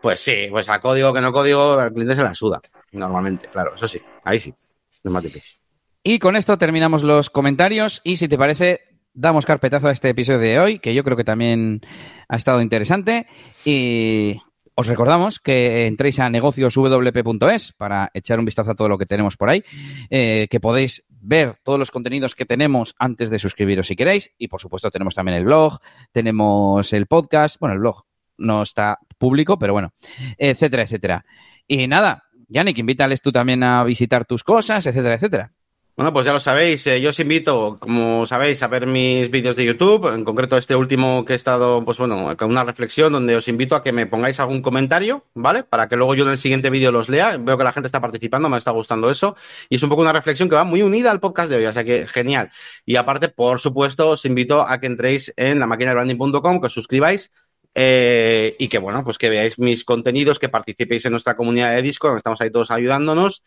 pues 0.00 0.20
sí, 0.20 0.46
pues 0.50 0.70
a 0.70 0.80
código 0.80 1.12
que 1.12 1.20
no 1.20 1.34
código, 1.34 1.82
el 1.82 1.92
cliente 1.92 2.14
se 2.14 2.22
la 2.22 2.32
suda, 2.32 2.62
normalmente, 2.92 3.48
claro, 3.48 3.74
eso 3.74 3.86
sí, 3.86 4.00
ahí 4.24 4.40
sí, 4.40 4.54
es 4.56 5.12
más 5.12 5.22
difícil. 5.22 5.65
Y 6.08 6.20
con 6.20 6.36
esto 6.36 6.56
terminamos 6.56 7.02
los 7.02 7.30
comentarios 7.30 8.00
y 8.04 8.16
si 8.18 8.28
te 8.28 8.38
parece, 8.38 8.78
damos 9.12 9.44
carpetazo 9.44 9.88
a 9.88 9.90
este 9.90 10.10
episodio 10.10 10.38
de 10.38 10.60
hoy, 10.60 10.78
que 10.78 10.94
yo 10.94 11.02
creo 11.02 11.16
que 11.16 11.24
también 11.24 11.80
ha 12.28 12.36
estado 12.36 12.62
interesante. 12.62 13.26
Y 13.64 14.40
os 14.76 14.86
recordamos 14.86 15.40
que 15.40 15.88
entréis 15.88 16.20
a 16.20 16.30
negocioswp.es 16.30 17.72
para 17.72 18.12
echar 18.14 18.38
un 18.38 18.44
vistazo 18.44 18.70
a 18.70 18.74
todo 18.76 18.88
lo 18.88 18.98
que 18.98 19.06
tenemos 19.06 19.36
por 19.36 19.50
ahí, 19.50 19.64
eh, 20.08 20.46
que 20.48 20.60
podéis 20.60 21.02
ver 21.08 21.56
todos 21.64 21.76
los 21.76 21.90
contenidos 21.90 22.36
que 22.36 22.46
tenemos 22.46 22.94
antes 23.00 23.28
de 23.28 23.40
suscribiros 23.40 23.88
si 23.88 23.96
queréis. 23.96 24.30
Y 24.38 24.46
por 24.46 24.60
supuesto 24.60 24.92
tenemos 24.92 25.16
también 25.16 25.38
el 25.38 25.44
blog, 25.44 25.80
tenemos 26.12 26.92
el 26.92 27.06
podcast, 27.06 27.58
bueno, 27.58 27.74
el 27.74 27.80
blog 27.80 28.04
no 28.38 28.62
está 28.62 29.00
público, 29.18 29.58
pero 29.58 29.72
bueno, 29.72 29.92
etcétera, 30.38 30.84
etcétera. 30.84 31.24
Y 31.66 31.88
nada, 31.88 32.22
Yannick, 32.46 32.78
invítales 32.78 33.20
tú 33.22 33.32
también 33.32 33.64
a 33.64 33.82
visitar 33.82 34.24
tus 34.24 34.44
cosas, 34.44 34.86
etcétera, 34.86 35.16
etcétera. 35.16 35.52
Bueno, 35.96 36.12
pues 36.12 36.26
ya 36.26 36.34
lo 36.34 36.40
sabéis, 36.40 36.86
eh, 36.88 37.00
yo 37.00 37.08
os 37.08 37.18
invito, 37.20 37.78
como 37.80 38.26
sabéis, 38.26 38.62
a 38.62 38.68
ver 38.68 38.86
mis 38.86 39.30
vídeos 39.30 39.56
de 39.56 39.64
YouTube, 39.64 40.12
en 40.12 40.24
concreto 40.26 40.58
este 40.58 40.76
último 40.76 41.24
que 41.24 41.32
he 41.32 41.36
estado, 41.36 41.82
pues 41.86 41.96
bueno, 41.96 42.36
con 42.36 42.50
una 42.50 42.64
reflexión 42.64 43.14
donde 43.14 43.34
os 43.34 43.48
invito 43.48 43.74
a 43.74 43.82
que 43.82 43.92
me 43.92 44.06
pongáis 44.06 44.38
algún 44.38 44.60
comentario, 44.60 45.24
¿vale? 45.32 45.64
Para 45.64 45.88
que 45.88 45.96
luego 45.96 46.14
yo 46.14 46.24
en 46.24 46.32
el 46.32 46.36
siguiente 46.36 46.68
vídeo 46.68 46.92
los 46.92 47.08
lea. 47.08 47.38
Veo 47.38 47.56
que 47.56 47.64
la 47.64 47.72
gente 47.72 47.86
está 47.86 48.02
participando, 48.02 48.50
me 48.50 48.58
está 48.58 48.72
gustando 48.72 49.08
eso. 49.08 49.36
Y 49.70 49.76
es 49.76 49.82
un 49.82 49.88
poco 49.88 50.02
una 50.02 50.12
reflexión 50.12 50.50
que 50.50 50.54
va 50.54 50.64
muy 50.64 50.82
unida 50.82 51.10
al 51.10 51.18
podcast 51.18 51.48
de 51.48 51.56
hoy, 51.56 51.64
o 51.64 51.72
sea 51.72 51.82
que 51.82 52.06
genial. 52.06 52.50
Y 52.84 52.96
aparte, 52.96 53.30
por 53.30 53.58
supuesto, 53.58 54.10
os 54.10 54.24
invito 54.26 54.60
a 54.60 54.78
que 54.78 54.88
entréis 54.88 55.32
en 55.34 55.58
la 55.58 55.66
branding.com, 55.66 56.60
que 56.60 56.66
os 56.66 56.74
suscribáis 56.74 57.32
eh, 57.74 58.54
y 58.58 58.68
que, 58.68 58.76
bueno, 58.76 59.02
pues 59.02 59.16
que 59.16 59.30
veáis 59.30 59.58
mis 59.58 59.82
contenidos, 59.82 60.38
que 60.38 60.50
participéis 60.50 61.06
en 61.06 61.12
nuestra 61.12 61.36
comunidad 61.36 61.74
de 61.74 61.80
Discord, 61.80 62.10
donde 62.10 62.18
estamos 62.18 62.40
ahí 62.42 62.50
todos 62.50 62.70
ayudándonos 62.70 63.42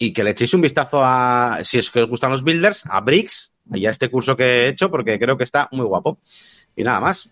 y, 0.00 0.12
que 0.12 0.24
le 0.24 0.30
echéis 0.30 0.54
un 0.54 0.62
vistazo 0.62 1.00
a, 1.04 1.58
si 1.62 1.78
es 1.78 1.90
que 1.90 2.00
os 2.00 2.08
gustan 2.08 2.32
los 2.32 2.42
builders, 2.42 2.84
a 2.86 3.00
Bricks, 3.00 3.52
y 3.72 3.86
a 3.86 3.90
este 3.90 4.08
curso 4.08 4.36
que 4.36 4.44
he 4.44 4.68
hecho, 4.68 4.90
porque 4.90 5.18
creo 5.18 5.36
que 5.36 5.44
está 5.44 5.68
muy 5.70 5.86
guapo. 5.86 6.18
Y 6.74 6.82
nada 6.82 7.00
más 7.00 7.30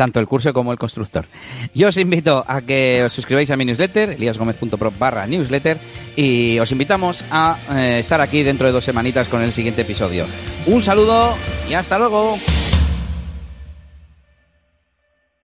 tanto 0.00 0.18
el 0.18 0.26
curso 0.26 0.54
como 0.54 0.72
el 0.72 0.78
constructor. 0.78 1.26
Yo 1.74 1.88
os 1.88 1.98
invito 1.98 2.42
a 2.48 2.62
que 2.62 3.02
os 3.04 3.12
suscribáis 3.12 3.50
a 3.50 3.56
mi 3.58 3.66
newsletter, 3.66 4.12
eliasgomez.pro 4.12 4.90
barra 4.98 5.26
newsletter, 5.26 5.76
y 6.16 6.58
os 6.58 6.72
invitamos 6.72 7.22
a 7.30 7.58
eh, 7.72 7.98
estar 8.00 8.18
aquí 8.22 8.42
dentro 8.42 8.66
de 8.66 8.72
dos 8.72 8.84
semanitas 8.84 9.28
con 9.28 9.42
el 9.42 9.52
siguiente 9.52 9.82
episodio. 9.82 10.24
Un 10.64 10.80
saludo 10.80 11.36
y 11.68 11.74
hasta 11.74 11.98
luego. 11.98 12.38